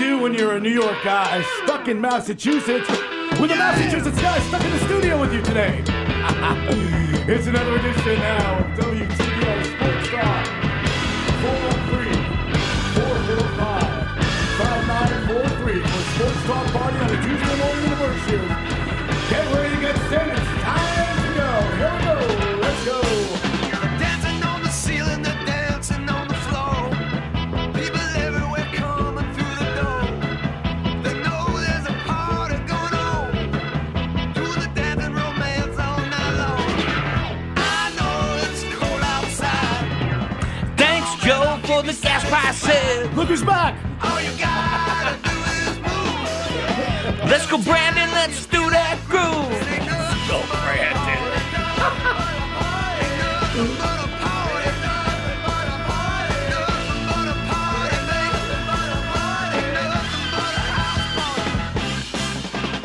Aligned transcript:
do 0.00 0.18
when 0.18 0.32
you're 0.32 0.56
a 0.56 0.60
New 0.60 0.72
York 0.72 0.96
guy 1.04 1.42
stuck 1.62 1.86
in 1.86 2.00
Massachusetts 2.00 2.88
with 3.38 3.50
a 3.50 3.56
Massachusetts 3.56 4.18
guy 4.22 4.38
stuck 4.48 4.64
in 4.64 4.70
the 4.70 4.78
studio 4.86 5.20
with 5.20 5.30
you 5.30 5.42
today. 5.42 5.84
it's 7.28 7.46
another 7.46 7.76
edition 7.76 8.18
now 8.18 8.60
of 8.60 8.66
WTBR 8.78 9.66
Sports 9.66 10.08
Talk. 10.08 10.46
413-445-5943 12.96 15.84
for 15.84 16.02
Sports 16.14 16.42
Talk 16.46 16.66
Party 16.72 16.96
on 16.96 17.10
a 17.10 17.22
Tuesday 17.22 17.56
morning 17.58 17.84
in 17.84 17.90
the 17.90 17.96
Berkshires. 17.96 18.48
Get 19.28 19.52
ready 19.54 19.74
to 19.74 19.80
get 19.82 19.96
set. 20.08 20.39
For 42.30 42.36
the 42.36 42.42
gas 42.42 42.64
prices. 42.64 43.16
Look 43.16 43.28
who's 43.28 43.42
back. 43.42 43.74
All 44.02 44.20
you 44.20 44.30
gotta 44.38 45.18
do 45.22 45.30
is 45.30 45.78
move. 45.78 47.30
Let's 47.30 47.46
go, 47.46 47.58
Brandon. 47.58 48.10
Let's 48.12 48.46
do 48.46 48.70
that 48.70 48.98
groove. 49.08 49.52
Ain't 49.68 49.86
nothing 49.86 50.28
Go, 50.28 50.42
Brandon. 50.64 51.18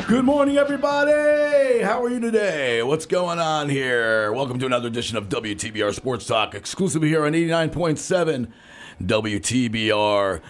Good 0.08 0.24
morning, 0.24 0.56
everybody. 0.56 1.82
How 1.82 2.02
are 2.02 2.08
you 2.08 2.20
today? 2.20 2.82
What's 2.82 3.06
going 3.06 3.38
on 3.40 3.68
here? 3.68 4.32
Welcome 4.32 4.58
to 4.60 4.66
another 4.66 4.86
edition 4.88 5.16
of 5.16 5.28
WTBR 5.28 5.92
Sports 5.94 6.26
Talk, 6.26 6.54
exclusively 6.54 7.08
here 7.08 7.26
on 7.26 7.32
89.7 7.32 8.52
WTBR. 9.02 10.40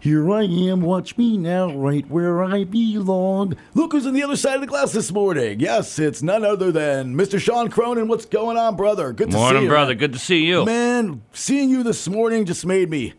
Here 0.00 0.30
I 0.30 0.44
am, 0.44 0.80
watch 0.80 1.18
me 1.18 1.36
now, 1.36 1.70
right 1.76 2.08
where 2.08 2.42
I 2.42 2.64
belong. 2.64 3.54
Look 3.74 3.92
who's 3.92 4.06
on 4.06 4.14
the 4.14 4.22
other 4.22 4.36
side 4.36 4.54
of 4.54 4.60
the 4.62 4.66
glass 4.66 4.92
this 4.92 5.12
morning. 5.12 5.60
Yes, 5.60 5.98
it's 5.98 6.22
none 6.22 6.44
other 6.44 6.72
than 6.72 7.14
Mr. 7.14 7.38
Sean 7.38 7.68
Cronin. 7.68 8.08
What's 8.08 8.24
going 8.24 8.56
on, 8.56 8.76
brother? 8.76 9.12
Good 9.12 9.26
to 9.28 9.32
see 9.34 9.38
Morning, 9.38 9.62
you. 9.64 9.68
brother. 9.68 9.94
Good 9.94 10.14
to 10.14 10.18
see 10.18 10.46
you. 10.46 10.64
Man, 10.64 11.22
seeing 11.32 11.68
you 11.68 11.82
this 11.82 12.08
morning 12.08 12.46
just 12.46 12.64
made 12.64 12.88
me 12.88 13.12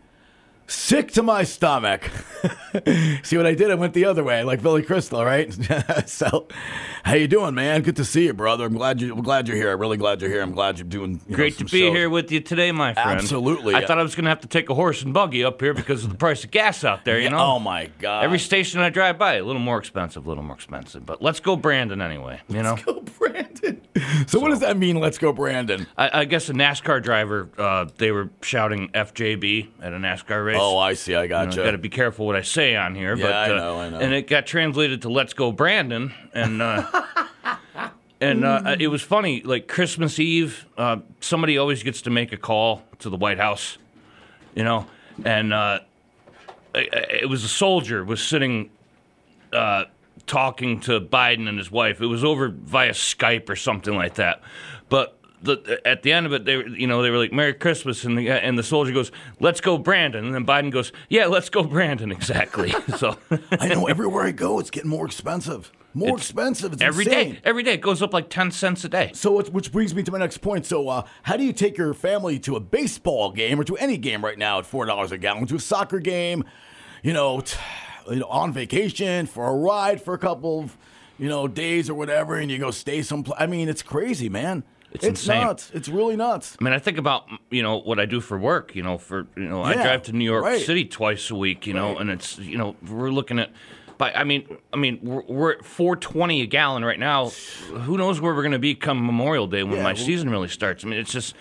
sick 0.68 1.12
to 1.12 1.22
my 1.22 1.42
stomach. 1.42 2.10
See 3.24 3.36
what 3.36 3.46
I 3.46 3.54
did? 3.54 3.70
I 3.70 3.74
went 3.74 3.94
the 3.94 4.04
other 4.04 4.22
way, 4.22 4.44
like 4.44 4.62
Billy 4.62 4.82
Crystal, 4.82 5.24
right? 5.24 5.52
so, 6.08 6.46
how 7.02 7.14
you 7.14 7.26
doing, 7.26 7.54
man? 7.54 7.82
Good 7.82 7.96
to 7.96 8.04
see 8.04 8.26
you, 8.26 8.34
brother. 8.34 8.66
I'm 8.66 8.74
glad 8.74 9.00
you. 9.00 9.12
I'm 9.12 9.22
glad 9.22 9.48
you're 9.48 9.56
here. 9.56 9.72
I'm 9.72 9.80
really 9.80 9.96
glad 9.96 10.20
you're 10.20 10.30
here. 10.30 10.42
I'm 10.42 10.52
glad 10.52 10.78
you're 10.78 10.86
doing. 10.86 11.20
you 11.26 11.30
know, 11.30 11.36
Great 11.36 11.58
to 11.58 11.64
be 11.64 11.80
shows. 11.80 11.96
here 11.96 12.08
with 12.10 12.30
you 12.30 12.40
today, 12.40 12.70
my 12.70 12.94
friend. 12.94 13.18
Absolutely. 13.18 13.74
I 13.74 13.84
thought 13.84 13.98
I 13.98 14.02
was 14.02 14.14
going 14.14 14.24
to 14.24 14.30
have 14.30 14.42
to 14.42 14.48
take 14.48 14.70
a 14.70 14.74
horse 14.74 15.02
and 15.02 15.12
buggy 15.12 15.42
up 15.42 15.60
here 15.60 15.74
because 15.74 16.04
of 16.04 16.10
the 16.10 16.16
price 16.16 16.44
of 16.44 16.50
gas 16.50 16.84
out 16.84 17.04
there, 17.04 17.18
you 17.18 17.30
know? 17.30 17.38
Oh 17.38 17.58
my 17.58 17.90
god. 17.98 18.24
Every 18.24 18.38
station 18.38 18.80
I 18.80 18.90
drive 18.90 19.18
by, 19.18 19.34
a 19.34 19.44
little 19.44 19.62
more 19.62 19.78
expensive, 19.78 20.26
a 20.26 20.28
little 20.28 20.44
more 20.44 20.56
expensive. 20.56 21.04
But 21.04 21.22
let's 21.22 21.40
go, 21.40 21.56
Brandon, 21.56 22.00
anyway. 22.00 22.40
You 22.48 22.62
know, 22.62 22.72
let's 22.74 22.84
go, 22.84 23.00
Brandon. 23.18 23.80
So, 24.26 24.40
what 24.40 24.50
does 24.50 24.60
that 24.60 24.76
mean? 24.76 24.96
Let's 24.96 25.18
go, 25.18 25.32
Brandon. 25.32 25.86
I, 25.96 26.20
I 26.20 26.24
guess 26.24 26.48
a 26.48 26.52
NASCAR 26.52 27.02
driver, 27.02 27.48
uh, 27.56 27.86
they 27.96 28.10
were 28.10 28.30
shouting 28.42 28.88
FJB 28.90 29.68
at 29.80 29.92
a 29.92 29.96
NASCAR 29.96 30.44
race. 30.44 30.58
Oh, 30.60 30.76
I 30.78 30.94
see. 30.94 31.14
I 31.14 31.26
got 31.26 31.40
You 31.40 31.50
gotcha. 31.50 31.64
got 31.64 31.70
to 31.72 31.78
be 31.78 31.88
careful 31.88 32.26
what 32.26 32.36
I 32.36 32.42
say 32.42 32.76
on 32.76 32.94
here. 32.94 33.16
Yeah, 33.16 33.24
but, 33.24 33.32
I 33.32 33.44
uh, 33.50 33.56
know, 33.56 33.80
I 33.80 33.88
know. 33.88 33.98
And 33.98 34.12
it 34.12 34.26
got 34.26 34.46
translated 34.46 35.02
to 35.02 35.08
"Let's 35.08 35.32
Go, 35.32 35.52
Brandon," 35.52 36.12
and 36.34 36.60
uh, 36.60 37.04
and 38.20 38.44
uh, 38.44 38.76
it 38.78 38.88
was 38.88 39.02
funny. 39.02 39.42
Like 39.42 39.68
Christmas 39.68 40.18
Eve, 40.18 40.66
uh, 40.76 40.98
somebody 41.20 41.58
always 41.58 41.82
gets 41.82 42.02
to 42.02 42.10
make 42.10 42.32
a 42.32 42.36
call 42.36 42.82
to 43.00 43.10
the 43.10 43.16
White 43.16 43.38
House, 43.38 43.78
you 44.54 44.64
know, 44.64 44.86
and 45.24 45.52
uh, 45.52 45.80
it 46.74 47.28
was 47.28 47.44
a 47.44 47.48
soldier 47.48 48.04
was 48.04 48.22
sitting. 48.22 48.70
Talking 50.28 50.78
to 50.82 51.00
Biden 51.00 51.48
and 51.48 51.58
his 51.58 51.70
wife. 51.70 52.00
It 52.00 52.06
was 52.06 52.22
over 52.22 52.48
via 52.48 52.90
Skype 52.92 53.48
or 53.48 53.56
something 53.56 53.94
like 53.96 54.14
that. 54.14 54.40
But 54.88 55.18
the, 55.42 55.80
at 55.84 56.02
the 56.02 56.12
end 56.12 56.26
of 56.26 56.32
it, 56.32 56.44
they 56.44 56.56
were, 56.56 56.68
you 56.68 56.86
know 56.86 57.02
they 57.02 57.10
were 57.10 57.18
like 57.18 57.32
Merry 57.32 57.54
Christmas, 57.54 58.04
and 58.04 58.16
the 58.18 58.28
and 58.30 58.58
the 58.58 58.62
soldier 58.62 58.92
goes, 58.92 59.10
"Let's 59.40 59.60
go, 59.60 59.78
Brandon," 59.78 60.24
and 60.26 60.34
then 60.34 60.44
Biden 60.44 60.70
goes, 60.70 60.92
"Yeah, 61.08 61.26
let's 61.26 61.48
go, 61.48 61.62
Brandon." 61.64 62.12
Exactly. 62.12 62.72
so 62.96 63.16
I 63.52 63.68
know. 63.68 63.86
Everywhere 63.86 64.24
I 64.24 64.32
go, 64.32 64.58
it's 64.58 64.70
getting 64.70 64.90
more 64.90 65.06
expensive. 65.06 65.72
More 65.94 66.08
It's- 66.08 66.22
expensive. 66.24 66.74
It's 66.74 66.82
every 66.82 67.06
day, 67.06 67.38
every 67.44 67.62
day 67.62 67.72
it 67.74 67.80
goes 67.80 68.02
up 68.02 68.12
like 68.12 68.28
ten 68.28 68.50
cents 68.50 68.84
a 68.84 68.88
day. 68.90 69.10
So, 69.14 69.40
which 69.42 69.72
brings 69.72 69.94
me 69.94 70.02
to 70.02 70.12
my 70.12 70.18
next 70.18 70.38
point. 70.38 70.66
So, 70.66 70.88
uh, 70.88 71.04
how 71.22 71.36
do 71.38 71.44
you 71.44 71.52
take 71.54 71.78
your 71.78 71.94
family 71.94 72.38
to 72.40 72.56
a 72.56 72.60
baseball 72.60 73.30
game 73.32 73.58
or 73.58 73.64
to 73.64 73.76
any 73.78 73.96
game 73.96 74.22
right 74.24 74.36
now 74.38 74.58
at 74.58 74.66
four 74.66 74.84
dollars 74.84 75.12
a 75.12 75.18
gallon? 75.18 75.46
To 75.46 75.56
a 75.56 75.60
soccer 75.60 75.98
game, 76.00 76.44
you 77.02 77.12
know, 77.14 77.40
t- 77.40 77.56
you 78.10 78.16
know, 78.20 78.26
on 78.28 78.52
vacation 78.52 79.26
for 79.26 79.46
a 79.48 79.54
ride 79.54 80.00
for 80.02 80.14
a 80.14 80.18
couple 80.18 80.60
of, 80.60 80.76
you 81.18 81.28
know, 81.28 81.48
days 81.48 81.88
or 81.90 81.94
whatever, 81.94 82.36
and 82.36 82.50
you 82.50 82.58
go 82.58 82.70
stay 82.70 83.02
someplace. 83.02 83.36
I 83.40 83.46
mean, 83.46 83.68
it's 83.68 83.82
crazy, 83.82 84.28
man. 84.28 84.62
It's 84.90 85.04
insane. 85.04 85.42
nuts. 85.44 85.70
It's 85.74 85.88
really 85.88 86.16
nuts. 86.16 86.56
I 86.58 86.64
mean, 86.64 86.72
I 86.72 86.78
think 86.78 86.96
about 86.96 87.26
you 87.50 87.62
know 87.62 87.76
what 87.78 87.98
I 88.00 88.06
do 88.06 88.20
for 88.20 88.38
work. 88.38 88.74
You 88.74 88.82
know, 88.82 88.96
for 88.96 89.26
you 89.36 89.42
know, 89.48 89.62
I 89.62 89.74
drive 89.74 90.02
to 90.04 90.12
New 90.12 90.24
York 90.24 90.44
right. 90.44 90.60
City 90.64 90.86
twice 90.86 91.30
a 91.30 91.34
week. 91.34 91.66
You 91.66 91.74
know, 91.74 91.92
Right. 91.92 92.00
and 92.00 92.10
it's 92.10 92.38
you 92.38 92.56
know 92.56 92.74
we're 92.88 93.10
looking 93.10 93.38
at. 93.38 93.50
But 93.98 94.16
I 94.16 94.24
mean, 94.24 94.56
I 94.72 94.76
mean, 94.76 94.98
we're, 95.02 95.22
we're 95.28 95.52
at 95.52 95.64
four 95.64 95.94
twenty 95.96 96.40
a 96.40 96.46
gallon 96.46 96.84
right 96.84 96.98
now. 96.98 97.28
Who 97.28 97.98
knows 97.98 98.20
where 98.20 98.32
we're 98.34 98.42
going 98.42 98.52
to 98.52 98.58
be 98.58 98.74
come 98.74 99.04
Memorial 99.04 99.46
Day 99.46 99.62
when 99.62 99.76
Yeah, 99.76 99.82
my 99.82 99.92
well- 99.92 100.02
season 100.02 100.30
really 100.30 100.48
starts? 100.48 100.84
I 100.84 100.88
mean, 100.88 100.98
it's 101.00 101.12
just 101.12 101.34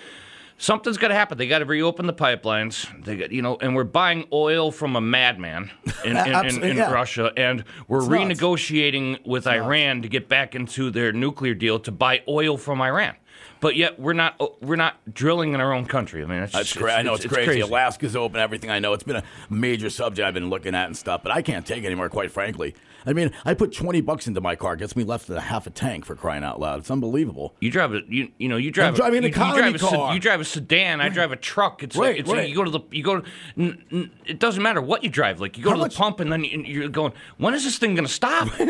something's 0.58 0.98
got 0.98 1.10
to 1.10 1.14
happen. 1.14 1.38
They 1.38 1.48
got 1.48 1.60
to 1.60 1.66
reopen 1.66 2.08
the 2.08 2.14
pipelines. 2.14 2.88
They 3.04 3.16
got 3.18 3.32
you 3.32 3.42
know, 3.42 3.58
and 3.62 3.76
we're 3.76 3.84
buying 3.84 4.28
oil 4.32 4.72
from 4.72 4.96
a 4.96 5.02
madman 5.02 5.72
in, 6.04 6.18
in, 6.18 6.46
in, 6.46 6.64
in 6.64 6.78
yeah. 6.78 6.92
Russia, 6.92 7.32
and 7.38 7.64
we're 7.88 8.00
It's 8.00 8.08
nuts. 8.08 8.40
renegotiating 8.42 9.26
with 9.26 9.48
Iran 9.48 10.02
to 10.02 10.10
get 10.10 10.28
back 10.28 10.56
into 10.56 10.92
their 10.92 11.12
nuclear 11.12 11.54
deal 11.54 11.80
to 11.80 11.92
buy 11.92 12.22
oil 12.28 12.58
from 12.58 12.82
Iran. 12.82 13.16
But 13.60 13.76
yet 13.76 14.00
we're 14.00 14.14
not 14.14 14.36
uh, 14.40 14.48
we're 14.62 14.76
not 14.76 14.96
drilling 15.14 15.54
in 15.54 15.62
our 15.62 15.74
own 15.74 15.86
country. 15.86 16.24
I 16.24 16.26
mean, 16.28 16.44
it's, 16.44 16.54
That's 16.54 16.70
just- 16.70 16.80
crazy. 16.80 16.96
I 16.98 17.02
know 17.02 17.16
it's, 17.16 17.26
crazy. 17.26 17.46
crazy. 17.46 17.60
Alaska's 17.62 18.16
open, 18.16 18.40
everything. 18.40 18.70
I 18.70 18.80
know 18.80 18.94
it's 18.94 19.04
been 19.04 19.16
a 19.18 19.24
major 19.50 19.90
subject 19.90 20.26
I've 20.28 20.34
been 20.34 20.50
looking 20.50 20.76
at 20.76 20.86
and 20.88 20.96
stuff, 20.98 21.24
but 21.24 21.32
I 21.32 21.42
can't 21.42 21.66
take 21.66 21.84
anymore, 21.86 22.10
quite 22.10 22.32
frankly. 22.32 22.76
I 23.06 23.14
mean, 23.14 23.32
I 23.46 23.54
put 23.54 23.72
twenty 23.74 24.02
bucks 24.02 24.28
into 24.28 24.42
my 24.42 24.56
car, 24.56 24.76
gets 24.76 24.96
me 24.96 25.04
left 25.06 25.30
with 25.30 25.38
a 25.38 25.42
half 25.42 25.66
a 25.66 25.70
tank 25.70 26.04
for 26.06 26.14
crying 26.16 26.44
out 26.44 26.60
loud. 26.60 26.80
It's 26.80 26.92
unbelievable. 26.92 27.56
You 27.62 27.72
drive 27.72 27.94
a 27.94 28.02
you 28.10 28.30
you 28.38 28.50
know 28.50 28.58
you 28.58 28.70
drive 28.70 28.96
a- 28.96 28.98
driving 28.98 29.20
an 29.20 29.24
you, 29.24 29.30
you 29.30 29.34
drive 29.34 29.54
economy 29.58 29.76
a, 29.76 29.80
car. 29.80 30.14
you 30.14 30.20
drive 30.20 30.42
a 30.42 30.46
sedan. 30.46 31.00
I 31.00 31.08
drive 31.10 31.32
a 31.32 31.38
truck. 31.38 31.84
It's 31.84 31.96
Right, 31.96 32.10
like 32.10 32.20
it's 32.20 32.30
right. 32.30 32.40
like 32.40 32.50
you 32.50 32.56
go 32.56 32.64
to 32.66 32.70
the 32.72 32.82
you 32.92 33.04
go 33.04 33.22
to 33.22 33.28
n- 33.58 33.84
n- 33.92 34.12
it 34.26 34.40
doesn't 34.40 34.62
matter 34.62 34.82
what 34.82 35.04
you 35.04 35.10
drive. 35.10 35.40
Like 35.40 35.58
you 35.58 35.64
go 35.64 35.70
How 35.70 35.76
to 35.78 35.82
much- 35.84 35.94
the 35.94 36.00
pump 36.00 36.20
and 36.20 36.32
then 36.32 36.44
you, 36.44 36.62
you're 36.64 36.90
going. 36.90 37.14
When 37.38 37.54
is 37.54 37.64
this 37.64 37.78
thing 37.78 37.96
going 37.96 38.06
to 38.08 38.12
stop? 38.14 38.50
and 38.60 38.70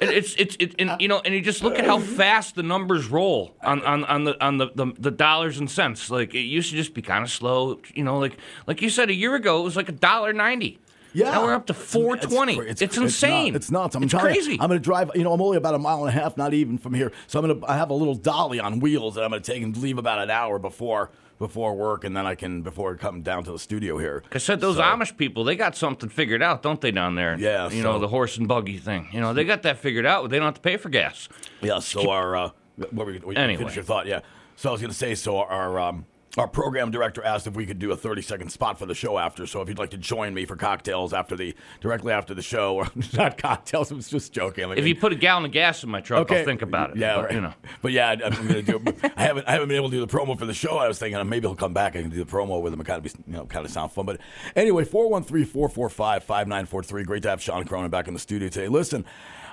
it's 0.00 0.34
it's 0.36 0.56
it, 0.58 0.74
and 0.78 0.92
you 0.98 1.08
know 1.08 1.20
and 1.24 1.34
you 1.34 1.42
just 1.42 1.62
look 1.62 1.78
at 1.78 1.84
how 1.84 1.98
fast 1.98 2.54
the 2.54 2.62
numbers 2.62 3.08
roll 3.08 3.54
on 3.62 3.82
on, 3.84 4.04
on 4.04 4.15
the 4.24 4.44
on 4.44 4.58
the, 4.58 4.68
the 4.74 4.92
the 4.98 5.10
dollars 5.10 5.58
and 5.58 5.70
cents. 5.70 6.10
Like 6.10 6.34
it 6.34 6.40
used 6.40 6.70
to 6.70 6.76
just 6.76 6.94
be 6.94 7.02
kind 7.02 7.22
of 7.24 7.30
slow. 7.30 7.80
You 7.94 8.04
know, 8.04 8.18
like 8.18 8.36
like 8.66 8.82
you 8.82 8.90
said 8.90 9.10
a 9.10 9.14
year 9.14 9.34
ago 9.34 9.60
it 9.60 9.64
was 9.64 9.76
like 9.76 9.88
a 9.88 9.92
dollar 9.92 10.32
ninety. 10.32 10.78
Yeah, 11.12 11.30
Now 11.30 11.44
we're 11.44 11.54
up 11.54 11.66
to 11.68 11.72
It's- 11.72 11.92
four 11.92 12.16
twenty. 12.18 12.56
cra- 12.56 12.66
It's, 12.66 12.82
It's, 12.82 12.98
insane. 12.98 13.54
It's 13.56 13.70
nuts. 13.70 13.94
I'm 13.96 14.02
it's 14.02 14.12
crazy. 14.12 14.52
I'm 14.60 14.68
going 14.68 14.78
to 14.78 14.78
drive. 14.84 15.10
You 15.14 15.24
know, 15.24 15.32
I'm 15.32 15.40
only 15.40 15.56
about 15.56 15.74
a 15.74 15.78
mile 15.78 16.04
and 16.04 16.08
a 16.14 16.20
half, 16.20 16.36
not 16.36 16.52
even 16.52 16.76
from 16.76 16.92
here. 16.92 17.10
So 17.26 17.38
I'm 17.38 17.46
going 17.46 17.58
to. 17.60 17.70
I 17.70 17.76
have 17.78 17.88
a 17.88 17.94
little 17.94 18.14
dolly 18.16 18.60
on 18.60 18.80
wheels 18.80 19.14
that 19.14 19.24
I'm 19.24 19.30
going 19.30 19.40
to 19.40 19.52
take 19.52 19.62
and 19.62 19.74
leave 19.78 19.96
about 19.96 20.18
an 20.18 20.28
hour 20.30 20.58
before 20.58 21.10
before 21.38 21.74
work, 21.74 22.04
and 22.04 22.14
then 22.14 22.26
I 22.26 22.34
can 22.34 22.60
before 22.60 22.94
come 22.96 23.22
down 23.22 23.44
to 23.44 23.52
the 23.52 23.58
studio 23.58 23.96
here. 23.96 24.24
I 24.32 24.36
said 24.38 24.60
those 24.60 24.76
So- 24.76 24.82
Amish 24.82 25.16
people, 25.16 25.44
they 25.44 25.56
got 25.56 25.74
something 25.74 26.10
figured 26.10 26.42
out, 26.42 26.62
don't 26.62 26.80
they, 26.82 26.90
down 26.90 27.14
there? 27.14 27.36
Yeah, 27.38 27.70
You 27.70 27.82
know, 27.82 27.98
the 27.98 28.08
horse 28.08 28.36
and 28.36 28.46
buggy 28.48 28.76
thing. 28.78 29.08
You 29.12 29.20
know, 29.20 29.32
they 29.32 29.44
got 29.44 29.62
that 29.62 29.78
figured 29.78 30.04
out. 30.06 30.28
They 30.28 30.36
don't 30.38 30.46
have 30.46 30.54
to 30.54 30.60
pay 30.60 30.76
for 30.76 30.88
gas. 30.90 31.28
Yeah. 31.62 31.78
So 31.78 32.10
our 32.10 32.36
uh, 32.36 32.50
what 32.76 33.06
were 33.06 33.12
you, 33.12 33.20
Anyway. 33.36 33.58
finish 33.58 33.76
your 33.76 33.84
thought? 33.84 34.06
Yeah. 34.06 34.20
So 34.56 34.70
I 34.70 34.72
was 34.72 34.80
going 34.80 34.90
to 34.90 34.96
say. 34.96 35.14
So 35.14 35.38
our 35.38 35.78
um, 35.78 36.06
our 36.38 36.48
program 36.48 36.90
director 36.90 37.24
asked 37.24 37.46
if 37.46 37.54
we 37.54 37.64
could 37.64 37.78
do 37.78 37.92
a 37.92 37.96
30 37.96 38.20
second 38.20 38.50
spot 38.50 38.78
for 38.78 38.84
the 38.84 38.94
show 38.94 39.16
after. 39.16 39.46
So 39.46 39.62
if 39.62 39.68
you'd 39.70 39.78
like 39.78 39.88
to 39.90 39.96
join 39.98 40.34
me 40.34 40.44
for 40.44 40.54
cocktails 40.54 41.14
after 41.14 41.34
the 41.34 41.54
directly 41.80 42.12
after 42.12 42.34
the 42.34 42.42
show, 42.42 42.74
or 42.76 42.86
not 43.14 43.38
cocktails, 43.38 43.90
I 43.90 43.94
was 43.94 44.08
just 44.08 44.34
joking. 44.34 44.68
Like, 44.68 44.76
If 44.78 44.86
you 44.86 44.94
put 44.94 45.12
a 45.12 45.16
gallon 45.16 45.46
of 45.46 45.52
gas 45.52 45.82
in 45.82 45.88
my 45.90 46.00
truck, 46.02 46.30
I'll 46.30 46.44
think 46.44 46.60
about 46.60 46.90
it. 46.90 46.96
Yeah, 46.98 47.16
but, 47.16 47.24
right. 47.24 47.34
you 47.34 47.40
know. 47.40 47.54
But 47.82 47.92
yeah, 47.92 48.08
I- 48.08 48.26
I'm 48.26 48.46
gonna 48.46 48.62
do. 48.62 48.82
I 49.16 49.22
haven't 49.22 49.48
I 49.48 49.52
haven't 49.52 49.68
been 49.68 49.76
able 49.78 49.88
to 49.90 49.96
do 49.96 50.04
the 50.04 50.12
promo 50.12 50.38
for 50.38 50.44
the 50.46 50.52
show. 50.54 50.76
I 50.76 50.88
was 50.88 50.98
thinking 50.98 51.16
uh, 51.16 51.24
maybe 51.24 51.46
he'll 51.48 51.56
come 51.56 51.72
back. 51.74 51.96
I 51.96 52.02
can 52.02 52.10
do 52.10 52.22
the 52.22 52.30
promo 52.30 52.60
with 52.60 52.72
him. 52.74 52.80
It 52.82 52.86
kind 52.86 52.98
of 52.98 53.04
be 53.04 53.10
you 53.30 53.36
know 53.38 53.46
kind 53.46 53.64
of 53.64 53.70
sound 53.70 53.92
fun. 53.92 54.04
But 54.06 54.20
anyway, 54.54 54.84
413-445-5943. 54.84 57.06
Great 57.06 57.22
to 57.22 57.30
have 57.30 57.42
Sean 57.42 57.64
Cronin 57.64 57.90
back 57.90 58.08
in 58.08 58.14
the 58.14 58.20
studio 58.20 58.48
today. 58.48 58.68
Listen. 58.68 59.04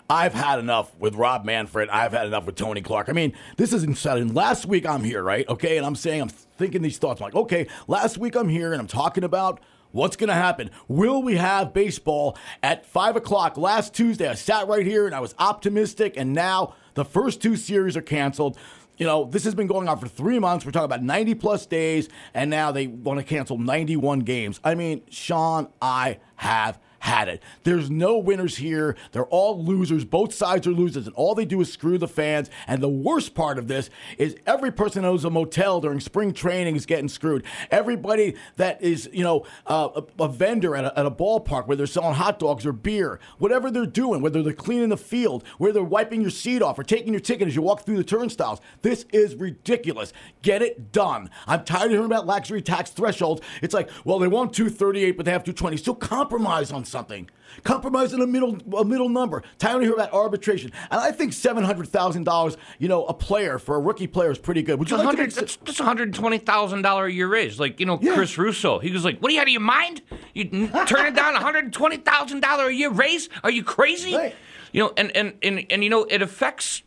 I've 0.09 0.33
had 0.33 0.59
enough 0.59 0.95
with 0.99 1.15
Rob 1.15 1.45
Manfred. 1.45 1.89
I've 1.89 2.11
had 2.11 2.27
enough 2.27 2.45
with 2.45 2.55
Tony 2.55 2.81
Clark. 2.81 3.09
I 3.09 3.13
mean, 3.13 3.33
this 3.57 3.73
is 3.73 3.83
insane. 3.83 4.33
Last 4.33 4.65
week 4.65 4.85
I'm 4.85 5.03
here, 5.03 5.23
right? 5.23 5.47
Okay, 5.47 5.77
and 5.77 5.85
I'm 5.85 5.95
saying 5.95 6.21
I'm 6.21 6.29
thinking 6.29 6.81
these 6.81 6.97
thoughts. 6.97 7.21
I'm 7.21 7.25
like, 7.25 7.35
okay, 7.35 7.67
last 7.87 8.17
week 8.17 8.35
I'm 8.35 8.49
here 8.49 8.73
and 8.73 8.81
I'm 8.81 8.87
talking 8.87 9.23
about 9.23 9.61
What's 9.93 10.15
going 10.15 10.29
to 10.29 10.33
happen? 10.33 10.71
Will 10.87 11.21
we 11.21 11.35
have 11.35 11.71
baseball 11.71 12.35
at 12.63 12.83
5 12.83 13.15
o'clock? 13.15 13.57
Last 13.57 13.93
Tuesday, 13.93 14.27
I 14.27 14.33
sat 14.33 14.67
right 14.67 14.83
here 14.83 15.05
and 15.05 15.13
I 15.13 15.19
was 15.19 15.35
optimistic, 15.37 16.15
and 16.17 16.33
now 16.33 16.73
the 16.95 17.05
first 17.05 17.43
two 17.43 17.55
series 17.55 17.95
are 17.95 18.01
canceled. 18.01 18.57
You 18.97 19.05
know, 19.05 19.25
this 19.25 19.43
has 19.43 19.53
been 19.53 19.67
going 19.67 19.87
on 19.87 19.99
for 19.99 20.07
three 20.07 20.39
months. 20.39 20.65
We're 20.65 20.71
talking 20.71 20.85
about 20.85 21.03
90 21.03 21.35
plus 21.35 21.67
days, 21.67 22.09
and 22.33 22.49
now 22.49 22.71
they 22.71 22.87
want 22.87 23.19
to 23.19 23.23
cancel 23.23 23.59
91 23.59 24.21
games. 24.21 24.59
I 24.63 24.73
mean, 24.73 25.03
Sean, 25.11 25.67
I 25.79 26.17
have 26.37 26.79
had 27.03 27.27
it. 27.27 27.43
There's 27.63 27.89
no 27.91 28.17
winners 28.17 28.55
here. 28.55 28.95
They're 29.11 29.25
all 29.25 29.61
losers. 29.61 30.05
Both 30.05 30.33
sides 30.33 30.65
are 30.67 30.71
losers, 30.71 31.05
and 31.05 31.13
all 31.17 31.35
they 31.35 31.43
do 31.43 31.59
is 31.59 31.71
screw 31.71 31.97
the 31.97 32.07
fans. 32.07 32.49
And 32.65 32.81
the 32.81 32.87
worst 32.87 33.35
part 33.35 33.57
of 33.59 33.67
this 33.67 33.89
is 34.17 34.37
every 34.47 34.71
person 34.71 35.01
that 35.01 35.09
owns 35.09 35.25
a 35.25 35.29
motel 35.29 35.81
during 35.81 35.99
spring 35.99 36.31
training 36.31 36.77
is 36.77 36.85
getting 36.85 37.09
screwed. 37.09 37.43
Everybody 37.71 38.35
that 38.55 38.81
is, 38.81 39.09
you 39.11 39.25
know, 39.25 39.45
uh, 39.67 40.01
a, 40.17 40.23
a 40.23 40.27
vendor 40.29 40.77
at 40.77 40.85
a, 40.85 40.97
at 40.97 41.05
a 41.05 41.11
ballpark 41.11 41.67
where 41.67 41.75
they're 41.75 41.87
selling 41.87 42.13
hot 42.13 42.39
dogs 42.39 42.65
or 42.65 42.71
beer, 42.71 43.19
whatever 43.37 43.69
they're 43.69 43.85
doing, 43.85 44.21
whether 44.21 44.41
they're 44.41 44.53
cleaning 44.53 44.87
the 44.87 44.95
field, 44.95 45.43
where 45.57 45.73
they're 45.73 45.83
wiping 45.83 46.21
your 46.21 46.29
seat 46.29 46.61
off 46.61 46.79
or 46.79 46.83
taking 46.83 47.11
your 47.11 47.19
ticket 47.19 47.49
as 47.49 47.55
you 47.55 47.61
walk 47.61 47.81
through 47.81 47.97
the 47.97 48.03
turnstiles. 48.05 48.61
This 48.81 49.05
is 49.11 49.35
ridiculous. 49.35 50.13
Get 50.41 50.61
it 50.61 50.93
done. 50.93 51.29
I'm 51.47 51.65
tired 51.65 51.87
of 51.87 51.91
hearing 51.91 52.05
about 52.05 52.25
luxury 52.25 52.61
tax 52.61 52.91
thresholds. 52.91 53.41
It's 53.61 53.73
like, 53.73 53.89
well, 54.05 54.19
they 54.19 54.29
want 54.29 54.53
238, 54.53 55.17
but 55.17 55.25
they 55.25 55.33
have 55.33 55.43
220. 55.43 55.75
So 55.75 55.93
compromise 55.93 56.71
on 56.71 56.85
something. 56.93 57.29
Compromise 57.63 58.13
on 58.13 58.21
a 58.21 58.27
middle 58.27 58.57
a 58.77 58.85
middle 58.85 59.09
number. 59.09 59.43
Tired 59.59 59.75
of 59.77 59.81
hearing 59.81 59.95
about 59.99 60.13
arbitration. 60.13 60.71
And 60.89 60.99
I 61.01 61.11
think 61.11 61.33
seven 61.33 61.63
hundred 61.63 61.87
thousand 61.89 62.23
dollars, 62.23 62.55
you 62.79 62.87
know, 62.87 63.05
a 63.05 63.13
player 63.13 63.59
for 63.59 63.75
a 63.75 63.79
rookie 63.79 64.07
player 64.07 64.31
is 64.31 64.37
pretty 64.39 64.61
good. 64.63 64.79
Would 64.79 64.89
you 64.89 64.97
like 64.97 65.03
to 65.03 65.07
hundred. 65.07 65.27
make, 65.27 65.35
That's, 65.35 65.55
that's 65.57 65.79
a 65.79 65.83
hundred 65.83 66.13
twenty 66.13 66.37
thousand 66.37 66.83
dollar 66.83 67.05
a 67.07 67.11
year 67.11 67.27
raise. 67.27 67.59
Like 67.59 67.79
you 67.79 67.85
know, 67.85 67.99
Yeah. 68.01 68.13
Chris 68.15 68.37
Russo. 68.37 68.79
He 68.79 68.91
was 68.91 69.03
like, 69.03 69.19
"What 69.19 69.29
are 69.31 69.33
you 69.35 69.41
out 69.41 69.47
of 69.47 69.51
your 69.51 69.61
mind? 69.61 70.01
You 70.33 70.49
n- 70.51 70.85
turning 70.87 71.13
down 71.13 71.35
a 71.35 71.39
hundred 71.41 71.73
twenty 71.73 71.97
thousand 71.97 72.39
dollar 72.39 72.67
a 72.67 72.73
year 72.73 72.89
raise? 72.89 73.27
Are 73.43 73.51
you 73.51 73.63
crazy?" 73.63 74.15
Right. 74.15 74.35
You 74.71 74.83
know, 74.85 74.93
and, 74.97 75.15
and 75.15 75.33
and 75.43 75.65
and 75.69 75.83
you 75.83 75.89
know, 75.89 76.05
it 76.05 76.21
affects 76.21 76.81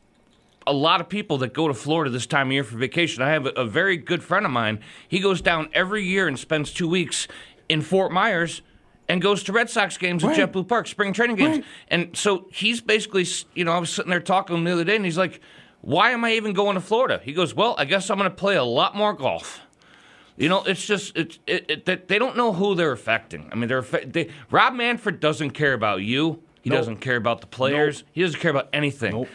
a 0.67 0.73
lot 0.73 1.01
of 1.01 1.09
people 1.09 1.39
that 1.39 1.53
go 1.55 1.69
to 1.69 1.75
Florida 1.75 2.11
this 2.11 2.27
time 2.27 2.49
of 2.49 2.53
year 2.53 2.65
for 2.65 2.77
vacation. 2.77 3.23
I 3.23 3.31
have 3.31 3.47
a, 3.47 3.51
a 3.51 3.65
very 3.65 3.97
good 3.97 4.25
friend 4.25 4.45
of 4.45 4.51
mine. 4.51 4.81
He 5.07 5.21
goes 5.21 5.41
down 5.41 5.69
every 5.73 6.05
year 6.05 6.27
and 6.27 6.37
spends 6.37 6.73
two 6.73 6.89
weeks 6.89 7.29
in 7.69 7.83
Fort 7.83 8.11
Myers. 8.11 8.63
And 9.09 9.23
goes 9.23 9.45
to 9.45 9.53
Red 9.53 9.71
Sox 9.71 9.97
games 9.97 10.25
Right. 10.25 10.37
at 10.39 10.53
JetBlue 10.53 10.67
Park, 10.67 10.89
spring 10.89 11.13
training 11.13 11.37
games. 11.37 11.57
Right. 11.59 11.65
And 11.89 12.17
so 12.17 12.49
he's 12.53 12.81
basically, 12.81 13.25
you 13.55 13.65
know, 13.65 13.73
I 13.73 13.79
was 13.79 13.91
sitting 13.91 14.11
there 14.11 14.19
talking 14.21 14.55
to 14.55 14.59
him 14.59 14.65
the 14.65 14.73
other 14.73 14.83
day, 14.85 14.97
and 14.97 15.05
he's 15.05 15.17
like, 15.19 15.41
"Why 15.81 16.11
am 16.11 16.25
I 16.25 16.33
even 16.33 16.53
going 16.55 16.75
to 16.75 16.81
Florida?" 16.81 17.21
He 17.23 17.33
goes, 17.33 17.55
"Well, 17.55 17.77
I 17.79 17.85
guess 17.85 18.11
I'm 18.11 18.19
going 18.19 18.29
to 18.29 18.35
play 18.37 18.57
a 18.57 18.65
lot 18.65 18.97
more 18.97 19.13
golf." 19.13 19.61
You 20.37 20.49
know, 20.49 20.65
it's 20.65 20.85
just 20.85 21.17
it's 21.17 21.39
it, 21.47 21.65
it, 21.71 21.85
that 21.87 22.09
they 22.09 22.19
don't 22.19 22.37
know 22.37 22.53
who 22.53 22.75
they're 22.75 22.91
affecting. 22.93 23.49
I 23.53 23.55
mean, 23.55 23.69
they're 23.69 23.83
they, 23.83 24.29
Rob 24.51 24.75
Manfred 24.75 25.21
doesn't 25.21 25.51
care 25.53 25.73
about 25.73 26.03
you. 26.03 26.43
He 26.63 26.71
Nope. 26.71 26.81
doesn't 26.81 26.97
care 26.97 27.17
about 27.17 27.41
the 27.41 27.47
players. 27.47 28.03
He 28.13 28.23
doesn't 28.23 28.41
care 28.41 28.51
about 28.51 28.69
anything. 28.73 29.13
Nope. 29.13 29.29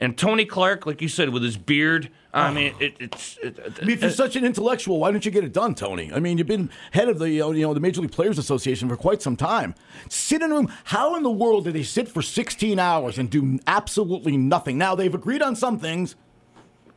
And 0.00 0.16
Tony 0.16 0.46
Clark, 0.46 0.86
like 0.86 1.02
you 1.02 1.08
said, 1.08 1.28
with 1.30 1.42
his 1.42 1.56
beard, 1.58 2.08
I 2.32 2.48
ah. 2.48 2.52
mean, 2.52 2.74
it, 2.78 2.94
it's. 3.00 3.38
It, 3.42 3.58
I 3.80 3.84
mean, 3.84 3.96
if 3.96 4.02
you're 4.02 4.10
such 4.10 4.36
an 4.36 4.44
intellectual, 4.44 5.00
why 5.00 5.10
don't 5.10 5.24
you 5.24 5.30
get 5.30 5.44
it 5.44 5.52
done, 5.52 5.74
Tony? 5.74 6.12
I 6.12 6.20
mean, 6.20 6.36
you've 6.36 6.46
been 6.46 6.68
head 6.90 7.08
of 7.08 7.18
the 7.18 7.30
you 7.30 7.52
know, 7.52 7.72
the 7.72 7.80
Major 7.80 8.02
League 8.02 8.12
Players 8.12 8.38
Association 8.38 8.88
for 8.88 8.96
quite 8.96 9.22
some 9.22 9.34
time. 9.34 9.74
Sit 10.10 10.42
in 10.42 10.52
a 10.52 10.54
room. 10.54 10.70
How 10.84 11.16
in 11.16 11.22
the 11.22 11.30
world 11.30 11.64
do 11.64 11.72
they 11.72 11.82
sit 11.82 12.06
for 12.06 12.20
16 12.20 12.78
hours 12.78 13.18
and 13.18 13.30
do 13.30 13.58
absolutely 13.66 14.36
nothing? 14.36 14.76
Now 14.76 14.94
they've 14.94 15.14
agreed 15.14 15.40
on 15.40 15.56
some 15.56 15.78
things. 15.78 16.16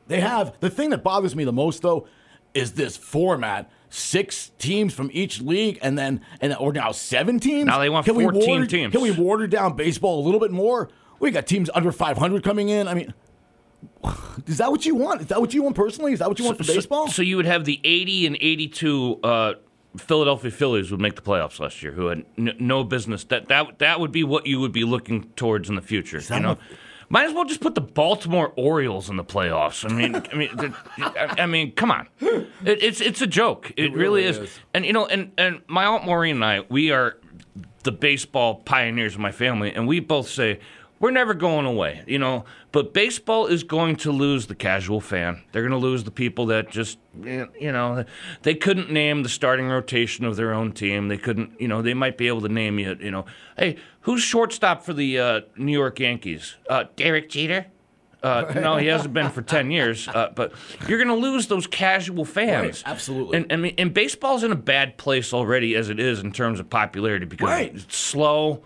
They 0.07 0.19
have. 0.19 0.59
The 0.59 0.69
thing 0.69 0.89
that 0.89 1.03
bothers 1.03 1.33
me 1.33 1.45
the 1.45 1.53
most, 1.53 1.81
though, 1.81 2.07
is 2.53 2.73
this 2.73 2.97
format. 2.97 3.71
Six 3.89 4.51
teams 4.57 4.93
from 4.93 5.09
each 5.13 5.41
league, 5.41 5.79
and 5.81 5.97
then 5.97 6.21
and 6.41 6.55
or 6.55 6.73
now 6.73 6.91
seven 6.91 7.39
teams. 7.39 7.67
Now 7.67 7.79
they 7.79 7.89
want 7.89 8.05
we 8.07 8.23
14 8.23 8.49
water- 8.49 8.65
teams. 8.65 8.91
Can 8.91 9.01
we 9.01 9.11
water 9.11 9.47
down 9.47 9.75
baseball 9.75 10.19
a 10.19 10.23
little 10.23 10.39
bit 10.39 10.51
more? 10.51 10.89
We 11.19 11.31
got 11.31 11.45
teams 11.45 11.69
under 11.73 11.91
500 11.91 12.43
coming 12.43 12.69
in. 12.69 12.87
I 12.87 12.93
mean, 12.93 13.13
is 14.47 14.57
that 14.57 14.71
what 14.71 14.85
you 14.85 14.95
want? 14.95 15.21
Is 15.21 15.27
that 15.27 15.39
what 15.41 15.53
you 15.53 15.63
want 15.63 15.75
personally? 15.75 16.13
Is 16.13 16.19
that 16.19 16.27
what 16.29 16.39
you 16.39 16.45
want 16.45 16.57
for 16.57 16.63
baseball? 16.63 17.07
So, 17.07 17.21
you 17.21 17.37
would 17.37 17.45
have 17.45 17.65
the 17.65 17.79
80 17.83 18.27
and 18.27 18.37
82 18.39 19.19
uh, 19.23 19.53
Philadelphia 19.97 20.51
Phillies 20.51 20.91
would 20.91 21.01
make 21.01 21.15
the 21.15 21.21
playoffs 21.21 21.59
last 21.59 21.83
year, 21.83 21.91
who 21.91 22.07
had 22.07 22.25
n- 22.37 22.55
no 22.59 22.83
business. 22.83 23.23
That 23.25 23.47
that 23.49 23.79
that 23.79 23.99
would 23.99 24.11
be 24.11 24.23
what 24.23 24.45
you 24.47 24.59
would 24.59 24.71
be 24.71 24.83
looking 24.83 25.29
towards 25.35 25.69
in 25.69 25.75
the 25.75 25.81
future. 25.81 26.21
You 26.33 26.39
know. 26.39 26.49
what- 26.49 26.59
Might 27.09 27.25
as 27.25 27.33
well 27.33 27.43
just 27.43 27.59
put 27.59 27.75
the 27.75 27.81
Baltimore 27.81 28.53
Orioles 28.55 29.09
in 29.09 29.17
the 29.17 29.23
playoffs. 29.25 29.83
I 29.83 29.93
mean, 29.93 30.15
I 30.15 30.35
mean, 30.35 30.73
I 30.97 31.35
I 31.39 31.45
mean, 31.45 31.73
come 31.73 31.91
on, 31.91 32.07
it, 32.21 32.47
it's 32.81 33.01
it's 33.01 33.21
a 33.21 33.27
joke. 33.27 33.73
It, 33.75 33.91
really, 33.91 33.97
really 33.97 34.23
is. 34.23 34.37
is. 34.37 34.59
And 34.73 34.85
you 34.85 34.93
know, 34.93 35.07
and 35.07 35.33
and 35.37 35.59
my 35.67 35.83
aunt 35.83 36.05
Maureen 36.05 36.35
and 36.37 36.45
I, 36.45 36.61
we 36.69 36.91
are 36.91 37.17
the 37.83 37.91
baseball 37.91 38.55
pioneers 38.63 39.15
of 39.15 39.19
my 39.19 39.33
family, 39.33 39.73
and 39.75 39.89
we 39.89 39.99
both 39.99 40.29
say 40.29 40.59
we're 41.01 41.11
never 41.11 41.33
going 41.33 41.65
away, 41.65 42.03
you 42.07 42.19
know. 42.19 42.45
But 42.71 42.93
baseball 42.93 43.47
is 43.47 43.63
going 43.63 43.97
to 43.97 44.11
lose 44.11 44.47
the 44.47 44.55
casual 44.55 45.01
fan. 45.01 45.41
They're 45.51 45.63
going 45.63 45.71
to 45.73 45.77
lose 45.77 46.05
the 46.05 46.11
people 46.11 46.45
that 46.45 46.69
just, 46.69 46.99
eh, 47.25 47.45
you 47.59 47.71
know, 47.71 48.05
they 48.43 48.55
couldn't 48.55 48.89
name 48.91 49.23
the 49.23 49.29
starting 49.29 49.67
rotation 49.67 50.23
of 50.23 50.37
their 50.37 50.53
own 50.53 50.71
team. 50.71 51.09
They 51.09 51.17
couldn't, 51.17 51.59
you 51.59 51.67
know, 51.67 51.81
they 51.81 51.93
might 51.95 52.17
be 52.17 52.27
able 52.27 52.41
to 52.41 52.49
name 52.49 52.79
you, 52.79 52.95
you 53.01 53.11
know, 53.11 53.25
hey, 53.57 53.75
who's 54.01 54.21
shortstop 54.21 54.83
for 54.83 54.93
the 54.93 55.19
uh, 55.19 55.41
New 55.57 55.73
York 55.73 55.99
Yankees? 55.99 56.55
Uh, 56.69 56.85
Derek 56.95 57.29
Jeter. 57.29 57.65
Uh, 58.23 58.53
no, 58.55 58.77
he 58.77 58.85
hasn't 58.85 59.15
been 59.15 59.31
for 59.31 59.41
ten 59.41 59.71
years. 59.71 60.07
Uh, 60.07 60.31
but 60.35 60.53
you're 60.87 60.99
going 60.99 61.07
to 61.07 61.15
lose 61.15 61.47
those 61.47 61.65
casual 61.65 62.23
fans. 62.23 62.83
Right, 62.85 62.91
absolutely. 62.91 63.43
And 63.49 63.61
mean, 63.63 63.73
and 63.79 63.91
baseball's 63.93 64.43
in 64.43 64.51
a 64.51 64.55
bad 64.55 64.97
place 64.99 65.33
already 65.33 65.75
as 65.75 65.89
it 65.89 65.99
is 65.99 66.19
in 66.19 66.31
terms 66.31 66.59
of 66.59 66.69
popularity 66.69 67.25
because 67.25 67.47
Right. 67.49 67.73
it's 67.73 67.97
slow. 67.97 68.61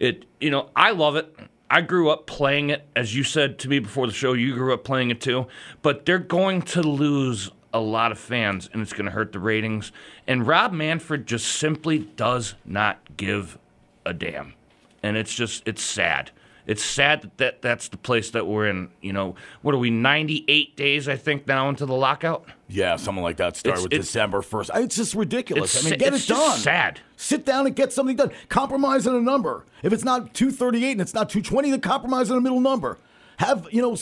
It 0.00 0.24
you 0.40 0.50
know 0.50 0.70
I 0.74 0.92
love 0.92 1.16
it. 1.16 1.36
I 1.70 1.80
grew 1.80 2.10
up 2.10 2.26
playing 2.26 2.70
it, 2.70 2.86
as 2.94 3.16
you 3.16 3.24
said 3.24 3.58
to 3.60 3.68
me 3.68 3.78
before 3.78 4.06
the 4.06 4.12
show. 4.12 4.32
You 4.32 4.54
grew 4.54 4.74
up 4.74 4.84
playing 4.84 5.10
it 5.10 5.20
too, 5.20 5.46
but 5.82 6.04
they're 6.06 6.18
going 6.18 6.62
to 6.62 6.82
lose 6.82 7.50
a 7.72 7.80
lot 7.80 8.12
of 8.12 8.18
fans, 8.18 8.70
and 8.72 8.80
it's 8.80 8.92
going 8.92 9.06
to 9.06 9.10
hurt 9.10 9.32
the 9.32 9.40
ratings. 9.40 9.90
And 10.26 10.46
Rob 10.46 10.72
Manfred 10.72 11.26
just 11.26 11.46
simply 11.46 11.98
does 11.98 12.54
not 12.64 13.16
give 13.16 13.58
a 14.06 14.14
damn, 14.14 14.54
and 15.02 15.16
it's 15.16 15.34
just 15.34 15.66
it's 15.66 15.82
sad. 15.82 16.30
It's 16.66 16.82
sad 16.82 17.22
that, 17.22 17.38
that 17.38 17.62
that's 17.62 17.88
the 17.88 17.96
place 17.98 18.30
that 18.30 18.46
we're 18.46 18.66
in. 18.68 18.88
You 19.02 19.12
know, 19.12 19.34
what 19.62 19.74
are 19.74 19.78
we? 19.78 19.90
Ninety-eight 19.90 20.76
days, 20.76 21.08
I 21.08 21.16
think, 21.16 21.46
now 21.46 21.68
into 21.68 21.84
the 21.84 21.94
lockout. 21.94 22.46
Yeah, 22.68 22.96
something 22.96 23.22
like 23.22 23.36
that. 23.36 23.56
Start 23.56 23.74
It's- 23.74 23.82
with 23.82 23.92
it's- 23.92 24.06
December 24.06 24.40
first. 24.40 24.70
It's 24.74 24.96
just 24.96 25.14
ridiculous. 25.14 25.74
It's 25.74 25.86
I 25.86 25.90
mean, 25.90 25.98
get 25.98 26.14
it's 26.14 26.24
it 26.24 26.28
just 26.28 26.40
done. 26.40 26.58
sad. 26.58 27.00
Sit 27.16 27.44
down 27.44 27.66
and 27.66 27.76
get 27.76 27.92
something 27.92 28.16
done. 28.16 28.30
Compromise 28.48 29.06
on 29.06 29.14
a 29.14 29.20
number. 29.20 29.66
If 29.82 29.92
it's 29.92 30.04
not 30.04 30.32
two 30.32 30.50
thirty 30.50 30.84
eight 30.84 30.92
and 30.92 31.00
it's 31.02 31.14
not 31.14 31.28
two 31.28 31.42
twenty, 31.42 31.70
then 31.70 31.80
compromise 31.80 32.30
on 32.30 32.38
a 32.38 32.40
middle 32.40 32.60
number. 32.60 32.98
Have 33.38 33.68
you 33.70 33.82
know, 33.82 33.96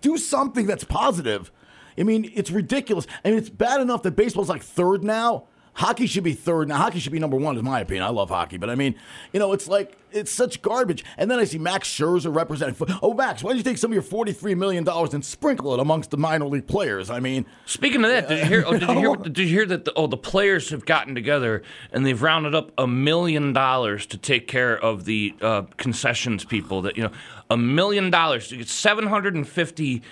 do 0.00 0.16
something 0.16 0.66
that's 0.66 0.84
positive. 0.84 1.52
I 1.98 2.02
mean, 2.02 2.30
it's 2.34 2.50
ridiculous. 2.50 3.06
I 3.24 3.30
mean, 3.30 3.38
it's 3.38 3.50
bad 3.50 3.80
enough 3.80 4.02
that 4.04 4.16
baseball's 4.16 4.48
like 4.48 4.62
third 4.62 5.02
now. 5.04 5.44
Hockey 5.76 6.06
should 6.06 6.24
be 6.24 6.32
third 6.32 6.68
now. 6.68 6.76
Hockey 6.78 6.98
should 7.00 7.12
be 7.12 7.18
number 7.18 7.36
one, 7.36 7.58
in 7.58 7.64
my 7.64 7.80
opinion. 7.80 8.02
I 8.02 8.08
love 8.08 8.30
hockey, 8.30 8.56
but 8.56 8.70
I 8.70 8.74
mean, 8.74 8.94
you 9.34 9.38
know, 9.38 9.52
it's 9.52 9.68
like 9.68 9.94
it's 10.10 10.32
such 10.32 10.62
garbage. 10.62 11.04
And 11.18 11.30
then 11.30 11.38
I 11.38 11.44
see 11.44 11.58
Max 11.58 11.86
Scherzer 11.86 12.34
representing. 12.34 12.76
Oh, 13.02 13.12
Max, 13.12 13.42
why 13.42 13.50
don't 13.50 13.58
you 13.58 13.62
take 13.62 13.76
some 13.76 13.90
of 13.90 13.94
your 13.94 14.02
forty-three 14.02 14.54
million 14.54 14.84
dollars 14.84 15.12
and 15.12 15.22
sprinkle 15.22 15.74
it 15.74 15.80
amongst 15.80 16.10
the 16.10 16.16
minor 16.16 16.46
league 16.46 16.66
players? 16.66 17.10
I 17.10 17.20
mean, 17.20 17.44
Speaking 17.66 18.02
of 18.04 18.10
that, 18.10 18.26
did 18.26 18.38
you 18.38 18.44
hear? 18.46 18.64
Oh, 18.66 18.72
did 18.72 18.88
you 18.88 18.98
hear? 18.98 19.16
Did 19.26 19.38
you 19.38 19.46
hear 19.48 19.66
that? 19.66 19.84
The, 19.84 19.92
oh, 19.96 20.06
the 20.06 20.16
players 20.16 20.70
have 20.70 20.86
gotten 20.86 21.14
together 21.14 21.62
and 21.92 22.06
they've 22.06 22.20
rounded 22.20 22.54
up 22.54 22.72
a 22.78 22.86
million 22.86 23.52
dollars 23.52 24.06
to 24.06 24.16
take 24.16 24.48
care 24.48 24.78
of 24.78 25.04
the 25.04 25.34
uh, 25.42 25.62
concessions 25.76 26.42
people. 26.42 26.80
That 26.82 26.96
you 26.96 27.02
know, 27.02 27.12
a 27.50 27.56
million 27.58 28.10
dollars 28.10 28.48
to 28.48 28.56
get 28.56 28.68
seven 28.68 29.06
hundred 29.06 29.34
and 29.34 29.46
fifty. 29.46 30.02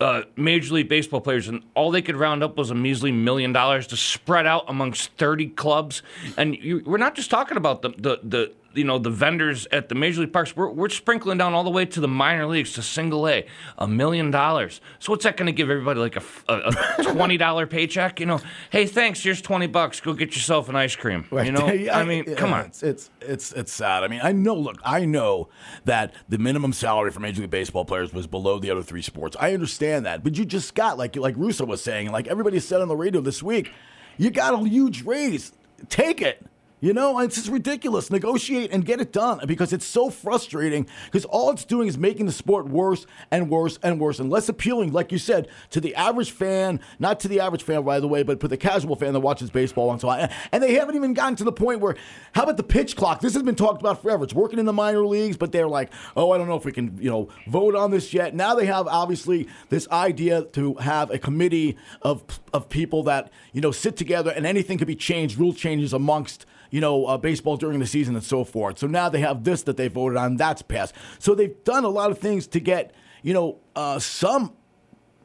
Uh, 0.00 0.22
Major 0.34 0.72
League 0.74 0.88
Baseball 0.88 1.20
players, 1.20 1.46
and 1.48 1.62
all 1.74 1.90
they 1.90 2.00
could 2.00 2.16
round 2.16 2.42
up 2.42 2.56
was 2.56 2.70
a 2.70 2.74
measly 2.74 3.12
million 3.12 3.52
dollars 3.52 3.86
to 3.88 3.96
spread 3.98 4.46
out 4.46 4.64
amongst 4.66 5.12
thirty 5.18 5.46
clubs. 5.48 6.02
And 6.38 6.56
you, 6.56 6.82
we're 6.86 6.96
not 6.96 7.14
just 7.14 7.30
talking 7.30 7.58
about 7.58 7.82
the, 7.82 7.90
the 7.90 8.20
the 8.22 8.52
you 8.74 8.84
know 8.84 8.98
the 8.98 9.10
vendors 9.10 9.66
at 9.72 9.88
the 9.88 9.94
Major 9.94 10.20
League 10.20 10.32
parks. 10.32 10.54
We're, 10.54 10.70
we're 10.70 10.88
sprinkling 10.88 11.38
down 11.38 11.54
all 11.54 11.64
the 11.64 11.70
way 11.70 11.84
to 11.86 12.00
the 12.00 12.08
minor 12.08 12.46
leagues 12.46 12.72
to 12.74 12.82
single 12.82 13.28
A, 13.28 13.46
a 13.78 13.88
million 13.88 14.30
dollars. 14.30 14.80
So 14.98 15.12
what's 15.12 15.24
that 15.24 15.36
going 15.36 15.46
to 15.46 15.52
give 15.52 15.70
everybody 15.70 16.00
like 16.00 16.16
a 16.16 17.02
twenty 17.02 17.36
dollar 17.36 17.66
paycheck? 17.66 18.20
You 18.20 18.26
know, 18.26 18.40
hey, 18.70 18.86
thanks. 18.86 19.22
Here's 19.22 19.42
twenty 19.42 19.66
bucks. 19.66 20.00
Go 20.00 20.12
get 20.12 20.34
yourself 20.34 20.68
an 20.68 20.76
ice 20.76 20.96
cream. 20.96 21.26
You 21.32 21.52
know, 21.52 21.66
I 21.92 22.04
mean, 22.04 22.24
yeah, 22.26 22.34
come 22.34 22.52
on. 22.52 22.66
It's, 22.66 22.82
it's 22.82 23.10
it's 23.20 23.52
it's 23.52 23.72
sad. 23.72 24.04
I 24.04 24.08
mean, 24.08 24.20
I 24.22 24.32
know. 24.32 24.54
Look, 24.54 24.78
I 24.84 25.04
know 25.04 25.48
that 25.84 26.12
the 26.28 26.38
minimum 26.38 26.72
salary 26.72 27.10
for 27.10 27.20
Major 27.20 27.42
League 27.42 27.50
Baseball 27.50 27.84
players 27.84 28.12
was 28.12 28.26
below 28.26 28.58
the 28.58 28.70
other 28.70 28.82
three 28.82 29.02
sports. 29.02 29.36
I 29.40 29.54
understand 29.54 30.06
that, 30.06 30.22
but 30.22 30.36
you 30.36 30.44
just 30.44 30.74
got 30.74 30.98
like 30.98 31.16
like 31.16 31.34
Russo 31.36 31.64
was 31.64 31.82
saying, 31.82 32.10
like 32.10 32.26
everybody 32.28 32.60
said 32.60 32.80
on 32.80 32.88
the 32.88 32.96
radio 32.96 33.20
this 33.20 33.42
week, 33.42 33.72
you 34.16 34.30
got 34.30 34.54
a 34.54 34.68
huge 34.68 35.02
raise. 35.04 35.52
Take 35.88 36.20
it. 36.20 36.44
You 36.80 36.94
know, 36.94 37.18
it's 37.18 37.34
just 37.36 37.48
ridiculous. 37.48 38.10
Negotiate 38.10 38.72
and 38.72 38.84
get 38.84 39.00
it 39.00 39.12
done 39.12 39.40
because 39.46 39.74
it's 39.74 39.84
so 39.84 40.08
frustrating 40.08 40.86
because 41.04 41.26
all 41.26 41.50
it's 41.50 41.64
doing 41.64 41.88
is 41.88 41.98
making 41.98 42.24
the 42.24 42.32
sport 42.32 42.68
worse 42.68 43.06
and 43.30 43.50
worse 43.50 43.78
and 43.82 44.00
worse 44.00 44.18
and 44.18 44.30
less 44.30 44.48
appealing, 44.48 44.92
like 44.92 45.12
you 45.12 45.18
said, 45.18 45.48
to 45.70 45.80
the 45.80 45.94
average 45.94 46.30
fan, 46.30 46.80
not 46.98 47.20
to 47.20 47.28
the 47.28 47.38
average 47.40 47.62
fan, 47.62 47.82
by 47.82 48.00
the 48.00 48.08
way, 48.08 48.22
but 48.22 48.40
for 48.40 48.48
the 48.48 48.56
casual 48.56 48.96
fan 48.96 49.12
that 49.12 49.20
watches 49.20 49.50
baseball 49.50 49.88
once 49.88 50.02
in 50.02 50.06
a 50.06 50.08
while. 50.08 50.28
And 50.52 50.62
they 50.62 50.74
haven't 50.74 50.96
even 50.96 51.12
gotten 51.12 51.36
to 51.36 51.44
the 51.44 51.52
point 51.52 51.80
where, 51.80 51.96
how 52.32 52.44
about 52.44 52.56
the 52.56 52.62
pitch 52.62 52.96
clock? 52.96 53.20
This 53.20 53.34
has 53.34 53.42
been 53.42 53.56
talked 53.56 53.82
about 53.82 54.00
forever. 54.00 54.24
It's 54.24 54.34
working 54.34 54.58
in 54.58 54.64
the 54.64 54.72
minor 54.72 55.04
leagues, 55.04 55.36
but 55.36 55.52
they're 55.52 55.68
like, 55.68 55.92
oh, 56.16 56.32
I 56.32 56.38
don't 56.38 56.48
know 56.48 56.56
if 56.56 56.64
we 56.64 56.72
can, 56.72 56.96
you 56.98 57.10
know, 57.10 57.28
vote 57.46 57.74
on 57.74 57.90
this 57.90 58.14
yet. 58.14 58.34
Now 58.34 58.54
they 58.54 58.66
have 58.66 58.86
obviously 58.86 59.48
this 59.68 59.86
idea 59.90 60.44
to 60.52 60.74
have 60.76 61.10
a 61.10 61.18
committee 61.18 61.76
of, 62.00 62.24
of 62.54 62.70
people 62.70 63.02
that, 63.02 63.30
you 63.52 63.60
know, 63.60 63.70
sit 63.70 63.98
together 63.98 64.30
and 64.30 64.46
anything 64.46 64.78
could 64.78 64.86
be 64.86 64.96
changed, 64.96 65.38
rule 65.38 65.52
changes 65.52 65.92
amongst 65.92 66.46
you 66.70 66.80
know, 66.80 67.06
uh, 67.06 67.18
baseball 67.18 67.56
during 67.56 67.80
the 67.80 67.86
season 67.86 68.14
and 68.14 68.24
so 68.24 68.44
forth. 68.44 68.78
So 68.78 68.86
now 68.86 69.08
they 69.08 69.20
have 69.20 69.44
this 69.44 69.62
that 69.64 69.76
they 69.76 69.88
voted 69.88 70.16
on, 70.16 70.36
that's 70.36 70.62
passed. 70.62 70.94
So 71.18 71.34
they've 71.34 71.62
done 71.64 71.84
a 71.84 71.88
lot 71.88 72.10
of 72.10 72.18
things 72.18 72.46
to 72.48 72.60
get, 72.60 72.94
you 73.22 73.34
know, 73.34 73.58
uh, 73.76 73.98
some, 73.98 74.52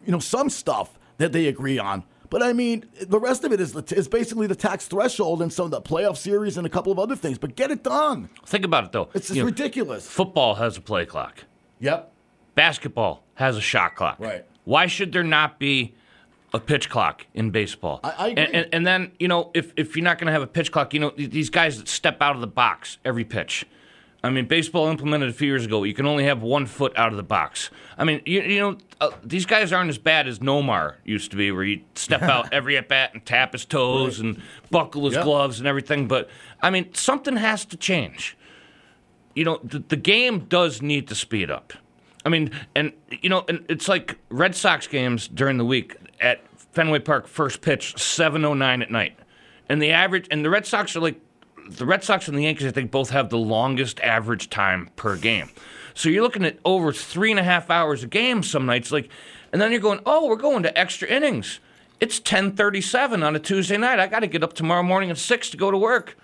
you 0.05 0.11
know, 0.11 0.19
some 0.19 0.49
stuff 0.49 0.97
that 1.17 1.31
they 1.31 1.47
agree 1.47 1.77
on. 1.79 2.03
But 2.29 2.41
I 2.43 2.53
mean, 2.53 2.85
the 3.01 3.19
rest 3.19 3.43
of 3.43 3.53
it 3.53 3.61
is 3.61 3.75
is 3.91 4.07
basically 4.07 4.47
the 4.47 4.55
tax 4.55 4.87
threshold 4.87 5.41
and 5.41 5.53
some 5.53 5.65
of 5.65 5.71
the 5.71 5.81
playoff 5.81 6.17
series 6.17 6.57
and 6.57 6.65
a 6.65 6.69
couple 6.69 6.91
of 6.91 6.99
other 6.99 7.15
things. 7.15 7.37
But 7.37 7.55
get 7.55 7.71
it 7.71 7.83
done. 7.83 8.29
Think 8.45 8.65
about 8.65 8.83
it 8.85 8.91
though. 8.91 9.09
It's 9.13 9.27
just 9.27 9.37
You 9.37 9.43
know, 9.43 9.45
ridiculous. 9.45 10.07
Football 10.07 10.55
has 10.55 10.75
a 10.75 10.81
play 10.81 11.05
clock. 11.05 11.45
Yep. 11.79 12.11
Basketball 12.55 13.23
has 13.35 13.57
a 13.57 13.61
shot 13.61 13.95
clock. 13.95 14.19
Right. 14.19 14.45
Why 14.63 14.87
should 14.87 15.11
there 15.13 15.23
not 15.23 15.59
be 15.59 15.95
a 16.55 16.59
pitch 16.59 16.89
clock 16.89 17.27
in 17.33 17.51
baseball? 17.51 17.99
I- 18.03 18.09
I 18.17 18.27
agree. 18.29 18.43
And, 18.45 18.55
and, 18.55 18.67
and 18.73 18.87
then, 18.87 19.11
you 19.19 19.27
know, 19.27 19.51
if, 19.53 19.73
if 19.77 19.95
you're 19.95 20.03
not 20.03 20.17
going 20.17 20.27
to 20.27 20.31
have 20.33 20.41
a 20.41 20.47
pitch 20.47 20.71
clock, 20.71 20.93
you 20.93 20.99
know, 20.99 21.11
these 21.15 21.49
guys 21.49 21.77
that 21.77 21.87
step 21.87 22.21
out 22.21 22.35
of 22.35 22.41
the 22.41 22.47
box 22.47 22.97
every 23.05 23.25
pitch. 23.25 23.65
I 24.23 24.31
mean, 24.31 24.45
baseball 24.47 24.87
implemented 24.87 25.29
a 25.29 25.33
few 25.33 25.47
years 25.47 25.65
ago. 25.65 25.83
You 25.83 25.93
can 25.93 26.07
only 26.07 26.23
have 26.23 26.41
one 26.41 26.65
foot 26.65 26.93
out 26.97 27.11
of 27.11 27.17
the 27.17 27.23
box. 27.23 27.69
I 27.95 28.03
mean, 28.05 28.21
you, 28.25 28.41
you 28.41 28.59
know, 28.59 28.77
uh, 28.99 29.11
these 29.23 29.45
guys 29.45 29.71
aren't 29.71 29.89
as 29.91 29.99
bad 29.99 30.27
as 30.27 30.39
Nomar 30.39 30.95
used 31.03 31.29
to 31.31 31.37
be, 31.37 31.51
where 31.51 31.63
you 31.63 31.81
step 31.93 32.21
out 32.35 32.51
every 32.51 32.75
at 32.77 32.87
bat 32.89 33.11
and 33.13 33.23
tap 33.23 33.51
his 33.53 33.65
toes 33.65 34.19
and 34.19 34.41
buckle 34.71 35.05
his 35.05 35.13
Yep. 35.13 35.23
gloves 35.25 35.59
and 35.59 35.67
everything. 35.67 36.07
But 36.07 36.29
I 36.63 36.71
mean, 36.71 36.91
something 36.95 37.35
has 37.35 37.65
to 37.65 37.77
change 37.77 38.35
you 39.35 39.43
know, 39.43 39.59
the, 39.63 39.79
the 39.79 39.97
game 39.97 40.39
does 40.45 40.81
need 40.81 41.09
to 41.09 41.13
speed 41.13 41.51
up. 41.51 41.73
I 42.25 42.29
mean, 42.29 42.51
and 42.75 42.91
you 43.09 43.29
know, 43.29 43.45
and 43.47 43.63
it's 43.69 43.87
like 43.87 44.17
Red 44.29 44.55
Sox 44.55 44.87
games 44.87 45.27
during 45.27 45.57
the 45.57 45.65
week 45.65 45.95
at 46.19 46.41
Fenway 46.73 46.99
Park, 46.99 47.27
first 47.27 47.61
pitch, 47.61 47.97
seven 47.97 48.43
oh 48.43 48.53
nine 48.55 48.81
at 48.81 48.91
night, 48.91 49.17
and 49.69 49.81
the 49.81 49.91
average, 49.91 50.27
and 50.31 50.43
the 50.43 50.49
Red 50.49 50.65
Sox 50.65 50.95
are 50.95 50.99
like, 50.99 51.21
the 51.69 51.85
Red 51.85 52.03
Sox 52.03 52.27
and 52.27 52.37
the 52.37 52.43
Yankees, 52.43 52.67
I 52.67 52.71
think, 52.71 52.91
both 52.91 53.11
have 53.11 53.29
the 53.29 53.37
longest 53.37 53.99
average 54.01 54.49
time 54.49 54.89
per 54.95 55.15
game. 55.15 55.49
So 55.93 56.09
you're 56.09 56.23
looking 56.23 56.43
at 56.43 56.59
over 56.65 56.91
three 56.91 57.31
and 57.31 57.39
a 57.39 57.43
half 57.43 57.69
hours 57.69 58.03
a 58.03 58.07
game 58.07 58.43
some 58.43 58.65
nights, 58.65 58.91
like, 58.91 59.09
and 59.53 59.61
then 59.61 59.71
you're 59.71 59.79
going, 59.79 60.01
oh, 60.05 60.27
we're 60.27 60.35
going 60.35 60.63
to 60.63 60.77
extra 60.77 61.07
innings. 61.07 61.59
It's 62.01 62.19
ten 62.19 62.55
thirty 62.55 62.81
seven 62.81 63.23
on 63.23 63.35
a 63.35 63.39
Tuesday 63.39 63.77
night. 63.77 63.99
I 63.99 64.07
got 64.07 64.19
to 64.19 64.27
get 64.27 64.43
up 64.43 64.53
tomorrow 64.53 64.83
morning 64.83 65.11
at 65.11 65.17
six 65.17 65.49
to 65.51 65.57
go 65.57 65.71
to 65.71 65.77
work. 65.77 66.17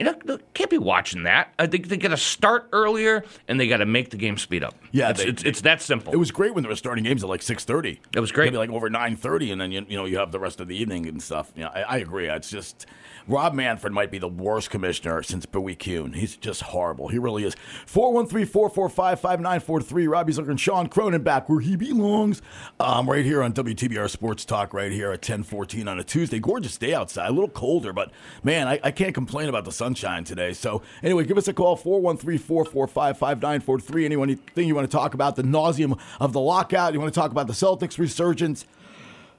You 0.00 0.06
know, 0.06 0.14
they 0.24 0.38
can't 0.54 0.70
be 0.70 0.78
watching 0.78 1.24
that. 1.24 1.52
I 1.58 1.66
think 1.66 1.88
they 1.88 1.98
got 1.98 2.08
to 2.08 2.16
start 2.16 2.68
earlier 2.72 3.22
and 3.46 3.60
they 3.60 3.68
got 3.68 3.76
to 3.76 3.86
make 3.86 4.08
the 4.08 4.16
game 4.16 4.38
speed 4.38 4.64
up. 4.64 4.74
Yeah, 4.92 5.10
it's, 5.10 5.22
they- 5.22 5.28
it's, 5.28 5.42
it's 5.44 5.60
that 5.60 5.82
simple. 5.82 6.10
It 6.12 6.16
was 6.16 6.30
great 6.30 6.54
when 6.54 6.62
they 6.64 6.70
were 6.70 6.74
starting 6.76 7.04
games 7.04 7.22
at 7.22 7.28
like 7.28 7.42
six 7.42 7.66
thirty. 7.66 8.00
It 8.14 8.20
was 8.20 8.32
great. 8.32 8.46
Maybe 8.46 8.56
like 8.56 8.70
over 8.70 8.88
nine 8.88 9.14
thirty, 9.16 9.52
and 9.52 9.60
then 9.60 9.70
you, 9.70 9.84
you 9.88 9.96
know 9.98 10.06
you 10.06 10.16
have 10.16 10.32
the 10.32 10.40
rest 10.40 10.58
of 10.58 10.68
the 10.68 10.76
evening 10.76 11.06
and 11.06 11.22
stuff. 11.22 11.52
You 11.54 11.64
know, 11.64 11.70
I, 11.74 11.82
I 11.82 11.96
agree. 11.98 12.28
It's 12.30 12.48
just 12.48 12.86
Rob 13.28 13.54
Manfred 13.54 13.92
might 13.92 14.10
be 14.10 14.18
the 14.18 14.28
worst 14.28 14.70
commissioner 14.70 15.22
since 15.22 15.46
Bowie 15.46 15.76
Kuhn. 15.76 16.14
He's 16.14 16.36
just 16.36 16.62
horrible. 16.62 17.08
He 17.08 17.18
really 17.18 17.44
is. 17.44 17.54
413-445-5943. 17.86 20.10
Robbie's 20.10 20.38
looking 20.38 20.56
Sean 20.56 20.88
Cronin 20.88 21.22
back 21.22 21.48
where 21.48 21.60
he 21.60 21.76
belongs. 21.76 22.42
Um, 22.78 23.08
right 23.08 23.24
here 23.24 23.42
on 23.42 23.52
WTBR 23.52 24.08
Sports 24.10 24.44
Talk, 24.44 24.74
right 24.74 24.92
here 24.92 25.12
at 25.12 25.22
ten 25.22 25.42
fourteen 25.42 25.88
on 25.88 25.98
a 25.98 26.04
Tuesday. 26.04 26.38
Gorgeous 26.38 26.76
day 26.76 26.94
outside. 26.94 27.28
A 27.28 27.32
little 27.32 27.48
colder, 27.48 27.92
but 27.92 28.10
man, 28.42 28.68
I, 28.68 28.80
I 28.82 28.90
can't 28.90 29.14
complain 29.14 29.48
about 29.48 29.64
the 29.64 29.72
sunshine 29.72 30.24
today. 30.24 30.52
So 30.52 30.82
anyway, 31.02 31.24
give 31.24 31.38
us 31.38 31.48
a 31.48 31.52
call 31.52 31.76
413-445-5943. 31.76 34.20
Anything 34.20 34.68
you 34.68 34.74
want 34.74 34.90
to 34.90 34.96
talk 34.96 35.14
about? 35.14 35.36
The 35.36 35.42
nauseum 35.42 35.98
of 36.18 36.32
the 36.32 36.40
lockout. 36.40 36.92
You 36.92 37.00
want 37.00 37.12
to 37.12 37.20
talk 37.20 37.30
about 37.30 37.46
the 37.46 37.52
Celtics 37.52 37.98
resurgence? 37.98 38.64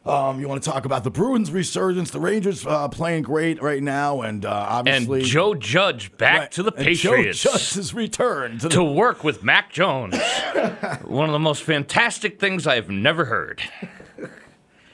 Um, 0.04 0.40
you 0.40 0.48
want 0.48 0.64
to 0.64 0.68
talk 0.70 0.86
about 0.86 1.04
the 1.04 1.12
Bruins 1.12 1.52
resurgence? 1.52 2.10
The 2.10 2.20
Rangers 2.20 2.66
uh, 2.66 2.88
playing 2.88 3.22
great 3.22 3.62
right 3.62 3.84
now, 3.84 4.22
and 4.22 4.44
uh, 4.46 4.50
and 4.50 4.88
obviously 4.90 5.22
Joe 5.22 5.54
Judge 5.54 6.16
back 6.18 6.40
Right. 6.40 6.52
to 6.54 6.64
the 6.64 6.72
And 6.74 6.86
Patriots 6.88 7.40
Joe 7.40 7.52
Judge's 7.52 7.94
return 7.94 8.58
to 8.60 8.68
the 8.68 8.70
to 8.76 8.84
work 8.84 9.24
with 9.24 9.44
Mac 9.44 9.72
Jones. 9.72 10.18
One 11.04 11.30
of 11.30 11.34
the 11.34 11.40
most 11.40 11.62
fantastic 11.62 12.40
things 12.40 12.66
I've 12.66 12.90
never 12.90 13.26
heard. 13.26 13.62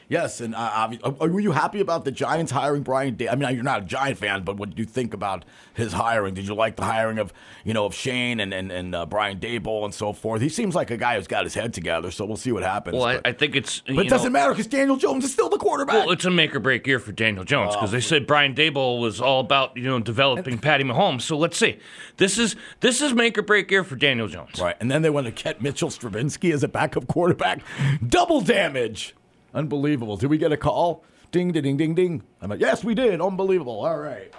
Yes, 0.10 0.40
and 0.40 0.56
uh, 0.56 0.90
were 1.20 1.40
you 1.42 1.52
happy 1.52 1.82
about 1.82 2.06
the 2.06 2.12
Giants 2.12 2.52
hiring 2.52 2.82
Brian? 2.82 3.16
Da- 3.16 3.28
I 3.28 3.36
mean, 3.36 3.54
you're 3.54 3.64
not 3.64 3.82
a 3.82 3.86
Giant 3.86 4.18
fan, 4.18 4.44
but 4.44 4.56
what 4.56 4.74
do 4.74 4.82
you 4.82 4.86
think 4.88 5.14
about 5.14 5.44
his 5.74 5.92
hiring? 5.92 6.34
Did 6.34 6.48
you 6.48 6.54
like 6.56 6.78
the 6.78 6.86
hiring 6.86 7.20
of 7.20 7.34
you 7.66 7.74
know 7.74 7.86
of 7.86 7.94
Shane 7.94 8.40
and 8.40 8.54
and, 8.54 8.72
and 8.72 8.96
uh, 8.96 9.06
Brian 9.06 9.40
Daboll 9.40 9.84
and 9.84 9.94
so 9.94 10.14
forth? 10.14 10.42
He 10.42 10.48
seems 10.48 10.76
like 10.76 10.92
a 10.92 10.98
guy 10.98 11.16
who's 11.18 11.28
got 11.28 11.44
his 11.44 11.54
head 11.56 11.74
together. 11.74 12.10
So 12.10 12.24
we'll 12.26 12.38
see 12.38 12.54
what 12.54 12.64
happens. 12.64 12.96
Well, 12.96 13.04
I, 13.06 13.16
but 13.16 13.28
I 13.28 13.34
think 13.34 13.56
it's. 13.58 13.82
but 13.82 14.06
it 14.06 14.10
doesn't 14.10 14.32
matter 14.32 14.52
because 14.52 14.68
Daniel 14.68 14.96
Jones 14.96 15.26
is 15.26 15.34
still 15.34 15.50
the 15.50 15.58
quarterback. 15.58 16.06
Well, 16.06 16.12
it's 16.12 16.24
a 16.24 16.32
make 16.32 16.56
or 16.56 16.60
break 16.62 16.88
year 16.88 17.00
for 17.00 17.12
Daniel 17.12 17.44
Jones 17.44 17.76
because 17.76 17.92
they 17.92 18.00
said 18.00 18.26
Brian 18.26 18.56
Daboll 18.56 19.02
was 19.02 19.20
all 19.20 19.42
about 19.42 19.76
you 19.76 19.84
know 19.84 20.00
developing 20.00 20.58
Patty 20.58 20.86
Mahomes. 20.86 21.24
So 21.24 21.38
let's 21.38 21.58
see. 21.58 21.80
This 22.16 22.38
is 22.38 22.56
this 22.80 23.02
is 23.02 23.14
make 23.14 23.38
or 23.38 23.42
break 23.42 23.70
year 23.70 23.84
for 23.84 23.98
Daniel 23.98 24.30
Jones. 24.30 24.58
Right, 24.58 24.78
and 24.80 24.90
then 24.90 25.02
they 25.02 25.10
went 25.10 25.28
to 25.28 25.32
get 25.44 25.62
Mitchell 25.62 25.90
Trubisky 25.90 26.54
as 26.54 26.64
a 26.64 26.70
backup 26.70 27.08
quarterback. 27.08 27.62
Double 28.08 28.40
damage. 28.40 29.14
Unbelievable. 29.58 30.18
Did 30.18 30.30
we 30.30 30.38
get 30.38 30.52
a 30.52 30.58
call? 30.58 31.04
Ding, 31.32 31.52
ding, 31.52 31.64
ding, 31.64 31.78
ding, 31.78 31.96
ding. 31.96 32.22
I'm 32.42 32.52
like, 32.52 32.60
yes, 32.60 32.84
we 32.84 32.94
did. 32.94 33.20
Unbelievable. 33.20 33.84
All 33.84 33.98
right. 33.98 34.32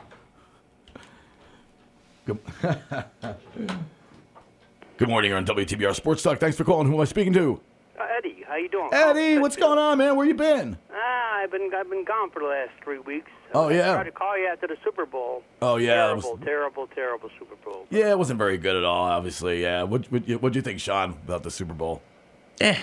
Good, 2.25 2.39
Good 4.97 5.09
morning. 5.09 5.31
You're 5.31 5.39
on 5.39 5.45
WTBR 5.45 5.95
Sports 5.97 6.23
Talk. 6.23 6.39
Thanks 6.39 6.57
for 6.57 6.63
calling. 6.63 6.87
Who 6.87 6.95
am 6.95 7.01
I 7.01 7.05
speaking 7.05 7.33
to? 7.33 7.61
Uh, 7.99 8.07
Eddie, 8.17 8.45
how 8.47 8.55
you 8.55 8.69
doing? 8.69 8.91
Eddie, 8.93 9.39
what's 9.39 9.57
going 9.57 9.79
on, 9.79 9.99
man? 9.99 10.15
Where 10.15 10.25
you 10.27 10.35
been? 10.35 10.79
Ah, 10.95 11.39
I've 11.39 11.51
been 11.51 11.69
I've 11.75 11.91
been 11.91 12.05
gone 12.05 12.31
for 12.31 12.39
the 12.41 12.47
last 12.47 12.71
three 12.85 12.99
weeks. 13.01 13.31
Oh, 13.55 13.71
yeah. 13.71 13.91
I 13.91 13.95
tried 13.95 14.05
to 14.05 14.11
call 14.13 14.39
you 14.39 14.47
after 14.47 14.69
the 14.69 14.77
Super 14.85 15.05
Bowl. 15.05 15.43
Oh, 15.61 15.77
yeah, 15.79 16.11
it 16.13 16.15
was- 16.15 16.25
Terrible, 16.25 16.45
terrible, 16.45 16.87
terrible 16.95 17.31
Super 17.41 17.57
Bowl. 17.65 17.87
Yeah, 17.91 18.11
it 18.13 18.19
wasn't 18.19 18.39
very 18.39 18.57
good 18.59 18.77
at 18.77 18.85
all, 18.85 19.05
obviously. 19.07 19.63
Yeah. 19.63 19.83
What 19.83 20.11
what 20.13 20.23
what'd 20.29 20.55
you 20.55 20.63
think, 20.63 20.79
Sean, 20.79 21.11
about 21.27 21.43
the 21.43 21.51
Super 21.51 21.75
Bowl? 21.75 22.03
Eh. 22.61 22.77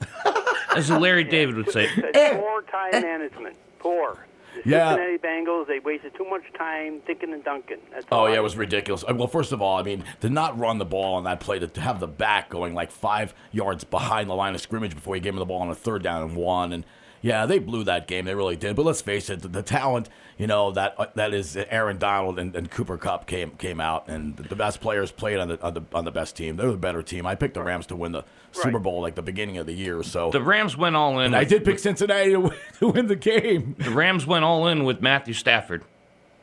As 0.76 0.90
Larry 0.90 1.24
David 1.24 1.56
would 1.56 1.70
say. 1.70 1.88
Poor 1.94 2.62
time 2.62 3.02
management. 3.02 3.56
Poor. 3.78 4.14
The 4.54 4.60
Eh. 4.60 4.62
Yeah. 4.64 4.88
Cincinnati 4.96 5.18
Bengals, 5.18 5.66
they 5.68 5.78
wasted 5.78 6.14
too 6.16 6.24
much 6.28 6.42
time 6.58 7.00
thinking 7.06 7.32
and 7.32 7.42
dunking. 7.44 7.78
That's 7.92 8.04
Oh 8.10 8.26
yeah, 8.26 8.34
it 8.36 8.42
was 8.42 8.56
ridiculous. 8.56 9.04
Uh, 9.08 9.14
Well, 9.14 9.28
first 9.28 9.52
of 9.52 9.62
all, 9.62 9.78
I 9.78 9.82
mean, 9.82 10.04
to 10.20 10.28
not 10.28 10.58
run 10.58 10.78
the 10.78 10.84
ball 10.84 11.14
on 11.14 11.24
that 11.24 11.38
play, 11.40 11.58
to 11.60 11.80
have 11.80 12.00
the 12.00 12.08
back 12.08 12.50
going 12.50 12.74
like 12.74 12.90
five 12.90 13.32
yards 13.52 13.84
behind 13.84 14.28
the 14.28 14.34
line 14.34 14.54
of 14.54 14.60
scrimmage 14.60 14.94
before 14.94 15.14
he 15.14 15.20
gave 15.20 15.34
him 15.34 15.38
the 15.38 15.46
ball 15.46 15.60
on 15.62 15.70
a 15.70 15.74
third 15.74 16.02
down 16.02 16.22
and 16.22 16.34
one, 16.36 16.72
and 16.72 16.84
yeah, 17.22 17.46
they 17.46 17.58
blew 17.58 17.84
that 17.84 18.06
game. 18.06 18.24
They 18.24 18.34
really 18.34 18.56
did. 18.56 18.76
But 18.76 18.84
let's 18.86 19.00
face 19.02 19.28
it, 19.30 19.42
the, 19.42 19.48
the 19.48 19.62
talent, 19.62 20.08
you 20.38 20.46
know, 20.46 20.70
that 20.72 20.94
uh, 20.98 21.06
that 21.16 21.34
is 21.34 21.56
Aaron 21.56 21.98
Donald 21.98 22.38
and, 22.38 22.54
and 22.56 22.70
Cooper 22.70 22.96
Kupp 22.96 23.26
came 23.26 23.50
came 23.52 23.80
out, 23.80 24.08
and 24.08 24.36
the 24.36 24.56
best 24.56 24.80
players 24.80 25.10
played 25.12 25.38
on 25.38 25.48
the 25.48 25.60
on 25.62 25.74
the 25.74 25.82
on 25.92 26.04
the 26.04 26.10
best 26.10 26.36
team. 26.36 26.56
They're 26.56 26.70
the 26.70 26.76
better 26.76 27.02
team. 27.02 27.26
I 27.26 27.34
picked 27.34 27.54
the 27.54 27.62
Rams 27.62 27.86
to 27.88 27.96
win 27.96 28.12
the 28.12 28.24
Super 28.52 28.78
Bowl 28.78 29.00
like 29.02 29.14
the 29.14 29.22
beginning 29.22 29.58
of 29.58 29.66
the 29.66 29.72
year. 29.74 30.02
So 30.02 30.30
The 30.30 30.42
Rams 30.42 30.76
went 30.76 30.96
all 30.96 31.18
in. 31.20 31.26
and 31.26 31.36
I 31.36 31.44
did 31.44 31.64
pick 31.64 31.78
Cincinnati 31.78 32.30
to 32.32 32.40
win, 32.40 32.54
to 32.78 32.88
win 32.88 33.06
the 33.06 33.16
game. 33.16 33.76
The 33.78 33.90
Rams 33.90 34.26
went 34.26 34.44
all 34.44 34.66
in 34.68 34.84
with 34.84 35.00
Matthew 35.02 35.34
Stafford. 35.34 35.84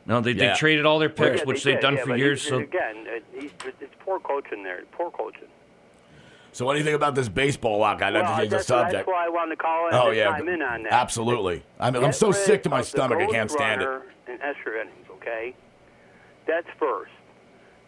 No, 0.06 0.22
they, 0.22 0.30
Yeah. 0.30 0.52
they 0.52 0.58
traded 0.58 0.86
all 0.86 0.98
their 0.98 1.10
picks, 1.10 1.40
Yeah, 1.40 1.44
which 1.44 1.62
they 1.64 1.72
they've 1.72 1.80
did, 1.80 1.86
done 1.86 1.96
yeah, 1.96 2.04
for 2.04 2.16
years. 2.16 2.40
he's- 2.40 2.48
So 2.50 2.58
again, 2.60 2.96
it, 3.06 3.24
he's, 3.38 3.50
it's 3.80 3.94
poor 4.00 4.18
coaching 4.20 4.62
there. 4.62 4.82
Poor 4.92 5.10
coaching. 5.10 5.48
So 6.52 6.64
what 6.64 6.72
do 6.72 6.78
you 6.78 6.84
think 6.84 6.96
about 6.96 7.14
this 7.14 7.28
baseball 7.28 7.78
lockout? 7.78 8.12
Not 8.14 8.22
Well, 8.24 8.32
to 8.36 8.38
change 8.42 8.50
the 8.50 8.58
subject. 8.62 8.92
that's 8.92 9.06
why 9.08 9.26
I 9.26 9.28
wanted 9.28 9.56
to 9.56 9.62
call 9.62 9.88
in 9.88 9.94
Oh 9.94 10.10
yeah, 10.10 10.36
chime 10.36 10.48
in 10.48 10.62
on 10.62 10.82
that. 10.84 10.92
absolutely. 10.92 11.62
I 11.78 11.90
mean, 11.90 12.02
I'm 12.04 12.12
so 12.12 12.32
sick 12.32 12.62
to 12.64 12.70
my 12.70 12.82
stomach. 12.82 13.18
I 13.18 13.26
can't 13.26 13.50
stand 13.50 13.82
it. 13.82 13.88
And 14.28 14.40
extra 14.42 14.80
innings, 14.80 15.06
okay? 15.12 15.54
That's 16.46 16.66
first. 16.78 17.12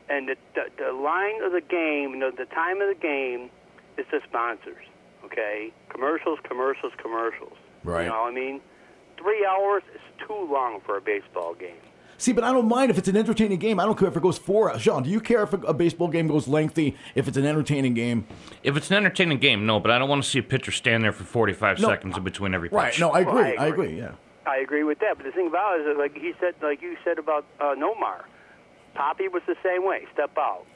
And 0.09 0.29
the, 0.29 0.37
the, 0.55 0.62
the 0.85 0.93
line 0.93 1.43
of 1.43 1.52
the 1.52 1.61
game, 1.61 2.11
you 2.11 2.17
know, 2.17 2.31
the 2.31 2.45
time 2.47 2.81
of 2.81 2.88
the 2.88 3.00
game 3.00 3.50
is 3.97 4.07
the 4.11 4.21
sponsors, 4.29 4.85
okay? 5.25 5.73
Commercials, 5.88 6.38
commercials, 6.45 6.93
commercials. 7.00 7.52
Right. 7.85 8.05
You 8.05 8.09
know 8.11 8.23
what 8.23 8.33
I 8.33 8.35
mean? 8.35 8.61
Three 9.19 9.47
hours 9.47 9.83
is 9.95 10.00
too 10.26 10.49
long 10.50 10.81
for 10.85 10.97
a 10.97 11.00
baseball 11.00 11.55
game. 11.55 11.76
See, 12.21 12.33
but 12.33 12.45
I 12.45 12.53
don't 12.53 12.69
mind 12.69 12.91
if 12.91 12.99
it's 12.99 13.09
an 13.09 13.17
entertaining 13.17 13.59
game. 13.59 13.81
I 13.81 13.87
don't 13.87 13.99
care 13.99 14.07
if 14.09 14.15
it 14.17 14.23
goes 14.23 14.37
four 14.37 14.71
hours. 14.71 14.83
Sean, 14.83 15.03
do 15.03 15.09
you 15.09 15.21
care 15.21 15.43
if 15.43 15.55
a, 15.55 15.57
a 15.59 15.73
baseball 15.73 16.09
game 16.09 16.29
goes 16.29 16.47
lengthy 16.47 16.95
if 17.15 17.27
it's 17.27 17.39
an 17.39 17.47
entertaining 17.47 17.95
game? 17.95 18.27
if 18.62 18.77
it's 18.77 18.91
an 18.91 18.97
entertaining 18.99 19.39
game, 19.39 19.65
no. 19.65 19.81
But 19.81 19.91
I 19.91 19.99
don't 19.99 20.09
want 20.11 20.23
to 20.23 20.29
see 20.29 20.39
a 20.39 20.43
pitcher 20.43 20.71
stand 20.71 21.03
there 21.03 21.12
for 21.12 21.25
45 21.25 21.81
No. 21.81 21.89
seconds 21.89 22.17
in 22.19 22.23
between 22.23 22.53
every 22.55 22.69
pitch. 22.69 22.77
Right. 22.77 23.00
No, 23.00 23.11
I 23.11 23.21
agree. 23.21 23.41
I 23.43 23.65
I 23.65 23.67
agree. 23.69 23.87
agree. 23.89 23.99
Yeah. 23.99 24.12
I 24.47 24.57
agree 24.59 24.85
with 24.85 24.99
that, 25.00 25.17
but 25.17 25.25
the 25.25 25.33
thing 25.33 25.47
about 25.47 25.79
it 25.79 25.83
is, 25.83 25.87
that, 25.87 25.99
like 25.99 26.15
he 26.15 26.33
said, 26.41 26.55
like 26.62 26.83
you 26.83 26.97
said 27.05 27.19
about 27.19 27.45
uh, 27.61 27.75
Nomar, 27.75 28.25
Papi 28.97 29.31
was 29.33 29.43
the 29.47 29.57
same 29.62 29.87
way. 29.87 30.07
Step 30.12 30.33
out. 30.39 30.67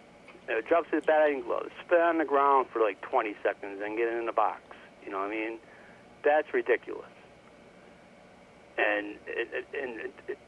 Uh, 0.49 0.61
jumps 0.69 0.91
his 0.93 1.05
batting 1.05 1.43
glove. 1.43 1.67
Spit 1.85 2.01
on 2.01 2.19
the 2.19 2.25
ground 2.25 2.67
for 2.73 2.81
like 2.81 3.01
20 3.03 3.35
seconds 3.43 3.81
and 3.85 3.97
get 3.99 4.09
in 4.13 4.27
the 4.27 4.33
box. 4.33 4.61
You 5.05 5.11
know 5.11 5.19
what 5.19 5.29
I 5.29 5.31
mean? 5.31 5.59
That's 6.25 6.53
ridiculous. 6.55 7.09
And 8.77 9.17
it, 9.27 9.49
it, 9.53 9.67
and 9.83 10.01
it, 10.01 10.15
it, 10.29 10.39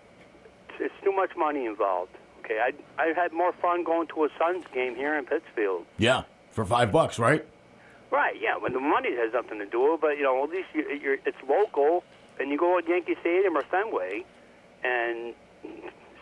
it's 0.80 0.94
too 1.04 1.12
much 1.12 1.30
money 1.36 1.66
involved. 1.66 2.12
Okay, 2.44 2.58
I 2.60 2.72
I 3.02 3.12
had 3.14 3.32
more 3.32 3.52
fun 3.52 3.84
going 3.84 4.08
to 4.08 4.24
a 4.24 4.28
Suns 4.38 4.64
game 4.72 4.94
here 4.94 5.16
in 5.18 5.24
Pittsfield. 5.24 5.84
Yeah, 5.98 6.22
for 6.50 6.64
five 6.64 6.92
bucks, 6.92 7.18
right? 7.18 7.44
Right, 8.10 8.36
yeah. 8.40 8.56
When 8.56 8.72
the 8.72 8.80
money 8.80 9.10
has 9.16 9.32
nothing 9.32 9.58
to 9.58 9.66
do 9.66 9.82
with 9.82 9.94
it, 9.94 10.00
but 10.00 10.16
you 10.16 10.22
know, 10.22 10.44
at 10.44 10.50
least 10.50 10.68
you, 10.72 10.88
you're, 11.02 11.18
it's 11.26 11.36
local, 11.48 12.04
and 12.38 12.50
you 12.50 12.58
go 12.58 12.78
at 12.78 12.88
Yankee 12.88 13.16
Stadium 13.20 13.56
or 13.56 13.62
Fenway, 13.62 14.24
and 14.84 15.34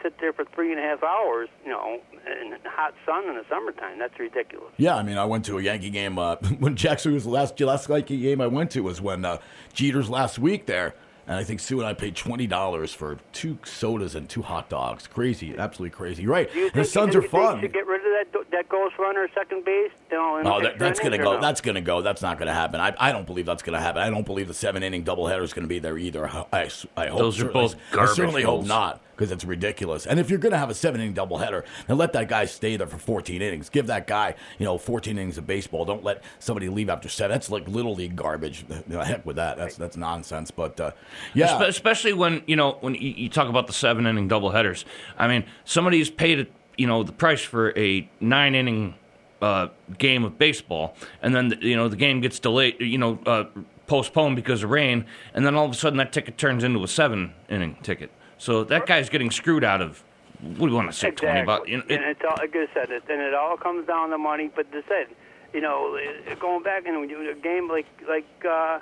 sit 0.04 0.18
there 0.20 0.32
for 0.32 0.44
three 0.44 0.70
and 0.70 0.78
a 0.78 0.82
half 0.82 1.02
hours, 1.02 1.48
you 1.64 1.70
know, 1.70 1.98
in 2.42 2.50
the 2.50 2.70
hot 2.70 2.94
sun 3.06 3.26
in 3.28 3.34
the 3.34 3.44
summertime. 3.48 3.98
That's 3.98 4.18
ridiculous. 4.18 4.72
Yeah, 4.76 4.96
I 4.96 5.02
mean, 5.02 5.16
I 5.16 5.24
went 5.24 5.46
to 5.46 5.58
a 5.58 5.62
Yankee 5.62 5.90
game 5.90 6.18
uh, 6.18 6.36
when 6.58 6.76
Jackson 6.76 7.14
was 7.14 7.24
the 7.24 7.30
last 7.30 7.58
last 7.60 7.88
Yankee 7.88 8.20
game 8.20 8.40
I 8.40 8.46
went 8.46 8.70
to 8.72 8.80
was 8.80 9.00
when 9.00 9.24
uh, 9.24 9.38
Jeter's 9.72 10.10
last 10.10 10.38
week 10.38 10.66
there, 10.66 10.94
and 11.26 11.36
I 11.36 11.44
think 11.44 11.60
Sue 11.60 11.78
and 11.80 11.86
I 11.88 11.94
paid 11.94 12.16
twenty 12.16 12.46
dollars 12.46 12.92
for 12.92 13.18
two 13.32 13.58
sodas 13.64 14.14
and 14.14 14.28
two 14.28 14.42
hot 14.42 14.68
dogs. 14.68 15.06
Crazy, 15.06 15.56
absolutely 15.56 15.94
crazy. 15.96 16.26
Right? 16.26 16.52
Do 16.52 16.58
you 16.58 16.64
the 16.66 16.72
think 16.72 16.86
Suns 16.86 17.16
are 17.16 17.22
fun. 17.22 17.60
should 17.60 17.72
get 17.72 17.86
rid 17.86 18.00
of 18.00 18.32
that 18.32 18.50
that 18.50 18.68
ghost 18.68 18.98
runner 18.98 19.28
second 19.34 19.64
base? 19.64 19.90
You 20.10 20.16
know, 20.18 20.42
Oh, 20.44 20.62
that, 20.62 20.78
that's 20.78 21.00
going 21.00 21.12
to 21.12 21.18
go. 21.18 21.34
no? 21.34 21.40
That's 21.40 21.60
going 21.60 21.74
to 21.76 21.80
go. 21.80 22.02
That's 22.02 22.22
not 22.22 22.38
going 22.38 22.48
to 22.48 22.54
happen. 22.54 22.80
I, 22.80 22.94
I 22.98 23.12
don't 23.12 23.26
believe 23.26 23.46
that's 23.46 23.62
going 23.62 23.74
to 23.78 23.80
happen. 23.82 24.02
I 24.02 24.10
don't 24.10 24.26
believe 24.26 24.48
the 24.48 24.54
seven 24.54 24.82
inning 24.82 25.04
doubleheader 25.04 25.42
is 25.42 25.52
going 25.52 25.64
to 25.64 25.68
be 25.68 25.78
there 25.78 25.98
either. 25.98 26.28
I, 26.28 26.44
I, 26.52 26.70
I 26.96 27.06
hope 27.08 27.18
Those 27.18 27.36
are 27.38 27.44
certainly- 27.46 27.62
both 27.68 27.74
I 27.92 27.94
garbage 27.96 28.16
certainly 28.16 28.42
hope 28.42 28.64
not 28.66 29.00
because 29.16 29.30
it's 29.30 29.44
ridiculous. 29.44 30.06
And 30.06 30.18
if 30.18 30.30
you're 30.30 30.38
going 30.38 30.52
to 30.52 30.58
have 30.58 30.70
a 30.70 30.74
seven 30.74 31.00
inning 31.00 31.14
doubleheader, 31.14 31.64
then 31.86 31.98
let 31.98 32.12
that 32.14 32.28
guy 32.28 32.44
stay 32.44 32.76
there 32.76 32.86
for 32.86 32.98
14 32.98 33.40
innings. 33.40 33.68
Give 33.68 33.86
that 33.86 34.06
guy, 34.06 34.34
you 34.58 34.64
know, 34.64 34.78
14 34.78 35.16
innings 35.16 35.38
of 35.38 35.46
baseball. 35.46 35.84
Don't 35.84 36.04
let 36.04 36.22
somebody 36.38 36.68
leave 36.68 36.88
after 36.88 37.08
seven. 37.08 37.34
That's 37.34 37.50
like 37.50 37.68
little 37.68 37.94
league 37.94 38.16
garbage. 38.16 38.64
Heck 38.90 39.24
with 39.24 39.36
that. 39.36 39.56
That's 39.56 39.76
that's 39.76 39.96
nonsense. 39.96 40.50
But 40.50 40.80
uh, 40.80 40.92
yeah, 41.34 41.48
Espe- 41.48 41.68
Especially 41.68 42.12
when 42.12 42.42
you 42.46 42.56
know 42.56 42.78
when 42.80 42.94
you, 42.94 43.28
talk 43.28 43.48
about 43.48 43.66
the 43.66 43.72
seven 43.72 44.06
inning 44.06 44.28
double 44.28 44.50
headers. 44.50 44.84
I 45.18 45.28
mean, 45.28 45.44
somebody's 45.64 46.10
paid 46.10 46.46
you 46.76 46.86
know 46.86 47.02
the 47.02 47.12
price 47.12 47.42
for 47.42 47.76
a 47.78 48.08
nine 48.20 48.54
inning 48.54 48.94
uh, 49.42 49.68
game 49.98 50.24
of 50.24 50.38
baseball, 50.38 50.96
and 51.22 51.34
then 51.34 51.58
you 51.60 51.76
know 51.76 51.88
the 51.88 51.96
game 51.96 52.20
gets 52.20 52.38
delayed, 52.38 52.80
you 52.80 52.98
know, 52.98 53.18
uh, 53.26 53.44
postponed 53.86 54.36
because 54.36 54.62
of 54.62 54.70
rain, 54.70 55.04
and 55.34 55.44
then 55.44 55.54
all 55.54 55.66
of 55.66 55.70
a 55.70 55.74
sudden 55.74 55.98
that 55.98 56.12
ticket 56.12 56.38
turns 56.38 56.64
into 56.64 56.82
a 56.82 56.88
seven 56.88 57.34
inning 57.48 57.76
ticket. 57.82 58.10
So 58.38 58.64
that 58.64 58.86
guy's 58.86 59.08
getting 59.08 59.30
screwed 59.30 59.64
out 59.64 59.80
of. 59.80 60.02
What 60.40 60.66
do 60.66 60.72
you 60.72 60.74
want 60.74 60.90
to 60.90 60.96
say? 60.96 61.10
Twenty 61.10 61.44
bucks? 61.44 61.68
You 61.68 61.78
know, 61.78 61.82
and 61.84 61.90
it, 61.92 62.02
it's 62.02 62.20
all, 62.28 62.36
like 62.38 62.54
I 62.54 62.66
said, 62.74 62.90
it, 62.90 63.04
and 63.08 63.20
it 63.20 63.32
all 63.34 63.56
comes 63.56 63.86
down 63.86 64.10
to 64.10 64.18
money. 64.18 64.50
But 64.54 64.70
they 64.72 64.82
said, 64.88 65.06
you 65.54 65.60
know, 65.60 65.98
going 66.38 66.62
back 66.62 66.86
and 66.86 67.10
a 67.10 67.34
game 67.34 67.68
like 67.68 67.86
like 68.08 68.26
uh, 68.48 68.80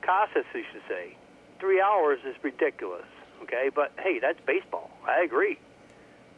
Casas 0.00 0.44
used 0.54 0.68
to 0.72 0.80
say, 0.88 1.16
three 1.60 1.80
hours 1.80 2.20
is 2.24 2.34
ridiculous. 2.42 3.04
Okay, 3.42 3.70
but 3.74 3.92
hey, 3.98 4.20
that's 4.20 4.38
baseball. 4.46 4.90
I 5.06 5.20
agree, 5.22 5.58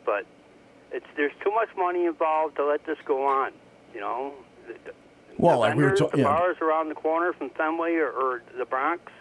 but 0.05 0.25
it's 0.91 1.07
there's 1.17 1.33
too 1.45 1.51
much 1.53 1.69
money 1.77 2.07
involved 2.07 2.57
to 2.57 2.65
let 2.65 2.85
this 2.87 2.99
go 3.05 3.25
on. 3.27 3.53
You 3.95 4.01
know, 4.01 4.33
the, 4.67 4.73
the, 4.87 4.93
Well, 5.39 5.57
the 5.57 5.59
like 5.61 5.77
we 5.77 5.83
were 5.85 5.91
vendors, 5.91 6.01
talking- 6.01 6.21
the 6.23 6.27
yeah. 6.29 6.35
bars 6.37 6.57
around 6.61 6.89
the 6.89 6.95
corner 6.97 7.33
from 7.33 7.51
Fenway 7.51 7.95
or, 7.95 8.11
or 8.11 8.43
the 8.59 8.65
Bronx, 8.65 9.13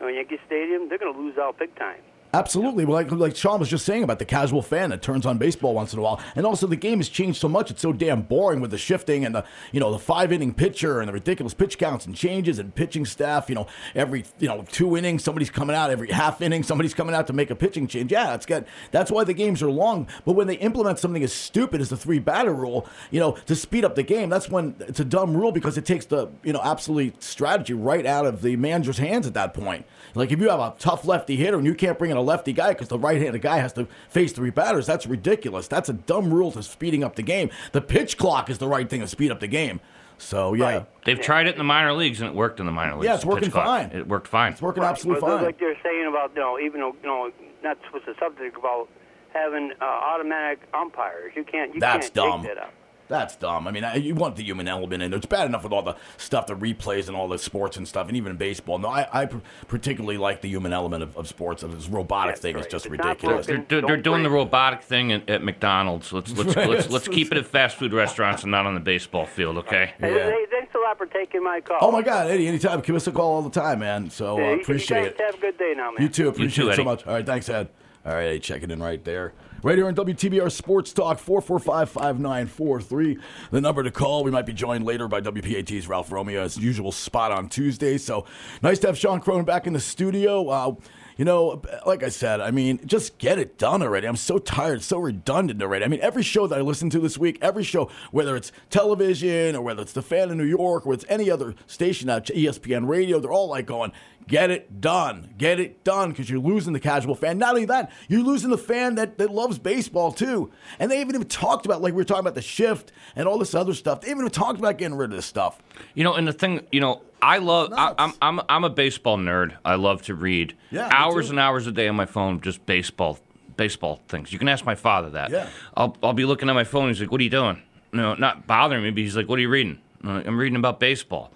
you 0.00 0.06
know, 0.06 0.12
Yankee 0.12 0.38
Stadium, 0.46 0.88
they're 0.88 0.96
going 0.96 1.12
to 1.12 1.18
lose 1.20 1.36
out 1.36 1.58
big 1.58 1.74
time. 1.76 2.00
Absolutely, 2.34 2.84
well, 2.84 2.94
like 2.94 3.10
like 3.10 3.34
Sean 3.34 3.58
was 3.58 3.70
just 3.70 3.86
saying 3.86 4.02
about 4.02 4.18
the 4.18 4.24
casual 4.26 4.60
fan 4.60 4.90
that 4.90 5.00
turns 5.00 5.24
on 5.24 5.38
baseball 5.38 5.72
once 5.72 5.94
in 5.94 5.98
a 5.98 6.02
while, 6.02 6.20
and 6.36 6.44
also 6.44 6.66
the 6.66 6.76
game 6.76 6.98
has 6.98 7.08
changed 7.08 7.40
so 7.40 7.48
much; 7.48 7.70
it's 7.70 7.80
so 7.80 7.90
damn 7.90 8.20
boring 8.20 8.60
with 8.60 8.70
the 8.70 8.76
shifting 8.76 9.24
and 9.24 9.34
the 9.34 9.44
you 9.72 9.80
know 9.80 9.90
the 9.90 9.98
five 9.98 10.30
inning 10.30 10.52
pitcher 10.52 11.00
and 11.00 11.08
the 11.08 11.12
ridiculous 11.14 11.54
pitch 11.54 11.78
counts 11.78 12.04
and 12.04 12.14
changes 12.14 12.58
and 12.58 12.74
pitching 12.74 13.06
staff. 13.06 13.48
You 13.48 13.54
know, 13.54 13.66
every 13.94 14.26
you 14.38 14.46
know 14.46 14.62
two 14.70 14.94
innings 14.94 15.24
somebody's 15.24 15.48
coming 15.48 15.74
out, 15.74 15.90
every 15.90 16.10
half 16.10 16.42
inning 16.42 16.62
somebody's 16.62 16.92
coming 16.92 17.14
out 17.14 17.26
to 17.28 17.32
make 17.32 17.48
a 17.48 17.54
pitching 17.54 17.86
change. 17.86 18.12
Yeah, 18.12 18.34
it's 18.34 18.44
good. 18.44 18.66
That's 18.90 19.10
why 19.10 19.24
the 19.24 19.32
games 19.32 19.62
are 19.62 19.70
long. 19.70 20.06
But 20.26 20.32
when 20.32 20.48
they 20.48 20.56
implement 20.56 20.98
something 20.98 21.22
as 21.22 21.32
stupid 21.32 21.80
as 21.80 21.88
the 21.88 21.96
three 21.96 22.18
batter 22.18 22.52
rule, 22.52 22.86
you 23.10 23.20
know, 23.20 23.32
to 23.46 23.56
speed 23.56 23.86
up 23.86 23.94
the 23.94 24.02
game, 24.02 24.28
that's 24.28 24.50
when 24.50 24.74
it's 24.80 25.00
a 25.00 25.04
dumb 25.04 25.34
rule 25.34 25.50
because 25.50 25.78
it 25.78 25.86
takes 25.86 26.04
the 26.04 26.28
you 26.44 26.52
know 26.52 26.60
absolute 26.62 27.22
strategy 27.22 27.72
right 27.72 28.04
out 28.04 28.26
of 28.26 28.42
the 28.42 28.56
manager's 28.56 28.98
hands 28.98 29.26
at 29.26 29.32
that 29.32 29.54
point. 29.54 29.86
Like 30.14 30.30
if 30.30 30.40
you 30.40 30.50
have 30.50 30.60
a 30.60 30.74
tough 30.78 31.06
lefty 31.06 31.36
hitter 31.36 31.56
and 31.56 31.66
you 31.66 31.74
can't 31.74 31.98
bring 31.98 32.10
in 32.10 32.17
a 32.18 32.22
lefty 32.22 32.52
guy 32.52 32.70
because 32.72 32.88
the 32.88 32.98
right-handed 32.98 33.40
guy 33.40 33.58
has 33.58 33.72
to 33.74 33.86
face 34.10 34.32
three 34.32 34.50
batters, 34.50 34.86
that's 34.86 35.06
ridiculous. 35.06 35.68
That's 35.68 35.88
a 35.88 35.92
dumb 35.94 36.32
rule 36.34 36.52
to 36.52 36.62
speeding 36.62 37.02
up 37.04 37.16
the 37.16 37.22
game. 37.22 37.50
The 37.72 37.80
pitch 37.80 38.18
clock 38.18 38.50
is 38.50 38.58
the 38.58 38.68
right 38.68 38.88
thing 38.88 39.00
to 39.00 39.08
speed 39.08 39.30
up 39.30 39.40
the 39.40 39.46
game. 39.46 39.80
So 40.18 40.52
yeah, 40.54 40.64
Right. 40.64 40.86
they've 41.04 41.20
tried 41.20 41.46
it 41.46 41.52
in 41.52 41.58
the 41.58 41.64
minor 41.64 41.92
leagues 41.92 42.20
and 42.20 42.28
it 42.28 42.34
worked 42.34 42.58
in 42.60 42.66
the 42.66 42.72
minor 42.72 42.94
leagues. 42.96 43.04
Yeah, 43.06 43.14
it's 43.14 43.24
working 43.24 43.44
pitch 43.44 43.52
clock. 43.52 43.66
fine. 43.66 43.90
It 43.96 44.08
worked 44.08 44.26
fine. 44.26 44.52
it's 44.52 44.60
working 44.60 44.82
Right, 44.82 44.90
absolutely 44.90 45.20
but 45.20 45.36
fine. 45.36 45.44
Like 45.44 45.60
they're 45.60 45.76
saying 45.82 46.06
about 46.08 46.32
you 46.34 46.40
know 46.40 46.58
even 46.58 46.80
though 46.80 46.96
you 47.02 47.08
know 47.08 47.30
not 47.62 47.78
supposed 47.86 48.04
to 48.06 48.14
subject 48.18 48.56
about 48.56 48.88
having 49.32 49.72
uh, 49.80 49.84
automatic 49.84 50.60
umpires. 50.74 51.32
You 51.36 51.44
can't. 51.44 51.72
You 51.74 51.80
That's 51.80 52.06
can't 52.06 52.14
dumb. 52.14 52.42
Take 52.42 52.54
that 52.56 52.62
up. 52.64 52.72
That's 53.08 53.36
dumb. 53.36 53.66
I 53.66 53.70
mean, 53.70 53.84
I- 53.84 53.94
you 53.96 54.14
want 54.14 54.36
the 54.36 54.42
human 54.44 54.68
element 54.68 55.02
in 55.02 55.10
there. 55.10 55.16
It's 55.18 55.26
bad 55.26 55.46
enough 55.46 55.62
with 55.64 55.72
all 55.72 55.82
the 55.82 55.96
stuff, 56.18 56.46
the 56.46 56.54
replays 56.54 57.08
and 57.08 57.16
all 57.16 57.26
the 57.28 57.38
sports 57.38 57.76
and 57.78 57.88
stuff, 57.88 58.08
and 58.08 58.16
even 58.16 58.32
in 58.32 58.36
baseball. 58.36 58.78
No, 58.78 58.88
I, 58.88 59.08
I 59.12 59.26
pr- 59.26 59.38
particularly 59.66 60.18
like 60.18 60.42
the 60.42 60.48
human 60.48 60.72
element 60.72 61.02
of, 61.02 61.16
of 61.16 61.26
sports. 61.26 61.62
Of 61.62 61.74
this 61.74 61.88
robotic 61.88 62.34
That's 62.34 62.42
thing 62.42 62.58
is 62.58 62.66
just 62.66 62.84
It's 62.86 62.90
ridiculous. 62.92 63.46
They're, 63.46 63.56
broken. 63.56 63.66
they're, 63.68 63.96
they're 63.96 64.02
doing 64.02 64.22
the 64.22 64.30
robotic 64.30 64.82
thing 64.82 65.12
at, 65.12 65.28
at 65.30 65.42
McDonald's. 65.42 66.12
Let's 66.12 66.30
let's 66.36 66.54
let's, 66.56 66.90
let's 66.90 67.08
keep 67.08 67.32
it 67.32 67.38
at 67.38 67.46
fast 67.46 67.76
food 67.78 67.92
restaurants 67.94 68.42
and 68.42 68.50
not 68.52 68.66
on 68.66 68.74
the 68.74 68.80
baseball 68.80 69.24
field, 69.26 69.56
okay? 69.58 69.94
Hey, 69.98 70.14
Yeah. 70.14 70.30
hey, 70.30 70.46
thanks 70.50 70.74
a 70.74 70.78
lot 70.78 70.98
for 70.98 71.06
taking 71.06 71.42
my 71.42 71.60
call. 71.60 71.78
Oh 71.80 71.90
my 71.90 72.02
God, 72.02 72.30
Eddie! 72.30 72.46
Anytime, 72.46 72.80
give 72.82 72.94
us 72.96 73.06
a 73.06 73.12
call 73.12 73.32
all 73.34 73.42
the 73.42 73.48
time, 73.50 73.78
man. 73.78 74.10
So 74.10 74.38
Yeah, 74.38 74.44
uh, 74.44 74.50
you- 74.54 74.60
appreciate 74.60 75.00
you 75.00 75.06
it. 75.06 75.18
guys 75.18 75.26
Have 75.32 75.34
a 75.36 75.40
good 75.40 75.58
day 75.58 75.72
now, 75.76 75.90
man. 75.92 76.02
You 76.02 76.08
too. 76.08 76.28
Appreciate 76.28 76.64
too, 76.64 76.70
it 76.70 76.76
so 76.76 76.84
much. 76.84 77.06
All 77.06 77.14
right, 77.14 77.24
thanks, 77.24 77.48
Ed. 77.48 77.68
All 78.04 78.12
right, 78.14 78.26
Eddie, 78.26 78.40
checking 78.40 78.70
in 78.70 78.82
right 78.82 79.02
there. 79.04 79.32
Right 79.60 79.76
here 79.76 79.88
on 79.88 79.94
WTBR 79.96 80.52
Sports 80.52 80.92
Talk, 80.92 81.18
445-5943. 81.18 83.20
The 83.50 83.60
number 83.60 83.82
to 83.82 83.90
call. 83.90 84.22
We 84.22 84.30
might 84.30 84.46
be 84.46 84.52
joined 84.52 84.84
later 84.84 85.08
by 85.08 85.20
WPAT's 85.20 85.88
Ralph 85.88 86.12
Romeo, 86.12 86.42
as 86.42 86.56
usual, 86.56 86.92
spot 86.92 87.32
on 87.32 87.48
Tuesday. 87.48 87.98
So 87.98 88.24
nice 88.62 88.78
to 88.78 88.86
have 88.86 88.96
Sean 88.96 89.18
Cronin 89.18 89.44
back 89.44 89.66
in 89.66 89.72
the 89.72 89.80
studio. 89.80 90.48
Uh, 90.48 90.76
you 91.16 91.24
know, 91.24 91.60
like 91.84 92.04
I 92.04 92.08
said, 92.08 92.40
I 92.40 92.52
mean, 92.52 92.78
just 92.86 93.18
get 93.18 93.40
it 93.40 93.58
done 93.58 93.82
already. 93.82 94.06
I'm 94.06 94.14
so 94.14 94.38
tired, 94.38 94.84
so 94.84 94.98
redundant 94.98 95.60
already. 95.60 95.84
I 95.84 95.88
mean, 95.88 96.02
every 96.02 96.22
show 96.22 96.46
that 96.46 96.56
I 96.56 96.62
listened 96.62 96.92
to 96.92 97.00
this 97.00 97.18
week, 97.18 97.36
every 97.42 97.64
show, 97.64 97.90
whether 98.12 98.36
it's 98.36 98.52
television 98.70 99.56
or 99.56 99.62
whether 99.62 99.82
it's 99.82 99.92
the 99.92 100.02
fan 100.02 100.30
in 100.30 100.38
New 100.38 100.44
York 100.44 100.86
or 100.86 100.94
it's 100.94 101.04
any 101.08 101.28
other 101.28 101.56
station 101.66 102.08
ESPN 102.08 102.86
radio, 102.86 103.18
they're 103.18 103.32
all 103.32 103.48
like 103.48 103.66
going, 103.66 103.90
get 104.28 104.50
it 104.50 104.80
done, 104.80 105.34
get 105.36 105.58
it 105.58 105.82
done, 105.82 106.10
because 106.10 106.30
you're 106.30 106.38
losing 106.38 106.72
the 106.72 106.80
casual 106.80 107.16
fan. 107.16 107.38
Not 107.38 107.50
only 107.50 107.64
that, 107.64 107.90
you're 108.08 108.22
losing 108.22 108.50
the 108.50 108.58
fan 108.58 108.94
that, 108.94 109.18
that 109.18 109.30
loves 109.30 109.58
baseball 109.58 110.12
too. 110.12 110.52
And 110.78 110.90
they 110.90 111.00
even 111.00 111.16
even 111.16 111.26
talked 111.26 111.66
about, 111.66 111.82
like 111.82 111.94
we 111.94 111.96
were 111.96 112.04
talking 112.04 112.20
about 112.20 112.36
the 112.36 112.42
shift 112.42 112.92
and 113.16 113.26
all 113.26 113.38
this 113.38 113.54
other 113.54 113.74
stuff. 113.74 114.02
They 114.02 114.10
even 114.10 114.28
talked 114.30 114.58
about 114.58 114.78
getting 114.78 114.96
rid 114.96 115.10
of 115.10 115.16
this 115.16 115.26
stuff. 115.26 115.58
You 115.94 116.04
know, 116.04 116.14
and 116.14 116.28
the 116.28 116.32
thing, 116.32 116.66
you 116.70 116.80
know, 116.80 117.02
I 117.20 117.38
love. 117.38 117.72
I, 117.72 117.76
nuts. 117.88 117.94
I'm 117.98 118.12
I'm 118.22 118.40
I'm 118.48 118.64
a 118.64 118.70
baseball 118.70 119.16
nerd. 119.16 119.56
I 119.64 119.74
love 119.74 120.02
to 120.02 120.14
read 120.14 120.54
Yeah, 120.70 120.88
hours 120.92 121.30
and 121.30 121.40
hours 121.40 121.66
a 121.66 121.72
day 121.72 121.88
on 121.88 121.96
my 121.96 122.06
phone, 122.06 122.40
just 122.40 122.64
baseball 122.66 123.18
baseball 123.56 124.00
things. 124.08 124.32
You 124.32 124.38
can 124.38 124.48
ask 124.48 124.64
my 124.64 124.76
father 124.76 125.10
that. 125.10 125.30
Yeah. 125.30 125.48
I'll 125.76 125.96
I'll 126.02 126.12
be 126.12 126.24
looking 126.24 126.48
at 126.48 126.54
my 126.54 126.64
phone. 126.64 126.88
He's 126.88 127.00
like, 127.00 127.10
"What 127.10 127.20
are 127.20 127.24
you 127.24 127.30
doing?" 127.30 127.62
No, 127.92 128.14
not 128.14 128.46
bothering 128.46 128.82
me. 128.82 128.90
But 128.90 128.98
he's 128.98 129.16
like, 129.16 129.28
"What 129.28 129.38
are 129.38 129.42
you 129.42 129.48
reading?" 129.48 129.80
I'm 130.04 130.38
reading 130.38 130.56
about 130.56 130.78
baseball. 130.78 131.32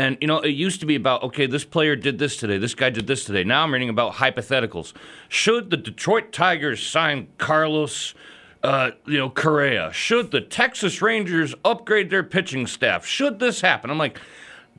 And 0.00 0.16
you 0.22 0.26
know, 0.26 0.38
it 0.38 0.52
used 0.52 0.80
to 0.80 0.86
be 0.86 0.94
about 0.94 1.22
okay, 1.24 1.44
this 1.44 1.66
player 1.66 1.94
did 1.94 2.18
this 2.18 2.38
today, 2.38 2.56
this 2.56 2.74
guy 2.74 2.88
did 2.88 3.06
this 3.06 3.26
today. 3.26 3.44
Now 3.44 3.64
I'm 3.64 3.70
reading 3.70 3.90
about 3.90 4.14
hypotheticals. 4.14 4.94
Should 5.28 5.68
the 5.68 5.76
Detroit 5.76 6.32
Tigers 6.32 6.82
sign 6.82 7.28
Carlos, 7.36 8.14
uh, 8.62 8.92
you 9.04 9.18
know, 9.18 9.28
Correa? 9.28 9.92
Should 9.92 10.30
the 10.30 10.40
Texas 10.40 11.02
Rangers 11.02 11.54
upgrade 11.66 12.08
their 12.08 12.22
pitching 12.22 12.66
staff? 12.66 13.04
Should 13.04 13.40
this 13.40 13.60
happen? 13.60 13.90
I'm 13.90 13.98
like, 13.98 14.18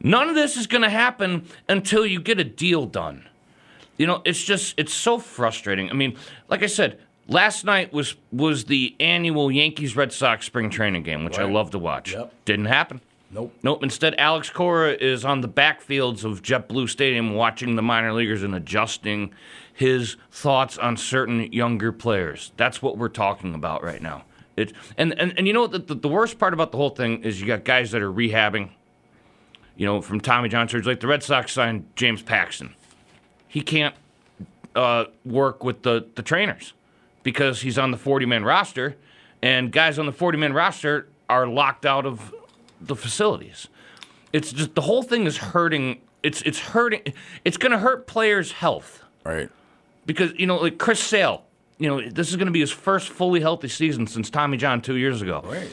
none 0.01 0.27
of 0.27 0.33
this 0.33 0.57
is 0.57 0.65
going 0.65 0.81
to 0.81 0.89
happen 0.89 1.45
until 1.69 2.03
you 2.03 2.19
get 2.19 2.39
a 2.39 2.43
deal 2.43 2.87
done. 2.87 3.29
You 3.97 4.07
know, 4.07 4.23
it's 4.25 4.43
just 4.43 4.73
it's 4.75 4.93
so 4.93 5.19
frustrating. 5.19 5.91
I 5.91 5.93
mean, 5.93 6.17
like 6.49 6.63
I 6.63 6.67
said, 6.67 6.99
last 7.27 7.63
night 7.63 7.93
was 7.93 8.15
was 8.31 8.65
the 8.65 8.95
annual 8.99 9.51
Yankees 9.51 9.95
Red 9.95 10.13
Sox 10.13 10.47
spring 10.47 10.71
training 10.71 11.03
game, 11.03 11.25
which 11.25 11.37
I 11.37 11.43
love 11.43 11.69
to 11.71 11.77
watch. 11.77 12.13
Yep. 12.13 12.33
Didn't 12.45 12.65
happen. 12.65 13.01
Nope. 13.33 13.53
Nope. 13.63 13.83
Instead, 13.83 14.15
Alex 14.17 14.49
Cora 14.49 14.91
is 14.91 15.23
on 15.23 15.41
the 15.41 15.47
backfields 15.47 16.25
of 16.25 16.41
JetBlue 16.41 16.89
Stadium 16.89 17.33
watching 17.33 17.75
the 17.75 17.81
minor 17.81 18.13
leaguers 18.13 18.43
and 18.43 18.53
adjusting 18.53 19.33
his 19.73 20.17
thoughts 20.31 20.77
on 20.77 20.97
certain 20.97 21.51
younger 21.53 21.91
players. 21.91 22.51
That's 22.57 22.81
what 22.81 22.97
we're 22.97 23.09
talking 23.09 23.55
about 23.55 23.83
right 23.83 24.01
now. 24.01 24.25
It, 24.57 24.73
and, 24.97 25.17
and, 25.17 25.33
and 25.37 25.47
you 25.47 25.53
know, 25.53 25.65
the, 25.65 25.79
the, 25.79 25.95
the 25.95 26.09
worst 26.09 26.39
part 26.39 26.53
about 26.53 26.71
the 26.71 26.77
whole 26.77 26.89
thing 26.89 27.23
is 27.23 27.39
you 27.39 27.47
got 27.47 27.63
guys 27.63 27.91
that 27.91 28.01
are 28.01 28.11
rehabbing, 28.11 28.71
you 29.77 29.85
know, 29.85 30.01
from 30.01 30.19
Tommy 30.19 30.49
John 30.49 30.67
surgery. 30.67 30.91
Like 30.91 30.99
the 30.99 31.07
Red 31.07 31.23
Sox 31.23 31.53
signed 31.53 31.85
James 31.95 32.21
Paxton. 32.21 32.75
He 33.47 33.61
can't 33.61 33.95
uh, 34.75 35.05
work 35.23 35.63
with 35.63 35.83
the, 35.83 36.05
the 36.15 36.21
trainers 36.21 36.73
because 37.23 37.61
he's 37.61 37.77
on 37.77 37.91
the 37.91 37.97
40 37.97 38.25
man 38.25 38.43
roster 38.43 38.97
and 39.41 39.71
guys 39.71 39.97
on 39.97 40.05
the 40.05 40.11
40 40.11 40.37
man 40.37 40.53
roster 40.53 41.07
are 41.29 41.47
locked 41.47 41.85
out 41.85 42.05
of 42.05 42.33
the 42.81 42.95
facilities. 42.95 43.67
It's 44.33 44.51
just 44.51 44.75
the 44.75 44.81
whole 44.81 45.03
thing 45.03 45.25
is 45.25 45.37
hurting. 45.37 46.01
It's 46.23 46.41
it's 46.43 46.59
hurting. 46.59 47.13
It's 47.45 47.57
going 47.57 47.71
to 47.71 47.77
hurt 47.77 48.07
players' 48.07 48.51
health 48.53 49.03
Right. 49.25 49.49
because 50.05 50.31
you 50.37 50.45
know, 50.47 50.57
like 50.57 50.77
Chris 50.77 50.99
Sale. 50.99 51.43
You 51.77 51.87
know, 51.89 52.09
this 52.09 52.29
is 52.29 52.35
going 52.35 52.45
to 52.45 52.51
be 52.51 52.59
his 52.59 52.69
first 52.71 53.09
fully 53.09 53.39
healthy 53.41 53.67
season 53.67 54.05
since 54.05 54.29
Tommy 54.29 54.55
John 54.57 54.81
two 54.81 54.97
years 54.97 55.23
ago. 55.23 55.41
Right. 55.43 55.71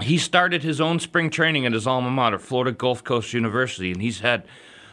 He 0.00 0.18
started 0.18 0.64
his 0.64 0.80
own 0.80 0.98
spring 0.98 1.30
training 1.30 1.64
at 1.64 1.72
his 1.72 1.86
alma 1.86 2.10
mater, 2.10 2.40
Florida 2.40 2.72
Gulf 2.72 3.04
Coast 3.04 3.32
University, 3.32 3.92
and 3.92 4.02
he's 4.02 4.18
had 4.18 4.42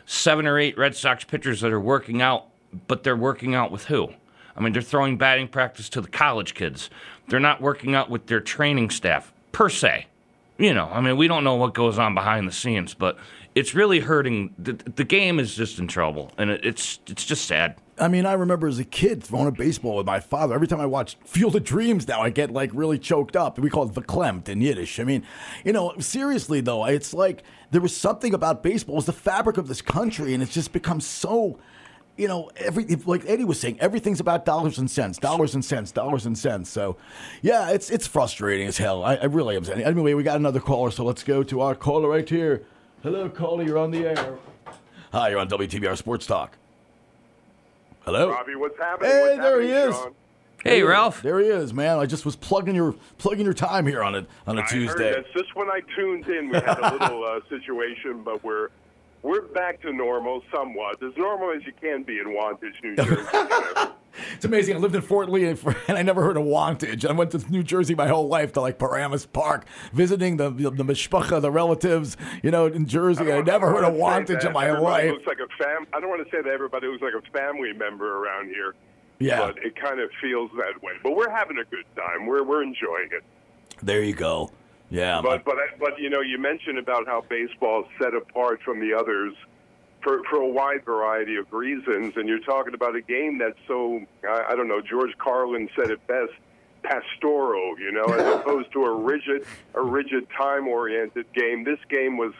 seven 0.06 0.46
or 0.46 0.60
eight 0.60 0.78
Red 0.78 0.96
Sox 0.96 1.24
pitchers 1.24 1.62
that 1.62 1.72
are 1.72 1.80
working 1.80 2.22
out, 2.22 2.46
but 2.88 3.04
they're 3.04 3.16
working 3.16 3.56
out 3.56 3.72
with 3.72 3.86
who? 3.86 4.10
I 4.56 4.62
mean, 4.62 4.72
they're 4.74 4.84
throwing 4.84 5.18
batting 5.18 5.48
practice 5.48 5.90
to 5.90 6.02
the 6.02 6.08
college 6.10 6.54
kids. 6.54 6.92
They're 7.28 7.40
not 7.40 7.60
working 7.60 7.96
out 7.96 8.12
with 8.12 8.28
their 8.28 8.42
training 8.42 8.92
staff, 8.92 9.34
per 9.52 9.68
se. 9.70 10.06
You 10.60 10.74
know, 10.74 10.90
I 10.92 11.00
mean, 11.00 11.16
we 11.16 11.30
don't 11.30 11.46
know 11.46 11.56
what 11.56 11.74
goes 11.74 11.98
on 11.98 12.14
behind 12.14 12.46
the 12.46 12.52
scenes, 12.52 12.94
but 12.94 13.18
it's 13.56 13.74
really 13.74 14.02
hurting. 14.02 14.54
The, 14.60 14.74
the 14.74 15.06
game 15.06 15.40
is 15.40 15.56
just 15.56 15.80
in 15.80 15.88
trouble, 15.88 16.34
and 16.38 16.50
it, 16.50 16.66
it's 16.66 17.00
it's 17.08 17.26
just 17.26 17.46
sad. 17.46 17.78
I 17.98 18.10
mean, 18.10 18.26
I 18.26 18.34
remember 18.34 18.68
as 18.68 18.78
a 18.78 18.84
kid 18.84 19.24
throwing 19.24 19.48
a 19.48 19.52
baseball 19.52 19.96
with 19.96 20.06
my 20.06 20.20
father. 20.20 20.54
Every 20.54 20.68
time 20.68 20.82
I 20.82 20.86
watch 20.86 21.18
Field 21.24 21.56
of 21.56 21.64
Dreams 21.64 22.08
now, 22.08 22.22
I 22.22 22.30
get 22.30 22.52
like 22.52 22.72
really 22.74 23.00
choked 23.00 23.38
up. 23.38 23.58
We 23.58 23.70
call 23.70 23.88
it 23.88 23.94
verklempt 23.94 24.50
in 24.50 24.60
Yiddish. 24.60 25.00
I 25.00 25.06
mean, 25.06 25.24
you 25.64 25.72
know, 25.72 25.94
seriously 26.00 26.60
though, 26.60 26.86
it's 26.86 27.14
like 27.14 27.44
there 27.72 27.82
was 27.82 27.96
something 27.96 28.34
about 28.34 28.62
baseball. 28.62 28.96
was 28.96 29.06
the 29.06 29.14
fabric 29.14 29.58
of 29.58 29.70
this 29.70 29.82
country, 29.82 30.34
and 30.34 30.44
it's 30.44 30.54
just 30.54 30.74
become 30.74 31.00
so. 31.00 31.58
You 32.20 32.28
know, 32.28 32.52
every 32.58 32.84
like 33.06 33.24
Eddie 33.28 33.46
was 33.46 33.62
saying, 33.62 33.80
everything's 33.80 34.20
about 34.20 34.44
dollars 34.44 34.78
and 34.78 34.92
cents, 34.92 35.18
dollars 35.18 35.56
and 35.56 35.64
cents, 35.64 35.94
dollars 35.94 36.26
and 36.26 36.38
cents. 36.38 36.70
So, 36.70 36.98
yeah, 37.42 37.70
it's 37.70 37.90
it's 37.90 38.08
frustrating 38.08 38.68
as 38.68 38.78
hell. 38.78 39.06
I, 39.06 39.16
I 39.16 39.24
really 39.24 39.56
am. 39.56 39.64
Saying. 39.64 39.82
Anyway, 39.82 40.14
we 40.14 40.24
got 40.24 40.36
another 40.36 40.60
caller, 40.60 40.92
so 40.92 41.06
let's 41.06 41.24
go 41.24 41.44
to 41.44 41.62
our 41.62 41.76
caller 41.76 42.10
right 42.10 42.28
here. 42.28 42.66
Hello, 43.04 43.30
caller, 43.30 43.64
you're 43.64 43.78
on 43.78 43.92
the 43.92 44.06
air. 44.06 44.38
Hi, 45.14 45.30
you're 45.30 45.40
on 45.40 45.48
WTBR 45.48 45.96
Sports 45.98 46.28
Talk. 46.28 46.58
Hello. 48.02 48.32
Robbie, 48.32 48.56
what's 48.56 48.78
happening? 48.78 49.12
Hey, 49.12 49.38
What's 49.38 49.42
there 49.42 49.62
he 49.62 49.70
is. 49.70 49.96
Sean? 49.96 50.14
Hey, 50.62 50.84
Ralph. 50.84 51.22
There 51.22 51.40
he 51.40 51.48
is, 51.48 51.74
man. 51.74 52.00
I 52.00 52.06
just 52.06 52.26
was 52.26 52.36
plugging 52.36 52.76
your 52.76 52.96
plugging 53.18 53.46
your 53.46 53.54
time 53.54 53.88
here 53.88 54.04
on 54.04 54.16
a 54.16 54.28
on 54.46 54.58
a 54.58 54.62
I 54.62 54.66
Tuesday. 54.66 55.14
heard 55.14 55.24
this. 55.24 55.32
Just 55.34 55.56
when 55.56 55.70
I 55.70 55.80
tuned 55.96 56.28
in, 56.28 56.50
we 56.50 56.56
had 56.56 56.80
a 56.80 56.92
little 56.98 57.24
uh, 57.24 57.40
situation, 57.50 58.24
but 58.24 58.44
we're 58.44 58.72
we're 59.22 59.42
back 59.42 59.82
to 59.82 59.92
normal 59.92 60.42
somewhat, 60.54 61.02
as 61.04 61.16
normal 61.18 61.52
as 61.52 61.66
you 61.66 61.74
can 61.80 62.04
be 62.04 62.20
in 62.20 62.34
Wantage, 62.34 62.76
New 62.84 62.96
Jersey. 63.04 63.28
It's 64.36 64.46
amazing. 64.46 64.76
I 64.76 64.80
lived 64.80 64.96
in 64.96 65.02
Fort 65.02 65.30
Lee 65.30 65.46
and 65.46 65.60
and 65.88 65.98
I 65.98 66.02
never 66.02 66.24
heard 66.24 66.38
of 66.38 66.44
Wantage. 66.44 67.06
I 67.06 67.12
went 67.12 67.32
to 67.32 67.52
New 67.52 67.64
Jersey 67.64 67.96
my 67.96 68.08
whole 68.08 68.28
life 68.28 68.54
to 68.54 68.62
like 68.62 68.78
Paramus 68.78 69.26
Park, 69.26 69.66
visiting 69.94 70.38
the 70.38 70.50
the, 70.50 70.70
the 70.72 70.84
mishpacha, 70.84 71.42
the 71.42 71.52
relatives, 71.52 72.18
you 72.44 72.52
know, 72.52 72.66
in 72.68 72.86
Jersey. 72.86 73.32
I, 73.32 73.42
never 73.42 73.68
heard 73.68 73.84
of 73.84 73.94
don't 73.94 74.00
wanna 74.00 74.28
say 74.28 74.34
Wantage 74.34 74.46
in 74.46 74.54
my 74.54 74.68
everybody 74.68 75.08
life. 75.08 75.12
Looks 75.12 75.28
like 75.28 75.40
a 75.40 75.64
fam. 75.64 75.86
I 75.94 76.00
don't 76.00 76.10
want 76.10 76.26
to 76.26 76.36
say 76.36 76.42
that 76.42 76.52
everybody 76.52 76.88
looks 76.88 77.02
like 77.02 77.14
a 77.14 77.32
family 77.32 77.74
member 77.74 78.18
around 78.18 78.48
here. 78.48 78.76
Yeah. 79.20 79.40
but 79.40 79.58
it 79.58 79.76
kind 79.76 80.00
of 80.00 80.10
feels 80.22 80.50
that 80.58 80.82
way. 80.82 80.94
But 81.04 81.16
we're 81.16 81.30
having 81.30 81.58
a 81.58 81.66
good 81.66 81.86
time. 81.96 82.26
We're 82.26 82.44
we're 82.44 82.64
enjoying 82.64 83.10
it. 83.12 83.24
There 83.82 84.02
you 84.02 84.14
go. 84.14 84.52
Yeah. 84.90 85.22
But 85.22 85.46
but 85.46 85.56
but 85.80 86.00
you 86.00 86.10
know, 86.10 86.22
you 86.22 86.38
mentioned 86.38 86.78
about 86.78 87.06
how 87.06 87.24
baseball 87.30 87.82
is 87.82 87.88
set 88.02 88.14
apart 88.14 88.62
from 88.64 88.80
the 88.80 88.94
others 88.94 89.34
for 90.02 90.22
for 90.30 90.38
a 90.38 90.48
wide 90.48 90.84
variety 90.86 91.36
of 91.36 91.52
reasons, 91.52 92.14
and 92.16 92.28
you're 92.28 92.40
talking 92.40 92.74
about 92.74 92.96
a 92.96 93.02
game 93.02 93.38
that's 93.38 93.60
so 93.68 94.02
I, 94.28 94.46
I 94.50 94.56
don't 94.56 94.68
know. 94.68 94.82
George 94.82 95.16
Carlin 95.18 95.70
said 95.76 95.92
it 95.92 96.06
best. 96.08 96.32
Pastoral, 96.82 97.78
you 97.78 97.92
know, 97.92 98.06
as 98.06 98.36
opposed 98.40 98.72
to 98.72 98.86
a 98.86 98.96
rigid, 98.96 99.46
a 99.74 99.82
rigid 99.82 100.26
time-oriented 100.30 101.26
game. 101.34 101.66
This 101.66 101.80
game 101.90 102.16
was 102.16 102.32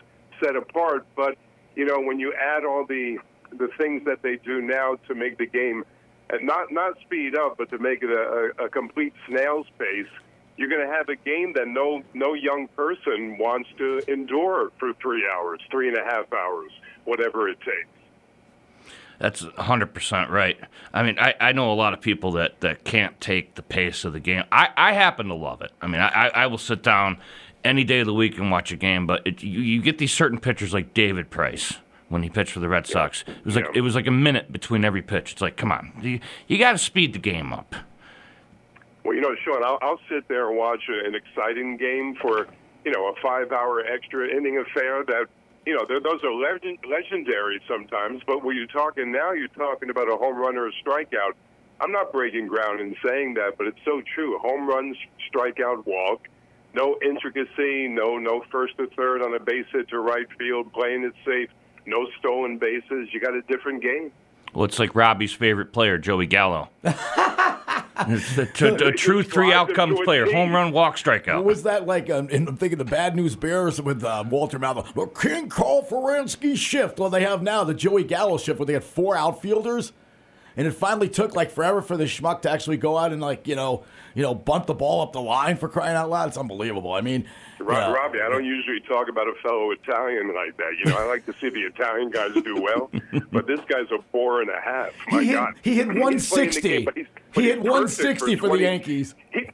set 0.42 0.56
apart, 0.56 1.06
but 1.16 1.38
you 1.76 1.86
know, 1.86 2.00
when 2.00 2.20
you 2.20 2.34
add 2.34 2.64
all 2.64 2.86
the 2.86 3.18
the 3.52 3.68
things 3.78 4.04
that 4.06 4.22
they 4.22 4.38
do 4.38 4.62
now 4.62 4.96
to 5.08 5.16
make 5.16 5.38
the 5.38 5.46
game 5.46 5.84
uh, 6.32 6.38
not 6.42 6.72
not 6.72 7.00
speed 7.02 7.36
up, 7.36 7.58
but 7.58 7.70
to 7.72 7.80
make 7.80 8.02
it 8.02 8.10
a, 8.10 8.52
a, 8.58 8.66
a 8.66 8.70
complete 8.70 9.14
snail's 9.28 9.68
pace, 9.78 10.08
you're 10.60 10.68
going 10.70 10.86
to 10.86 10.94
have 10.94 11.08
a 11.08 11.16
game 11.16 11.54
that 11.54 11.68
no 11.70 12.04
no 12.14 12.34
young 12.34 12.68
person 12.76 13.38
wants 13.38 13.70
to 13.78 14.00
endure 14.12 14.72
for 14.78 14.92
three 15.02 15.26
hours, 15.34 15.62
three 15.72 15.88
and 15.88 15.98
a 15.98 16.04
half 16.04 16.32
hours, 16.34 16.72
whatever 17.06 17.48
it 17.48 17.58
takes. 17.62 17.88
That's 19.20 19.44
100% 19.44 20.30
right. 20.30 20.58
I 20.94 21.04
mean, 21.04 21.18
I, 21.20 21.34
I 21.42 21.52
know 21.52 21.74
a 21.74 21.76
lot 21.76 21.94
of 21.94 22.00
people 22.00 22.32
that, 22.34 22.62
that 22.62 22.86
can't 22.86 23.20
take 23.20 23.56
the 23.56 23.62
pace 23.62 24.06
of 24.06 24.14
the 24.14 24.20
game. 24.22 24.44
I, 24.50 24.70
I 24.78 24.94
happen 24.94 25.28
to 25.28 25.34
love 25.34 25.62
it. 25.62 25.72
I 25.82 25.88
mean, 25.88 26.00
I, 26.00 26.30
I 26.34 26.48
will 26.48 26.58
sit 26.58 26.84
down 26.84 27.18
any 27.66 27.84
day 27.84 28.00
of 28.00 28.06
the 28.06 28.14
week 28.14 28.38
and 28.38 28.50
watch 28.50 28.72
a 28.72 28.78
game, 28.78 29.06
but 29.06 29.26
it, 29.28 29.44
you, 29.44 29.60
you 29.60 29.82
get 29.82 29.98
these 29.98 30.14
certain 30.14 30.40
pitchers 30.40 30.74
like 30.74 30.94
David 30.94 31.30
Price 31.30 31.74
when 32.08 32.24
he 32.24 32.30
pitched 32.30 32.54
for 32.54 32.62
the 32.62 32.70
Red 32.70 32.88
Sox. 32.88 33.26
It 33.28 33.46
was 33.46 33.56
like 33.58 33.66
Yeah. 33.66 33.72
it 33.76 33.82
was 33.82 33.94
like 33.94 34.08
a 34.08 34.12
minute 34.12 34.54
between 34.54 34.86
every 34.86 35.02
pitch. 35.02 35.34
It's 35.34 35.42
like, 35.42 35.58
come 35.58 35.72
on, 35.74 35.92
you, 36.02 36.22
you 36.48 36.58
got 36.58 36.72
to 36.72 36.78
speed 36.78 37.12
the 37.12 37.20
game 37.20 37.52
up. 37.52 37.76
Well, 39.04 39.16
you 39.16 39.22
know, 39.22 39.36
Sean, 39.44 39.64
I'll, 39.64 39.80
I'll 39.82 40.00
sit 40.10 40.28
there 40.28 40.50
and 40.50 40.58
watch 40.58 40.84
an 40.90 41.16
exciting 41.16 41.78
game 41.78 42.16
for, 42.22 42.48
you 42.86 42.92
know, 42.92 43.08
a 43.08 43.14
five-hour 43.22 43.86
extra 43.86 44.28
inning 44.30 44.58
affair 44.58 45.04
that, 45.06 45.28
you 45.66 45.74
know, 45.76 45.86
they're- 45.88 46.00
those 46.02 46.24
are 46.24 46.34
legend, 46.34 46.80
legendary 46.90 47.62
sometimes. 47.68 48.22
But 48.28 48.44
when 48.44 48.56
you're 48.58 48.68
talking 48.68 49.12
now, 49.12 49.32
you're 49.32 49.48
talking 49.50 49.90
about 49.90 50.10
a 50.12 50.18
home 50.18 50.38
run 50.38 50.58
or 50.58 50.68
a 50.68 50.72
strikeout. 50.84 51.34
I'm 51.82 51.92
not 51.94 52.12
breaking 52.12 52.48
ground 52.48 52.82
in 52.82 52.94
saying 53.06 53.36
that, 53.36 53.58
but 53.58 53.68
it's 53.68 53.80
so 53.86 54.02
true. 54.14 54.38
Home 54.40 54.68
run, 54.68 54.94
strikeout, 55.34 55.86
walk. 55.86 56.28
No 56.74 56.98
intricacy, 57.02 57.88
no 57.88 58.18
no 58.20 58.44
first 58.52 58.74
or 58.78 58.86
third 58.96 59.24
on 59.24 59.34
a 59.34 59.40
base 59.40 59.66
hit 59.72 59.88
to 59.90 60.00
right 60.00 60.28
field, 60.38 60.72
playing 60.74 61.04
it 61.04 61.14
safe. 61.26 61.50
No 61.88 62.06
stolen 62.20 62.58
bases. 62.60 63.08
You 63.12 63.20
got 63.20 63.34
a 63.34 63.42
different 63.44 63.82
game. 63.82 64.12
Well, 64.54 64.66
it's 64.66 64.78
like 64.78 64.94
Robbie's 64.94 65.34
favorite 65.34 65.72
player, 65.74 65.98
Joey 65.98 66.28
Gallo. 66.28 66.70
the, 68.08 68.78
a 68.88 68.92
true 68.92 69.24
three 69.24 69.52
outcomes 69.54 70.00
player: 70.04 70.26
home 70.32 70.54
run, 70.54 70.72
walk, 70.72 70.94
What 70.94 71.04
strikeout. 71.04 71.44
was 71.44 71.64
that 71.64 71.86
like? 71.86 72.10
Um, 72.10 72.30
in, 72.30 72.48
I'm 72.48 72.58
thinking 72.58 72.78
the 72.78 72.86
Bad 72.86 73.16
News 73.16 73.36
Bears 73.36 73.82
with 73.82 74.04
uh, 74.04 74.24
Walter 74.30 74.60
Matthau. 74.60 74.94
Well, 74.96 75.08
King 75.08 75.50
Carl 75.50 75.84
Feransky 75.84 76.56
shift. 76.58 77.00
Well, 77.00 77.10
they 77.10 77.24
have 77.24 77.42
now 77.42 77.64
the 77.64 77.74
Joey 77.74 78.04
Gallo 78.04 78.38
shift 78.38 78.60
where 78.60 78.66
they 78.66 78.74
had 78.74 78.84
four 78.84 79.16
outfielders, 79.16 79.92
and 80.58 80.68
it 80.68 80.72
finally 80.72 81.10
took 81.10 81.36
like 81.36 81.52
forever 81.52 81.82
for 81.82 81.98
the 81.98 82.06
schmuck 82.06 82.42
to 82.44 82.50
actually 82.52 82.78
go 82.78 82.98
out 82.98 83.12
and 83.12 83.22
like 83.22 83.48
you 83.48 83.56
know 83.56 83.84
you 84.16 84.24
know 84.24 84.34
bunt 84.36 84.68
the 84.68 84.74
ball 84.74 85.02
up 85.02 85.14
the 85.14 85.22
line 85.22 85.58
for 85.58 85.70
crying 85.70 85.96
out 85.96 86.10
loud. 86.10 86.28
It's 86.30 86.38
unbelievable. 86.38 86.92
I 86.94 87.02
mean, 87.02 87.26
Rob, 87.60 87.78
yeah. 87.78 87.92
Robbie, 87.94 88.22
I 88.22 88.30
don't 88.30 88.46
usually 88.46 88.80
talk 88.82 89.10
about 89.10 89.28
a 89.28 89.34
fellow 89.44 89.72
Italian 89.72 90.34
like 90.34 90.58
that. 90.58 90.72
You 90.84 90.92
know, 90.92 90.98
I 90.98 91.06
like 91.06 91.26
to 91.28 91.34
see 91.40 91.50
the 91.50 91.62
Italian 91.62 92.10
guys 92.10 92.32
do 92.44 92.62
well, 92.62 92.90
but 93.32 93.48
this 93.48 93.60
guy's 93.68 93.90
a 93.92 94.02
four 94.12 94.42
and 94.42 94.50
a 94.50 94.60
half. 94.62 94.92
My 95.12 95.22
He 95.22 95.28
hit, 95.28 95.34
God, 95.34 95.54
he 95.62 95.76
hit 95.76 95.88
He's 95.88 95.94
playing 95.94 95.96
the 95.96 96.02
160. 96.02 96.62
game, 96.62 96.86
but 96.86 96.96
he's- 96.96 97.08
but 97.32 97.44
he 97.44 97.50
hit 97.52 97.60
160 97.62 98.36
for, 98.38 98.42
the 98.42 98.48
20 98.48 98.64
Yankees. 98.64 99.14
He, 99.32 99.48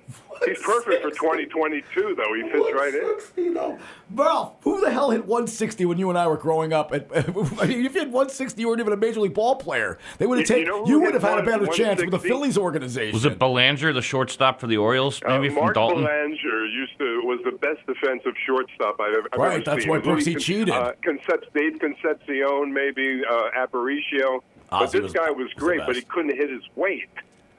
he's 0.45 0.61
perfect 0.61 1.01
for 1.03 1.09
2022, 1.11 2.15
though. 2.15 2.33
He 2.33 2.41
fits 2.43 2.73
right 2.73 2.93
in. 2.93 3.01
160, 3.01 3.49
though. 3.53 3.77
Ralph, 4.13 4.53
who 4.61 4.81
the 4.81 4.91
hell 4.91 5.11
hit 5.11 5.21
160 5.25 5.85
when 5.85 5.97
you 5.97 6.09
and 6.09 6.17
I 6.17 6.27
were 6.27 6.37
growing 6.37 6.73
up? 6.73 6.93
At, 6.93 7.07
I 7.15 7.65
mean, 7.67 7.85
if 7.85 7.93
you 7.93 8.01
hit 8.01 8.09
160, 8.09 8.59
you 8.61 8.67
weren't 8.67 8.79
even 8.79 8.93
a 8.93 8.97
major 8.97 9.19
league 9.21 9.33
ball 9.33 9.55
player. 9.55 9.97
They 10.17 10.25
would 10.25 10.39
have 10.39 10.49
You- 10.49 10.55
you 10.57 10.65
taken. 10.65 10.77
know 10.83 10.87
You 10.87 10.99
would 11.01 11.13
have 11.13 11.23
had 11.23 11.39
a 11.39 11.43
better 11.43 11.67
chance 11.67 12.01
with 12.01 12.11
the 12.11 12.19
Phillies 12.19 12.57
organization. 12.57 13.13
Was 13.13 13.25
it 13.25 13.39
Belanger, 13.39 13.93
the 13.93 14.01
shortstop 14.01 14.59
for 14.59 14.67
the 14.67 14.77
Orioles, 14.77 15.21
maybe 15.25 15.47
uh, 15.47 15.51
from 15.51 15.63
Mark 15.63 15.75
Dalton? 15.75 16.03
Belanger 16.03 16.65
used 16.67 16.97
to 16.99 17.21
was 17.25 17.39
the 17.43 17.51
best 17.51 17.85
defensive 17.87 18.33
shortstop 18.45 18.99
I've 18.99 19.13
ever, 19.17 19.29
I've 19.33 19.39
Right, 19.39 19.53
ever 19.55 19.63
that's 19.63 19.81
seen. 19.83 19.89
why 19.89 19.99
Brooksy 19.99 20.33
Louis- 20.33 20.35
cheated. 20.35 20.69
Uh, 20.69 20.93
Concep- 21.03 21.53
Dave 21.53 21.79
Concepcion, 21.79 22.73
maybe 22.73 23.21
uh, 23.29 23.49
Aparicio. 23.57 24.41
But 24.69 24.91
this 24.91 25.01
was- 25.01 25.13
guy 25.13 25.29
was 25.31 25.45
was 25.45 25.53
great, 25.53 25.79
but 25.85 25.95
he 25.95 26.01
couldn't 26.01 26.35
hit 26.35 26.49
his 26.49 26.63
weight. 26.75 27.07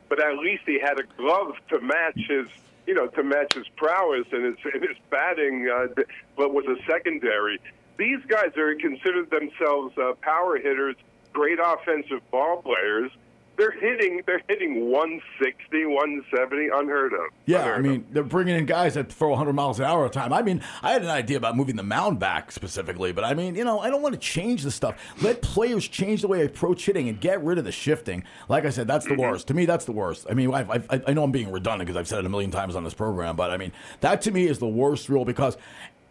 But 0.09 0.21
at 0.25 0.39
least 0.39 0.63
he 0.67 0.79
had 0.81 0.99
a 1.01 1.05
glove 1.17 1.55
to 1.71 1.81
match 1.81 2.19
his, 2.29 2.47
you 2.87 2.95
know, 2.95 3.07
to 3.09 3.23
match 3.23 3.53
his 3.55 3.67
prowess 3.77 4.27
and 4.33 4.45
his, 4.45 4.57
and 4.73 4.83
his 4.83 4.97
batting. 5.11 5.69
Uh, 5.69 6.03
but 6.37 6.53
was 6.53 6.65
a 6.67 6.77
secondary. 6.91 7.61
These 7.99 8.21
guys 8.29 8.57
are 8.57 8.75
considered 8.75 9.31
themselves 9.31 9.97
uh, 9.99 10.13
power 10.21 10.57
hitters, 10.57 10.97
great 11.33 11.59
offensive 11.63 12.21
ball 12.31 12.63
players. 12.63 13.11
They're 13.57 13.71
hitting. 13.73 14.23
They're 14.27 14.43
hitting 14.49 14.91
160, 14.91 15.87
170, 15.87 16.69
unheard 16.75 17.13
of. 17.15 17.21
Yeah, 17.47 17.59
Unheard 17.61 17.75
I 17.75 17.79
of. 17.79 17.85
mean, 17.85 18.07
they're 18.11 18.23
bringing 18.23 18.57
in 18.57 18.67
guys 18.67 18.95
that 18.95 19.11
throw 19.11 19.31
100 19.31 19.53
miles 19.55 19.79
an 19.79 19.87
hour 19.87 20.05
at 20.05 20.11
a 20.11 20.13
time. 20.13 20.33
I 20.33 20.43
mean, 20.43 20.63
I 20.83 20.93
had 20.93 21.03
an 21.03 21.09
idea 21.09 21.37
about 21.37 21.57
moving 21.57 21.77
the 21.77 21.83
mound 21.83 22.19
back 22.19 22.53
specifically, 22.53 23.13
but 23.13 23.25
I 23.25 23.35
mean, 23.35 23.55
you 23.55 23.65
know, 23.65 23.81
I 23.81 23.89
don't 23.91 24.03
want 24.03 24.15
to 24.15 24.21
change 24.21 24.63
the 24.63 24.71
stuff. 24.71 24.97
Let 25.23 25.43
players 25.43 25.89
change 25.89 26.23
the 26.23 26.29
way 26.29 26.39
they 26.39 26.45
approach 26.47 26.85
hitting 26.87 27.09
and 27.09 27.21
get 27.21 27.43
rid 27.43 27.59
of 27.59 27.65
the 27.65 27.73
shifting. 27.73 28.25
Like 28.49 28.65
I 28.65 28.71
said, 28.71 28.87
that's 28.87 29.05
the 29.05 29.13
Mm-hmm. 29.13 29.21
worst. 29.23 29.49
To 29.49 29.55
me, 29.55 29.65
that's 29.67 29.85
the 29.87 29.93
worst. 29.93 30.27
I 30.29 30.35
mean, 30.35 30.53
I've, 30.53 30.71
I've, 30.71 31.05
I 31.09 31.13
know 31.15 31.23
I'm 31.25 31.33
being 31.33 31.51
redundant 31.51 31.87
because 31.87 31.99
I've 31.99 32.09
said 32.09 32.19
it 32.19 32.27
a 32.27 32.29
million 32.29 32.51
times 32.51 32.77
on 32.77 32.85
this 32.85 32.93
program, 32.95 33.37
but 33.37 33.51
I 33.51 33.57
mean, 33.57 33.73
that 34.01 34.21
to 34.23 34.31
me 34.31 34.47
is 34.47 34.59
the 34.59 34.69
worst 34.69 35.09
rule 35.09 35.25
because 35.25 35.57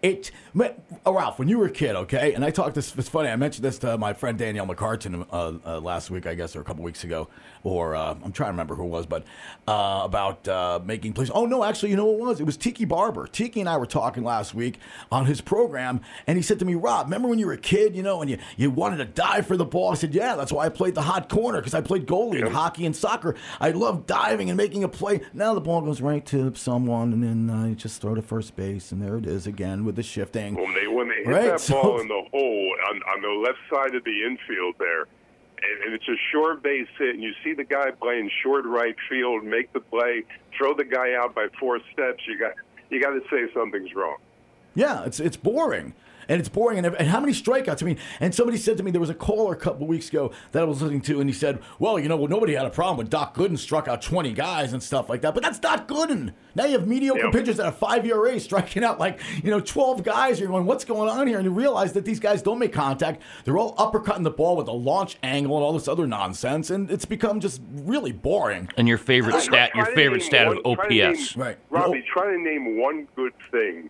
it, 0.05 0.31
uh, 0.59 1.11
Ralph, 1.11 1.39
when 1.39 1.47
you 1.47 1.57
were 1.57 1.65
a 1.65 1.71
kid, 1.71 1.95
okay, 1.95 2.33
and 2.33 2.45
I 2.45 2.51
talked 2.51 2.75
this. 2.75 2.95
It's 2.95 3.09
funny. 3.09 3.29
I 3.29 3.35
mentioned 3.35 3.65
this 3.65 3.79
to 3.79 3.97
my 3.97 4.13
friend 4.13 4.37
Danielle 4.37 4.67
McCartan 4.67 5.25
uh, 5.31 5.53
uh, 5.65 5.79
last 5.79 6.11
week, 6.11 6.27
I 6.27 6.35
guess, 6.35 6.55
or 6.55 6.61
a 6.61 6.63
couple 6.63 6.83
weeks 6.83 7.03
ago, 7.03 7.27
or 7.65 7.95
uh, 7.95 8.11
I'm 8.23 8.31
trying 8.31 8.49
to 8.49 8.51
remember 8.53 8.75
who 8.75 8.83
it 8.83 8.89
was, 8.89 9.05
but 9.07 9.23
uh, 9.67 10.01
about 10.05 10.47
uh, 10.47 10.79
making 10.85 11.13
plays. 11.13 11.31
Oh 11.33 11.45
no, 11.47 11.63
actually, 11.63 11.89
you 11.89 11.95
know 11.97 12.05
what 12.05 12.19
it 12.19 12.27
was? 12.29 12.39
It 12.39 12.45
was 12.45 12.55
Tiki 12.57 12.85
Barber. 12.85 13.25
Tiki 13.27 13.59
and 13.59 13.67
I 13.67 13.75
were 13.77 13.87
talking 13.87 14.23
last 14.23 14.53
week 14.53 14.77
on 15.11 15.25
his 15.25 15.41
program, 15.41 15.99
and 16.27 16.37
he 16.37 16.43
said 16.43 16.59
to 16.59 16.65
me, 16.65 16.75
"Rob, 16.75 17.07
remember 17.07 17.27
when 17.27 17.39
you 17.39 17.47
were 17.47 17.53
a 17.53 17.57
kid, 17.57 17.95
you 17.95 18.03
know, 18.03 18.21
and 18.21 18.29
you 18.29 18.37
you 18.55 18.69
wanted 18.69 18.97
to 18.97 19.05
dive 19.05 19.47
for 19.47 19.57
the 19.57 19.65
ball?" 19.65 19.91
I 19.91 19.95
said, 19.95 20.13
"Yeah, 20.13 20.35
that's 20.35 20.51
why 20.53 20.65
I 20.67 20.69
played 20.69 20.93
the 20.95 21.01
hot 21.01 21.27
corner 21.27 21.59
because 21.59 21.73
I 21.73 21.81
played 21.81 22.05
goalie 22.05 22.39
in 22.45 22.51
hockey 22.53 22.85
and 22.85 22.95
soccer. 22.95 23.35
I 23.59 23.71
love 23.71 24.05
diving 24.05 24.49
and 24.51 24.57
making 24.57 24.83
a 24.83 24.87
play. 24.87 25.21
Now 25.33 25.55
the 25.55 25.61
ball 25.61 25.81
goes 25.81 25.99
right 26.01 26.25
to 26.27 26.53
someone, 26.55 27.11
and 27.13 27.23
then 27.23 27.49
I 27.49 27.73
just 27.73 27.99
throw 27.99 28.13
to 28.13 28.21
first 28.21 28.55
base, 28.55 28.91
and 28.91 29.01
there 29.01 29.17
it 29.17 29.25
is 29.25 29.47
again 29.47 29.83
with 29.85 29.95
the 29.95 30.03
shifting." 30.03 30.53
When 30.55 30.73
they 30.75 30.87
when 30.87 31.09
they 31.09 31.15
hit 31.15 31.27
Right, 31.27 31.45
that 31.45 31.59
so- 31.61 31.81
ball 31.81 31.99
in 31.99 32.07
the 32.07 32.21
hole 32.31 32.75
on, 32.91 33.01
on 33.15 33.21
the 33.23 33.41
left 33.43 33.57
side 33.73 33.95
of 33.95 34.03
the 34.03 34.23
infield 34.23 34.75
there, 34.77 35.07
and, 35.85 35.93
it's 35.93 36.07
a 36.07 36.17
short 36.31 36.63
base 36.63 36.87
hit, 36.97 37.15
and 37.15 37.23
you 37.23 37.33
see 37.43 37.53
the 37.53 37.63
guy 37.63 37.91
playing 37.91 38.29
short 38.43 38.65
right 38.65 38.95
field, 39.09 39.43
make 39.43 39.71
the 39.73 39.79
play, 39.79 40.23
throw 40.57 40.73
the 40.73 40.83
guy 40.83 41.13
out 41.13 41.35
by 41.35 41.47
four 41.59 41.79
steps. 41.93 42.23
You 42.27 42.37
got 42.39 42.53
you 42.89 43.01
got 43.01 43.11
to 43.11 43.21
say 43.29 43.51
something's 43.53 43.93
wrong. 43.93 44.17
Yeah, 44.75 45.05
it's 45.05 45.19
it's 45.19 45.37
boring. 45.37 45.93
And 46.27 46.39
it's 46.39 46.49
boring. 46.49 46.77
And, 46.83 46.95
and 46.95 47.07
how 47.07 47.19
many 47.19 47.33
strikeouts? 47.33 47.81
I 47.81 47.85
mean, 47.85 47.97
and 48.19 48.33
somebody 48.33 48.57
said 48.57 48.77
to 48.77 48.83
me, 48.83 48.91
there 48.91 49.01
was 49.01 49.09
a 49.09 49.13
caller 49.15 49.53
a 49.53 49.57
couple 49.57 49.87
weeks 49.87 50.09
ago 50.09 50.31
that 50.51 50.61
I 50.61 50.65
was 50.65 50.81
listening 50.81 51.01
to, 51.01 51.19
and 51.21 51.29
he 51.29 51.33
said, 51.33 51.59
well, 51.79 51.99
you 51.99 52.07
know, 52.09 52.17
well, 52.17 52.27
nobody 52.29 52.53
had 52.55 52.65
a 52.65 52.69
problem 52.69 52.97
with 52.97 53.09
Doc 53.09 53.35
Gooden 53.35 53.57
struck 53.57 53.87
out 53.87 54.01
20 54.01 54.33
guys 54.33 54.73
and 54.73 54.81
stuff 54.81 55.09
like 55.09 55.21
that. 55.21 55.33
But 55.33 55.43
that's 55.43 55.59
Doc 55.59 55.87
Gooden. 55.87 56.33
Now 56.55 56.65
you 56.65 56.73
have 56.79 56.87
mediocre 56.87 57.25
Yeah. 57.25 57.31
pitchers 57.31 57.59
at 57.59 57.67
a 57.67 57.71
five 57.71 58.05
ERA 58.05 58.39
striking 58.39 58.83
out 58.83 58.99
like, 58.99 59.19
you 59.43 59.51
know, 59.51 59.59
12 59.59 60.03
guys. 60.03 60.39
You're 60.39 60.49
going, 60.49 60.65
what's 60.65 60.85
going 60.85 61.09
on 61.09 61.27
here? 61.27 61.37
And 61.37 61.45
you 61.45 61.51
realize 61.51 61.93
that 61.93 62.05
these 62.05 62.19
guys 62.19 62.41
don't 62.41 62.59
make 62.59 62.71
contact. 62.73 63.21
They're 63.43 63.57
all 63.57 63.75
uppercutting 63.75 64.23
the 64.23 64.31
ball 64.31 64.55
with 64.55 64.67
a 64.67 64.71
launch 64.73 65.17
angle 65.23 65.57
and 65.57 65.63
all 65.63 65.73
this 65.73 65.87
other 65.87 66.07
nonsense. 66.07 66.69
And 66.69 66.89
it's 66.89 67.05
become 67.05 67.39
just 67.39 67.61
really 67.83 68.11
boring. 68.13 68.69
And 68.77 68.87
your 68.87 68.97
favorite 68.97 69.41
stat, 69.41 69.71
your 69.75 69.85
favorite 69.87 70.21
stat 70.23 70.47
one- 70.47 70.57
of 70.63 70.75
try 70.75 70.87
to 70.87 70.93
name- 70.93 71.11
OPS. 71.11 71.35
Right. 71.37 71.57
Robbie, 71.69 71.99
No. 71.99 72.05
try 72.07 72.31
to 72.31 72.37
name 72.41 72.77
one 72.79 73.07
good 73.15 73.33
thing 73.51 73.89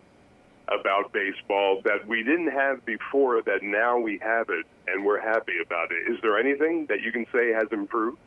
about 0.68 1.12
baseball 1.12 1.82
that 1.84 2.08
we 2.08 2.24
didn't 2.24 2.52
have 2.52 2.86
before 2.86 3.42
that 3.44 3.62
now 3.62 3.98
we 3.98 4.20
have 4.22 4.50
it 4.50 4.66
and 4.88 5.06
we're 5.06 5.22
happy 5.22 5.54
about 5.64 5.92
it. 5.92 6.12
Is 6.12 6.20
there 6.22 6.38
anything 6.38 6.86
that 6.88 7.02
you 7.02 7.12
can 7.12 7.26
say 7.32 7.52
has 7.52 7.68
improved? 7.72 8.18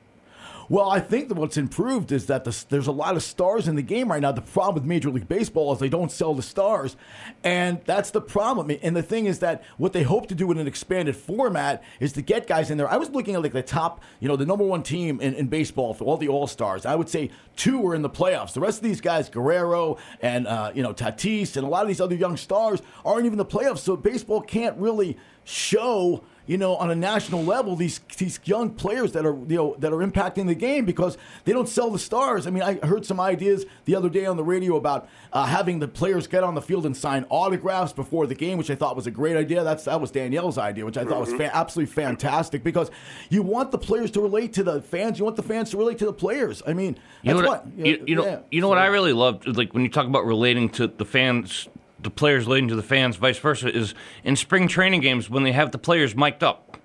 Well, 0.71 0.91
I 0.91 1.01
think 1.01 1.29
that 1.29 1.37
what's 1.37 1.57
improved 1.57 2.13
is 2.13 2.27
that 2.27 2.45
the, 2.45 2.65
there's 2.69 2.87
a 2.87 2.93
lot 2.93 3.17
of 3.17 3.23
stars 3.23 3.69
in 3.69 3.75
the 3.75 3.83
game 3.83 4.11
right 4.11 4.21
now. 4.21 4.33
The 4.33 4.43
problem 4.43 4.75
with 4.75 4.85
Major 4.85 5.09
League 5.09 5.27
Baseball 5.27 5.73
is 5.73 5.79
they 5.79 5.89
don't 5.89 6.13
sell 6.13 6.35
the 6.35 6.43
stars, 6.43 6.95
and 7.43 7.81
that's 7.87 8.11
the 8.11 8.21
problem. 8.21 8.71
And 8.83 8.95
the 8.95 9.03
thing 9.03 9.25
is 9.25 9.39
that 9.39 9.65
what 9.79 9.95
they 9.95 10.03
hope 10.03 10.27
to 10.29 10.35
do 10.35 10.53
in 10.53 10.59
an 10.59 10.67
expanded 10.67 11.17
format 11.17 11.83
is 12.01 12.13
to 12.13 12.23
get 12.23 12.47
guys 12.47 12.71
in 12.71 12.77
there. 12.77 12.87
I 12.87 12.97
was 12.97 13.09
looking 13.09 13.35
at 13.35 13.43
like 13.43 13.55
the 13.55 13.63
top, 13.63 14.03
you 14.21 14.29
know, 14.29 14.37
the 14.37 14.45
number 14.45 14.65
one 14.65 14.83
team 14.83 15.23
in, 15.23 15.33
in 15.35 15.47
baseball 15.47 15.95
for 15.95 16.05
all 16.05 16.19
the 16.19 16.29
All 16.29 16.47
Stars. 16.47 16.85
I 16.85 16.95
would 16.95 17.09
say 17.09 17.31
two 17.57 17.79
were 17.79 17.95
in 17.95 18.03
the 18.03 18.11
playoffs. 18.11 18.53
The 18.53 18.61
rest 18.61 18.79
of 18.79 18.85
these 18.85 19.01
guys, 19.01 19.31
Guerrero 19.31 19.97
and 20.21 20.47
uh, 20.47 20.73
you 20.75 20.83
know 20.83 20.93
Tatis 20.93 21.57
and 21.57 21.67
a 21.67 21.69
lot 21.71 21.83
of 21.83 21.89
these 21.89 22.01
other 22.01 22.15
young 22.15 22.37
stars, 22.37 22.83
aren't 23.07 23.25
even 23.25 23.39
the 23.39 23.47
playoffs. 23.47 23.79
So 23.79 23.97
baseball 23.97 24.43
can't 24.43 24.77
really 24.77 25.17
show 25.45 26.25
you 26.49 26.57
know, 26.57 26.77
on 26.77 26.91
a 26.91 26.95
national 26.95 27.45
level, 27.45 27.77
these 27.77 28.01
these 28.17 28.41
young 28.45 28.71
players 28.71 29.13
that 29.13 29.27
are 29.27 29.37
you 29.47 29.57
know 29.57 29.77
that 29.79 29.93
are 29.93 29.99
impacting 29.99 30.47
the 30.47 30.55
game 30.55 30.87
because 30.87 31.19
they 31.45 31.53
don't 31.53 31.69
sell 31.69 31.91
the 31.91 31.99
stars. 31.99 32.47
I 32.47 32.51
mean, 32.51 32.63
I 32.63 32.85
heard 32.87 33.05
some 33.05 33.21
ideas 33.21 33.67
the 33.85 33.95
other 33.95 34.09
day 34.09 34.25
on 34.25 34.39
the 34.39 34.43
radio 34.43 34.77
about 34.77 35.09
uh, 35.31 35.45
having 35.45 35.79
the 35.79 35.87
players 35.87 36.27
get 36.27 36.43
on 36.43 36.55
the 36.55 36.63
field 36.63 36.87
and 36.87 36.97
sign 36.97 37.27
autographs 37.29 37.93
before 37.93 38.27
the 38.27 38.35
game, 38.35 38.57
which 38.57 38.71
I 38.71 38.75
thought 38.75 38.97
was 38.97 39.07
a 39.07 39.11
great 39.11 39.37
idea. 39.37 39.63
That's 39.63 39.85
that 39.85 40.01
was 40.01 40.11
Danielle's 40.11 40.57
idea, 40.57 40.87
which 40.87 40.97
I 40.97 41.05
thought 41.05 41.21
was 41.21 41.35
fa- 41.35 41.55
absolutely 41.55 41.93
fantastic 41.93 42.65
because 42.65 42.91
you 43.29 43.43
want 43.43 43.71
the 43.71 43.79
players 43.79 44.11
to 44.13 44.23
relate 44.23 44.55
to 44.55 44.65
the 44.65 44.81
fans. 44.81 45.19
You 45.19 45.27
want 45.27 45.37
the 45.37 45.43
fans 45.43 45.71
to 45.73 45.77
relate 45.77 45.99
to 45.99 46.07
the 46.07 46.15
players. 46.15 46.63
I 46.67 46.73
mean, 46.73 46.99
You 47.23 47.35
know 47.35 47.47
what? 47.47 47.67
what, 47.67 47.87
you, 47.87 48.03
you 48.07 48.17
know, 48.17 48.25
yeah. 48.25 48.39
you 48.51 48.63
know 48.63 48.69
what 48.69 48.79
I 48.79 48.87
really 48.87 49.13
loved, 49.13 49.47
like 49.55 49.75
when 49.75 49.83
you 49.83 49.91
talk 49.91 50.07
about 50.07 50.25
relating 50.25 50.71
to 50.71 50.87
the 50.87 51.05
fans, 51.05 51.69
the 52.01 52.11
players 52.11 52.47
leading 52.47 52.69
to 52.69 52.77
the 52.77 52.83
fans, 52.83 53.17
vice 53.17 53.39
versa, 53.39 53.75
is 53.75 53.95
in 54.25 54.37
spring 54.37 54.69
training 54.69 55.01
games 55.01 55.29
when 55.29 55.43
they 55.43 55.53
have 55.53 55.73
the 55.73 55.79
players 55.79 56.15
mic'd 56.15 56.43
up 56.45 56.79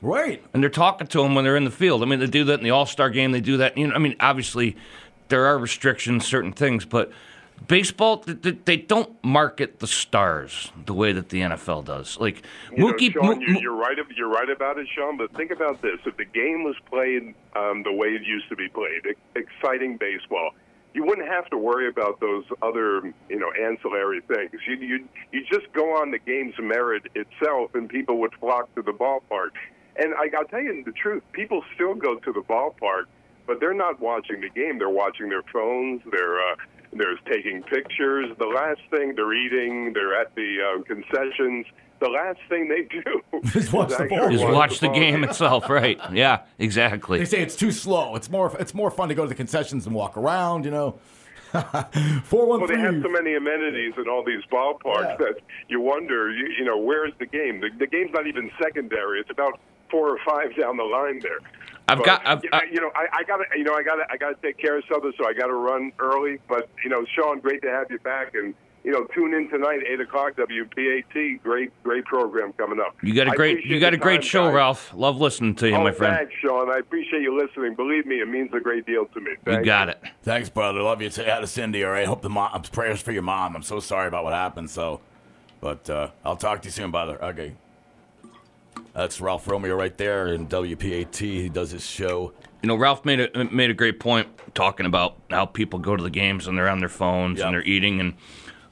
right. 0.00 0.42
and 0.52 0.62
they're 0.62 0.70
talking 0.70 1.06
to 1.08 1.22
them 1.22 1.34
when 1.34 1.44
they're 1.44 1.56
in 1.56 1.64
the 1.64 1.70
field. 1.70 2.02
I 2.02 2.06
mean, 2.06 2.20
they 2.20 2.26
do 2.26 2.44
that 2.44 2.60
in 2.60 2.64
the 2.64 2.70
All 2.70 2.86
Star 2.86 3.10
game. 3.10 3.32
They 3.32 3.40
do 3.40 3.56
that. 3.58 3.76
You 3.76 3.88
know, 3.88 3.94
I 3.94 3.98
mean, 3.98 4.16
obviously 4.20 4.76
there 5.28 5.46
are 5.46 5.58
restrictions, 5.58 6.26
certain 6.26 6.52
things, 6.52 6.84
but 6.84 7.10
baseball 7.66 8.18
th- 8.18 8.42
th- 8.42 8.58
they 8.64 8.76
don't 8.76 9.12
market 9.24 9.78
the 9.78 9.86
stars 9.86 10.70
the 10.86 10.94
way 10.94 11.12
that 11.12 11.30
the 11.30 11.40
NFL 11.40 11.84
does. 11.84 12.18
Like 12.18 12.42
You 12.76 12.84
Mookie, 12.84 13.14
know, 13.14 13.22
Sean, 13.22 13.52
Mo- 13.52 13.60
you're 13.60 13.74
right. 13.74 13.96
You're 14.16 14.28
right 14.28 14.50
about 14.50 14.78
it, 14.78 14.86
Sean. 14.94 15.16
But 15.16 15.32
think 15.34 15.50
about 15.50 15.80
this: 15.82 15.98
if 16.04 16.16
the 16.16 16.24
game 16.24 16.64
was 16.64 16.76
played 16.90 17.34
um, 17.56 17.82
the 17.82 17.92
way 17.92 18.08
it 18.08 18.22
used 18.22 18.48
to 18.50 18.56
be 18.56 18.68
played, 18.68 19.02
exciting 19.34 19.96
baseball, 19.96 20.50
you 20.94 21.04
wouldn't 21.04 21.28
have 21.28 21.50
to 21.50 21.58
worry 21.58 21.88
about 21.88 22.20
those 22.20 22.44
other, 22.62 23.12
you 23.28 23.38
know, 23.38 23.50
ancillary 23.60 24.20
things. 24.22 24.50
You 24.66 24.76
you 24.76 25.08
you 25.32 25.44
just 25.50 25.70
go 25.72 25.96
on 26.00 26.12
the 26.12 26.18
game's 26.20 26.54
merit 26.58 27.02
itself, 27.14 27.74
and 27.74 27.88
people 27.88 28.18
would 28.20 28.32
flock 28.40 28.72
to 28.76 28.82
the 28.82 28.92
ballpark. 28.92 29.50
And 29.96 30.14
I, 30.14 30.30
I'll 30.36 30.44
tell 30.44 30.62
you 30.62 30.82
the 30.84 30.92
truth: 30.92 31.22
people 31.32 31.62
still 31.74 31.94
go 31.94 32.16
to 32.16 32.32
the 32.32 32.42
ballpark, 32.42 33.06
but 33.46 33.58
they're 33.58 33.74
not 33.74 34.00
watching 34.00 34.40
the 34.40 34.48
game. 34.48 34.78
They're 34.78 34.88
watching 34.88 35.28
their 35.28 35.42
phones. 35.52 36.00
They're 36.10 36.38
uh, 36.38 36.56
they're 36.96 37.16
taking 37.30 37.62
pictures. 37.62 38.30
The 38.38 38.46
last 38.46 38.80
thing 38.90 39.14
they're 39.14 39.34
eating, 39.34 39.92
they're 39.92 40.20
at 40.20 40.34
the 40.34 40.58
uh, 40.78 40.82
concessions. 40.82 41.66
The 42.00 42.08
last 42.08 42.40
thing 42.48 42.68
they 42.68 42.82
do 42.82 43.20
Is 43.58 43.72
watch 43.72 43.96
the 43.96 44.06
ball. 44.06 44.32
is 44.34 44.40
watch 44.42 44.80
the 44.80 44.88
ball 44.88 44.96
game 44.96 45.24
itself, 45.24 45.70
right? 45.70 45.98
Yeah, 46.12 46.42
exactly. 46.58 47.18
They 47.18 47.24
say 47.24 47.40
it's 47.40 47.56
too 47.56 47.70
slow. 47.72 48.16
It's 48.16 48.28
more 48.30 48.54
it's 48.58 48.74
more 48.74 48.90
fun 48.90 49.08
to 49.08 49.14
go 49.14 49.22
to 49.22 49.28
the 49.28 49.34
concessions 49.34 49.86
and 49.86 49.94
walk 49.94 50.16
around. 50.16 50.64
You 50.64 50.70
know. 50.72 50.98
Four 52.24 52.46
one 52.48 52.60
Well, 52.60 52.68
they 52.68 52.78
have 52.80 53.00
so 53.00 53.08
many 53.08 53.36
amenities 53.36 53.94
in 53.96 54.08
all 54.08 54.24
these 54.24 54.42
ballparks 54.52 55.02
Yeah. 55.04 55.16
that 55.18 55.34
you 55.68 55.80
wonder, 55.80 56.32
you, 56.32 56.48
you 56.58 56.64
know, 56.64 56.76
where's 56.76 57.12
the 57.20 57.26
game? 57.26 57.60
The, 57.60 57.68
the 57.78 57.86
game's 57.86 58.10
not 58.12 58.26
even 58.26 58.50
secondary. 58.60 59.20
It's 59.20 59.30
about 59.30 59.60
four 59.88 60.08
or 60.10 60.18
five 60.26 60.56
down 60.56 60.76
the 60.76 60.82
line 60.82 61.20
there. 61.20 61.38
I've 61.88 61.98
But, 61.98 62.06
got- 62.06 62.26
I've- 62.26 62.40
you 62.44 62.50
know, 62.50 62.60
you 62.72 62.80
know, 62.80 62.90
I, 62.94 63.06
I 63.18 63.22
got 63.24 63.36
to, 63.38 63.44
you 63.58 63.64
know, 63.64 63.74
I 63.74 63.82
got 63.82 63.96
to, 63.96 64.04
I 64.10 64.16
got 64.16 64.30
to 64.30 64.36
take 64.46 64.56
care 64.58 64.78
of 64.78 64.84
something, 64.90 65.12
so 65.18 65.26
I 65.28 65.32
got 65.34 65.48
to 65.48 65.54
run 65.54 65.92
early. 65.98 66.38
But 66.48 66.68
you 66.82 66.90
know, 66.90 67.04
Sean, 67.14 67.40
great 67.40 67.60
to 67.62 67.68
have 67.70 67.90
you 67.90 67.98
back, 67.98 68.34
and 68.34 68.54
you 68.84 68.90
know, 68.92 69.04
tune 69.14 69.32
in 69.34 69.48
tonight, 69.50 69.80
eight 69.86 70.00
o'clock, 70.00 70.32
WPAT. 70.36 71.42
Great, 71.42 71.72
great 71.82 72.04
program 72.04 72.52
coming 72.54 72.80
up. 72.80 72.96
You 73.02 73.14
got 73.14 73.28
a 73.28 73.30
I 73.30 73.34
great 73.34 73.64
you 73.64 73.80
got 73.80 73.94
a 73.94 73.96
great 73.98 74.16
time, 74.22 74.28
show, 74.28 74.44
guys. 74.46 74.54
Ralph. 74.54 74.94
Love 74.94 75.18
listening 75.20 75.54
to 75.56 75.68
you, 75.68 75.74
Oh, 75.74 75.82
my 75.82 75.92
friend. 75.92 76.16
thanks, 76.16 76.32
Sean. 76.42 76.70
I 76.70 76.78
appreciate 76.78 77.22
you 77.22 77.36
listening. 77.38 77.74
Believe 77.74 78.06
me, 78.06 78.20
it 78.20 78.28
means 78.28 78.50
a 78.54 78.60
great 78.60 78.86
deal 78.86 79.06
to 79.06 79.20
me. 79.20 79.30
You 79.32 79.36
Thank 79.44 79.64
got 79.66 79.88
it. 79.90 80.02
Thanks, 80.22 80.48
brother. 80.48 80.80
Love 80.82 81.00
you. 81.02 81.10
Say 81.10 81.24
hi 81.28 81.40
to 81.40 81.46
Cindy. 81.46 81.84
All 81.84 81.90
right. 81.92 82.06
Hope 82.06 82.22
the 82.22 82.30
mom. 82.30 82.62
Prayers 82.72 83.00
for 83.02 83.12
your 83.12 83.22
mom. 83.22 83.56
I'm 83.56 83.62
so 83.62 83.80
sorry 83.80 84.08
about 84.08 84.24
what 84.24 84.32
happened. 84.34 84.68
So, 84.70 85.00
but 85.60 85.88
uh, 85.88 86.10
I'll 86.24 86.36
talk 86.36 86.60
to 86.62 86.66
you 86.68 86.72
soon, 86.72 86.90
brother. 86.90 87.22
Okay. 87.24 87.54
That's 88.94 89.20
Ralph 89.20 89.46
Romeo 89.48 89.74
right 89.76 89.96
there 89.98 90.28
in 90.28 90.46
WPAT. 90.48 91.16
He 91.16 91.48
does 91.48 91.70
his 91.72 91.84
show. 91.84 92.32
You 92.62 92.68
know, 92.68 92.76
Ralph 92.76 93.04
made 93.04 93.20
a 93.20 93.44
made 93.46 93.70
a 93.70 93.74
great 93.74 94.00
point 94.00 94.28
talking 94.54 94.86
about 94.86 95.16
how 95.30 95.46
people 95.46 95.78
go 95.78 95.96
to 95.96 96.02
the 96.02 96.10
games 96.10 96.46
and 96.46 96.56
they're 96.56 96.68
on 96.68 96.78
their 96.80 96.88
phones 96.88 97.38
Yeah. 97.40 97.46
and 97.46 97.54
they're 97.54 97.64
eating. 97.64 98.00
And 98.00 98.14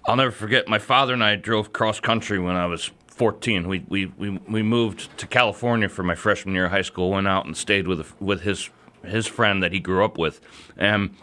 I'll 0.07 0.17
never 0.17 0.31
forget. 0.31 0.69
My 0.69 0.79
father 0.79 1.13
and 1.13 1.23
I 1.23 1.37
drove 1.37 1.73
cross 1.73 2.01
country 2.01 2.39
when 2.39 2.57
I 2.57 2.67
was 2.67 2.91
14. 3.09 3.69
We 3.69 3.85
we 3.89 4.07
we, 4.07 4.31
we 4.31 4.63
moved 4.63 5.17
to 5.19 5.27
California 5.27 5.89
for 5.89 6.03
my 6.03 6.15
freshman 6.15 6.55
year 6.55 6.67
of 6.67 6.71
high 6.73 6.83
school. 6.83 7.11
Went 7.11 7.29
out 7.29 7.45
and 7.45 7.57
stayed 7.57 7.87
with 7.87 8.19
with 8.21 8.43
his 8.43 8.71
his 9.05 9.27
friend 9.27 9.63
that 9.63 9.73
he 9.73 9.81
grew 9.81 10.05
up 10.05 10.17
with, 10.17 10.41
and 10.77 11.15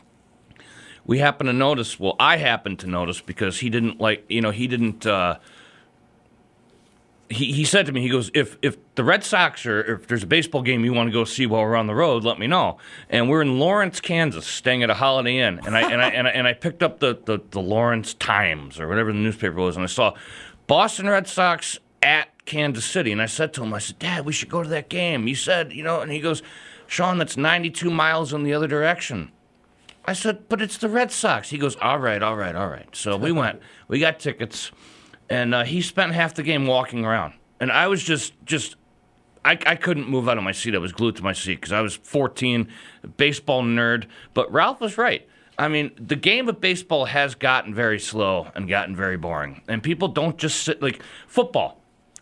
we 1.06 1.20
happened 1.20 1.48
to 1.48 1.54
notice. 1.54 2.00
Well, 2.00 2.16
I 2.20 2.38
happened 2.38 2.80
to 2.80 2.88
notice 2.88 3.22
because 3.22 3.60
he 3.62 3.70
didn't 3.70 4.00
like. 4.00 4.26
You 4.30 4.42
know, 4.42 4.52
he 4.52 4.68
didn't. 4.68 5.06
Uh, 5.06 5.40
he, 7.30 7.52
he 7.52 7.64
said 7.64 7.86
to 7.86 7.92
me, 7.92 8.02
he 8.02 8.10
goes, 8.10 8.32
if 8.34 8.58
if 8.62 8.78
the 8.96 9.04
Red 9.04 9.24
Sox 9.24 9.66
or 9.66 9.82
if 9.96 10.08
there's 10.08 10.24
a 10.24 10.28
baseball 10.28 10.64
game 10.64 10.84
you 10.84 10.94
want 10.94 11.08
to 11.08 11.14
go 11.14 11.24
see 11.24 11.46
while 11.46 11.62
we're 11.62 11.76
on 11.76 11.88
the 11.88 11.96
road, 11.96 12.24
let 12.24 12.40
me 12.40 12.48
know. 12.48 12.78
And 13.10 13.30
we're 13.30 13.42
in 13.42 13.60
Lawrence, 13.60 14.00
Kansas, 14.00 14.48
staying 14.48 14.84
at 14.84 14.90
a 14.90 14.96
Holiday 14.96 15.38
Inn, 15.38 15.60
and 15.66 15.78
I 15.78 15.92
and 15.92 16.02
I 16.02 16.10
and 16.10 16.28
I, 16.28 16.32
and 16.32 16.48
I 16.48 16.54
picked 16.54 16.82
up 16.82 17.00
the, 17.00 17.20
the 17.26 17.40
the 17.52 17.62
Lawrence 17.62 18.16
Times 18.16 18.80
or 18.80 18.88
whatever 18.88 19.14
the 19.14 19.20
newspaper 19.20 19.56
was, 19.56 19.76
and 19.76 19.84
I 19.84 19.88
saw 19.88 20.16
Boston 20.66 21.08
Red 21.08 21.28
Sox 21.28 21.80
at 22.02 22.30
Kansas 22.46 22.86
City, 22.86 23.12
and 23.12 23.22
I 23.22 23.28
said 23.28 23.54
to 23.54 23.64
him, 23.64 23.74
I 23.74 23.80
said, 23.80 24.00
Dad, 24.00 24.26
we 24.26 24.34
should 24.34 24.50
go 24.50 24.64
to 24.64 24.70
that 24.70 24.90
game. 24.90 25.28
You 25.28 25.36
said, 25.36 25.72
you 25.72 25.84
know, 25.84 26.02
and 26.02 26.12
he 26.12 26.20
goes, 26.20 26.42
Sean, 26.88 27.20
that's 27.20 27.38
92 27.38 27.92
miles 27.92 28.34
in 28.34 28.44
the 28.44 28.54
other 28.54 28.68
direction. 28.68 29.32
I 30.06 30.14
said, 30.14 30.50
but 30.50 30.62
it's 30.62 30.78
the 30.78 30.90
Red 30.90 31.12
Sox. 31.12 31.50
He 31.50 31.60
goes, 31.60 31.76
all 31.76 32.00
right, 32.00 32.24
all 32.24 32.36
right, 32.36 32.56
all 32.56 32.70
right. 32.70 32.88
So 32.96 33.16
we 33.18 33.32
went. 33.32 33.62
We 33.88 34.00
got 34.00 34.20
tickets, 34.20 34.72
and 35.30 35.54
uh, 35.54 35.64
he 35.64 35.82
spent 35.82 36.14
half 36.14 36.34
the 36.34 36.44
game 36.44 36.66
walking 36.66 37.06
around. 37.06 37.34
And 37.60 37.72
I 37.72 37.88
was 37.88 38.04
just, 38.04 38.34
just, 38.46 38.76
I, 39.44 39.58
I 39.66 39.76
couldn't 39.76 40.08
move 40.08 40.30
out 40.30 40.38
of 40.38 40.44
my 40.44 40.52
seat. 40.52 40.76
I 40.76 40.80
was 40.80 40.92
glued 40.92 41.16
to 41.18 41.24
my 41.24 41.34
seat 41.34 41.56
because 41.56 41.72
I 41.72 41.82
was 41.82 41.96
14, 41.96 42.68
baseball 43.18 43.64
nerd. 43.64 44.06
But 44.34 44.52
Ralph 44.52 44.82
was 44.82 44.98
right. 44.98 45.28
I 45.60 45.68
mean, 45.68 45.92
the 45.98 46.16
game 46.16 46.48
of 46.48 46.62
baseball 46.62 47.06
has 47.06 47.36
gotten 47.36 47.76
very 47.76 48.00
slow 48.00 48.48
and 48.56 48.70
gotten 48.70 48.96
very 48.96 49.18
boring, 49.18 49.62
and 49.68 49.84
people 49.84 50.08
don't 50.08 50.38
just 50.38 50.64
sit 50.64 50.82
like 50.82 51.04
football. 51.28 51.80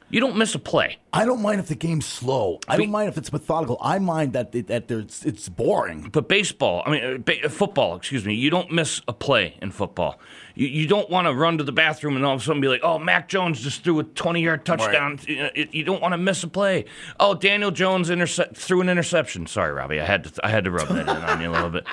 You 0.09 0.21
don't 0.21 0.37
miss 0.37 0.55
a 0.55 0.59
play. 0.59 0.97
I 1.11 1.25
don't 1.25 1.41
mind 1.41 1.59
if 1.59 1.67
the 1.67 1.75
game's 1.75 2.05
slow. 2.05 2.59
I 2.67 2.77
don't 2.77 2.89
mind 2.89 3.09
if 3.09 3.17
it's 3.17 3.31
methodical. 3.31 3.77
I 3.81 3.99
mind 3.99 4.33
that 4.33 4.55
it, 4.55 4.67
that 4.67 4.87
there's 4.87 5.23
it's 5.25 5.49
boring. 5.49 6.09
But 6.11 6.29
baseball, 6.29 6.81
I 6.85 6.91
mean, 6.91 7.21
ba- 7.21 7.45
uh, 7.45 7.49
football, 7.49 7.95
excuse 7.97 8.25
me, 8.25 8.33
you 8.33 8.49
don't 8.49 8.71
miss 8.71 9.01
a 9.07 9.13
play 9.13 9.57
in 9.61 9.71
football. 9.71 10.19
You, 10.57 10.67
you 10.67 10.87
don't 10.87 11.09
want 11.09 11.27
to 11.27 11.33
run 11.33 11.59
to 11.59 11.63
the 11.63 11.71
bathroom 11.71 12.15
and 12.15 12.25
all 12.25 12.35
of 12.35 12.41
a 12.41 12.43
sudden 12.43 12.61
be 12.61 12.67
like, 12.67 12.81
oh, 12.83 12.97
Mac 12.97 13.29
Jones 13.29 13.61
just 13.61 13.83
threw 13.83 13.99
a 13.99 14.03
20 14.03 14.41
yard 14.41 14.65
touchdown. 14.65 15.19
You, 15.27 15.49
you 15.71 15.83
don't 15.83 16.01
want 16.01 16.13
to 16.13 16.17
miss 16.17 16.43
a 16.43 16.47
play. 16.47 16.85
Oh, 17.19 17.35
Daniel 17.35 17.71
Jones 17.71 18.09
interce- 18.09 18.39
threw 18.53 18.81
an 18.81 18.89
interception. 18.89 19.45
Sorry, 19.45 19.71
Robbie. 19.71 20.01
I 20.01 20.05
had 20.05 20.23
to, 20.25 20.45
I 20.45 20.49
had 20.49 20.63
to 20.63 20.71
rub 20.71 20.87
that 20.89 21.01
in 21.03 21.09
on 21.09 21.41
you 21.41 21.49
a 21.49 21.53
little 21.53 21.69
bit. 21.69 21.85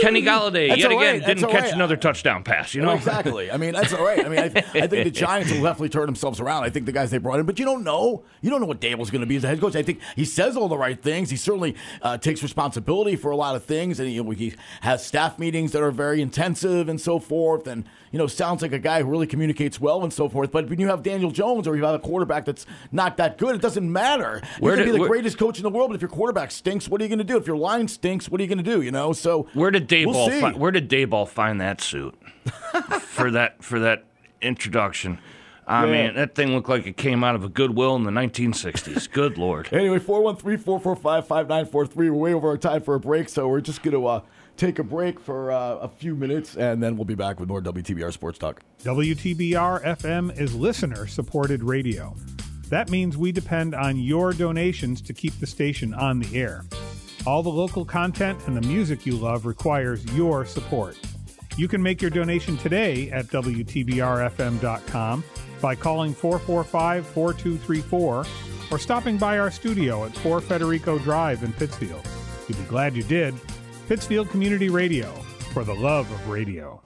Kenny 0.00 0.22
Golladay, 0.22 0.68
That's 0.68 0.80
yet 0.80 0.92
all 0.92 0.98
again, 0.98 1.20
that's 1.20 1.40
didn't 1.40 1.50
catch 1.50 1.62
right. 1.64 1.72
another 1.72 1.96
touchdown 1.96 2.42
pass, 2.42 2.74
you 2.74 2.82
know? 2.82 2.92
exactly. 2.92 3.50
I 3.50 3.56
mean, 3.56 3.72
that's 3.72 3.92
all 3.92 4.04
right. 4.04 4.24
I 4.24 4.28
mean, 4.28 4.38
I, 4.38 4.44
I 4.46 4.86
think 4.86 5.04
the 5.04 5.10
Giants 5.10 5.50
will 5.52 5.62
definitely 5.62 5.88
turn 5.90 6.06
themselves 6.06 6.40
around. 6.40 6.64
I 6.64 6.70
think 6.70 6.86
the 6.86 6.92
guys 6.92 7.10
they 7.10 7.18
brought 7.18 7.40
in, 7.40 7.46
but 7.46 7.58
you 7.58 7.64
don't 7.64 7.84
know. 7.84 8.24
You 8.40 8.50
don't 8.50 8.60
know 8.60 8.66
what 8.66 8.80
Daboll's 8.80 9.10
going 9.10 9.20
to 9.20 9.26
be 9.26 9.36
as 9.36 9.44
a 9.44 9.48
head 9.48 9.60
coach. 9.60 9.76
I 9.76 9.82
think 9.82 10.00
he 10.14 10.24
says 10.24 10.56
all 10.56 10.68
the 10.68 10.78
right 10.78 11.00
things. 11.00 11.30
He 11.30 11.36
certainly 11.36 11.74
uh, 12.02 12.18
takes 12.18 12.42
responsibility 12.42 13.16
for 13.16 13.30
a 13.30 13.36
lot 13.36 13.56
of 13.56 13.64
things, 13.64 14.00
and 14.00 14.08
he, 14.08 14.22
he 14.34 14.54
has 14.82 15.04
staff 15.04 15.38
meetings 15.38 15.72
that 15.72 15.82
are 15.82 15.90
very 15.90 16.20
intensive 16.20 16.88
and 16.88 17.00
so 17.00 17.18
forth. 17.18 17.66
And 17.66 17.84
you 18.12 18.18
know, 18.18 18.26
sounds 18.26 18.62
like 18.62 18.72
a 18.72 18.78
guy 18.78 19.02
who 19.02 19.08
really 19.10 19.26
communicates 19.26 19.80
well 19.80 20.02
and 20.02 20.12
so 20.12 20.28
forth. 20.28 20.50
But 20.50 20.68
when 20.70 20.78
you 20.80 20.86
have 20.88 21.02
Daniel 21.02 21.30
Jones 21.30 21.66
or 21.68 21.76
you 21.76 21.84
have 21.84 21.94
a 21.96 21.98
quarterback 21.98 22.44
that's 22.46 22.64
not 22.92 23.16
that 23.18 23.36
good, 23.36 23.54
it 23.56 23.60
doesn't 23.60 23.90
matter. 23.92 24.40
You 24.56 24.62
Where 24.62 24.76
can 24.76 24.84
did- 24.86 24.86
be 24.86 24.92
the 24.92 25.00
where- 25.00 25.08
greatest 25.08 25.36
coach 25.38 25.58
in 25.58 25.64
the 25.64 25.70
world, 25.70 25.90
but 25.90 25.96
if 25.96 26.00
your 26.00 26.08
quarterback 26.08 26.50
stinks, 26.50 26.88
what 26.88 27.00
are 27.00 27.04
you 27.04 27.08
going 27.08 27.18
to 27.18 27.24
do? 27.24 27.36
If 27.36 27.46
your 27.46 27.56
line 27.58 27.88
stinks, 27.88 28.28
what 28.30 28.40
are 28.40 28.44
you 28.44 28.48
going 28.48 28.64
to 28.64 28.64
do? 28.64 28.80
You 28.82 28.90
know, 28.92 29.12
so 29.12 29.48
Where 29.54 29.70
did 29.70 29.85
Daboll 29.88 30.06
We'll 30.06 30.30
see. 30.30 30.40
fi- 30.40 30.52
where 30.52 30.70
did 30.70 30.88
Daboll 30.88 31.28
find 31.28 31.60
that 31.60 31.80
suit 31.80 32.14
for 33.00 33.30
that 33.30 33.62
for 33.62 33.80
that 33.80 34.04
introduction? 34.42 35.18
I 35.68 35.84
Yeah. 35.86 35.90
mean, 36.06 36.14
that 36.14 36.34
thing 36.36 36.52
looked 36.54 36.68
like 36.68 36.86
it 36.86 36.96
came 36.96 37.24
out 37.24 37.34
of 37.34 37.42
a 37.42 37.48
Goodwill 37.48 37.96
in 37.96 38.04
the 38.04 38.12
1960s. 38.12 39.10
Good 39.12 39.36
lord. 39.36 39.68
Anyway, 39.72 39.98
413 39.98 40.58
445 40.62 41.26
5943. 41.26 42.10
We're 42.10 42.16
way 42.16 42.34
over 42.34 42.48
our 42.50 42.56
time 42.56 42.82
for 42.82 42.94
a 42.94 43.00
break, 43.00 43.28
so 43.28 43.48
we're 43.48 43.60
just 43.60 43.82
going 43.82 43.94
to 43.94 44.06
uh, 44.06 44.20
take 44.56 44.78
a 44.78 44.84
break 44.84 45.18
for 45.18 45.50
uh, 45.50 45.76
a 45.78 45.88
few 45.88 46.14
minutes, 46.14 46.56
and 46.56 46.80
then 46.80 46.96
we'll 46.96 47.04
be 47.04 47.16
back 47.16 47.40
with 47.40 47.48
more 47.48 47.60
WTBR 47.60 48.12
Sports 48.12 48.38
Talk. 48.38 48.62
WTBR 48.84 49.82
FM 49.84 50.38
is 50.38 50.54
listener 50.54 51.08
supported 51.08 51.64
radio. 51.64 52.14
That 52.68 52.88
means 52.88 53.16
we 53.16 53.32
depend 53.32 53.74
on 53.74 53.96
your 53.98 54.32
donations 54.32 55.00
to 55.02 55.12
keep 55.12 55.34
the 55.40 55.46
station 55.48 55.92
on 55.94 56.20
the 56.20 56.38
air. 56.40 56.64
All 57.26 57.42
the 57.42 57.50
local 57.50 57.84
content 57.84 58.38
and 58.46 58.56
the 58.56 58.66
music 58.68 59.04
you 59.04 59.16
love 59.16 59.46
requires 59.46 60.04
your 60.14 60.46
support. 60.46 60.96
You 61.56 61.66
can 61.66 61.82
make 61.82 62.00
your 62.00 62.10
donation 62.10 62.56
today 62.56 63.10
at 63.10 63.26
WTBRFM.com 63.26 65.24
by 65.60 65.74
calling 65.74 66.14
445 66.14 67.04
4234 67.04 68.26
or 68.70 68.78
stopping 68.78 69.18
by 69.18 69.40
our 69.40 69.50
studio 69.50 70.04
at 70.04 70.16
4 70.18 70.40
Federico 70.40 71.00
Drive 71.00 71.42
in 71.42 71.52
Pittsfield. 71.52 72.06
You'll 72.46 72.58
be 72.58 72.64
glad 72.64 72.94
you 72.94 73.02
did. 73.02 73.34
Pittsfield 73.88 74.30
Community 74.30 74.68
Radio, 74.68 75.10
for 75.52 75.64
the 75.64 75.74
love 75.74 76.08
of 76.12 76.28
radio. 76.28 76.80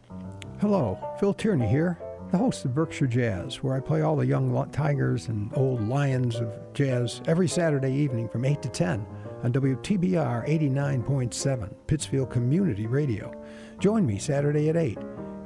Hello, 0.59 0.99
Phil 1.19 1.35
Tierney 1.35 1.69
here, 1.69 1.99
the 2.31 2.39
host 2.39 2.65
of 2.65 2.75
Berkshire 2.75 3.07
Jazz, 3.07 3.63
where 3.63 3.75
I 3.75 3.81
play 3.81 4.01
all 4.01 4.17
the 4.17 4.27
young 4.27 4.71
tigers 4.71 5.29
and 5.29 5.51
old 5.55 5.87
lions 5.87 6.37
of 6.37 6.51
jazz 6.73 7.21
every 7.27 7.49
Saturday 7.49 7.93
evening 7.93 8.29
from 8.29 8.47
8 8.47 8.63
to 8.63 8.69
10 8.71 9.07
on 9.43 9.53
WTBR 9.53 10.49
89.7, 10.49 11.75
Pittsfield 11.87 12.31
Community 12.31 12.87
Radio. 12.87 13.33
Join 13.79 14.07
me 14.07 14.19
Saturday 14.19 14.69
at 14.69 14.77
8. 14.77 14.99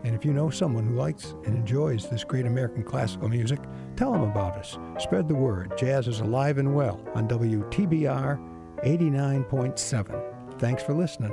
And 0.04 0.14
if 0.14 0.24
you 0.24 0.33
know 0.33 0.50
someone 0.50 0.87
who 0.87 0.94
likes 0.96 1.35
and 1.46 1.57
enjoys 1.57 2.09
this 2.09 2.24
great 2.24 2.46
American 2.46 2.83
classical 2.83 3.28
music, 3.28 3.61
tell 3.96 4.12
them 4.12 4.22
about 4.22 4.57
us. 4.57 4.78
Spread 4.98 5.28
the 5.28 5.35
word. 5.35 5.72
Jazz 5.78 6.09
is 6.09 6.20
alive 6.20 6.59
and 6.59 6.74
well 6.74 7.00
on 7.14 7.26
WTBR 7.28 8.38
89.7. 8.85 10.59
Thanks 10.59 10.83
for 10.83 10.92
listening. 10.92 11.33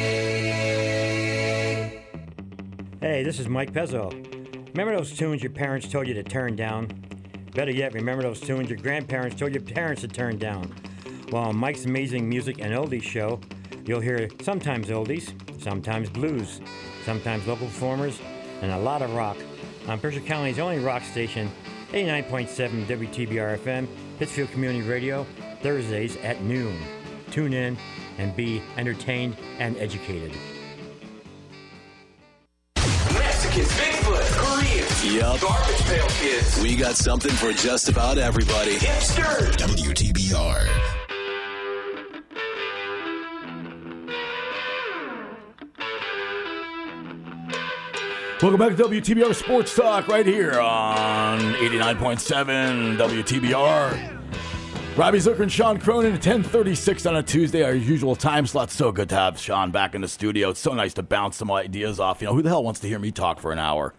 Hey, 3.03 3.23
this 3.23 3.39
is 3.39 3.49
Mike 3.49 3.73
Pezzo. 3.73 4.11
Remember 4.73 4.95
those 4.95 5.17
tunes 5.17 5.41
your 5.41 5.51
parents 5.51 5.87
told 5.87 6.07
you 6.07 6.13
to 6.13 6.21
turn 6.21 6.55
down? 6.55 6.87
Better 7.55 7.71
yet, 7.71 7.95
remember 7.95 8.21
those 8.21 8.39
tunes 8.39 8.69
your 8.69 8.77
grandparents 8.77 9.35
told 9.35 9.55
your 9.55 9.63
parents 9.63 10.01
to 10.03 10.07
turn 10.07 10.37
down? 10.37 10.71
Well, 11.31 11.45
on 11.45 11.57
Mike's 11.57 11.85
Amazing 11.85 12.29
Music 12.29 12.59
and 12.59 12.71
Oldies 12.75 13.01
show, 13.01 13.41
you'll 13.85 14.01
hear 14.01 14.29
sometimes 14.43 14.89
oldies, 14.89 15.33
sometimes 15.59 16.11
blues, 16.11 16.61
sometimes 17.03 17.47
local 17.47 17.65
performers, 17.65 18.21
and 18.61 18.71
a 18.71 18.77
lot 18.77 19.01
of 19.01 19.15
rock. 19.15 19.37
On 19.87 19.97
Berkshire 19.97 20.21
County's 20.21 20.59
only 20.59 20.77
rock 20.77 21.01
station, 21.01 21.49
89.7 21.93 22.85
WTBR 22.85 23.57
FM, 23.57 23.87
Pittsfield 24.19 24.51
Community 24.51 24.87
Radio, 24.87 25.25
Thursdays 25.63 26.17
at 26.17 26.39
noon. 26.43 26.77
Tune 27.31 27.53
in 27.53 27.77
and 28.19 28.35
be 28.35 28.61
entertained 28.77 29.37
and 29.57 29.75
educated. 29.77 30.37
Yup. 35.11 35.41
garbage 35.41 35.81
pail 35.81 36.07
kids, 36.07 36.61
We 36.61 36.75
got 36.77 36.95
something 36.95 37.31
for 37.31 37.51
just 37.51 37.89
about 37.89 38.17
everybody. 38.17 38.75
hipsters. 38.75 39.57
WTBR. 39.57 40.67
Welcome 48.41 48.57
back 48.59 48.75
to 48.75 48.83
WTBR 48.85 49.35
Sports 49.35 49.75
Talk 49.75 50.07
right 50.07 50.25
here 50.25 50.59
on 50.59 51.39
89.7 51.39 52.97
WTBR. 52.97 54.17
Robbie 54.97 55.19
Zucker 55.19 55.41
and 55.41 55.51
Sean 55.51 55.77
Cronin 55.77 56.13
at 56.13 56.25
1036 56.25 57.05
on 57.05 57.17
a 57.17 57.23
Tuesday, 57.23 57.63
our 57.63 57.73
usual 57.75 58.15
time 58.15 58.47
slot. 58.47 58.71
So 58.71 58.91
good 58.91 59.09
to 59.09 59.15
have 59.15 59.37
Sean 59.39 59.69
back 59.71 59.93
in 59.93 60.01
the 60.01 60.07
studio. 60.07 60.49
It's 60.49 60.59
so 60.59 60.73
nice 60.73 60.93
to 60.95 61.03
bounce 61.03 61.37
some 61.37 61.51
ideas 61.51 61.99
off. 61.99 62.21
You 62.21 62.27
know, 62.27 62.33
who 62.33 62.41
the 62.41 62.49
hell 62.49 62.63
wants 62.63 62.79
to 62.79 62.87
hear 62.87 62.97
me 62.99 63.11
talk 63.11 63.39
for 63.39 63.51
an 63.51 63.59
hour? 63.59 63.93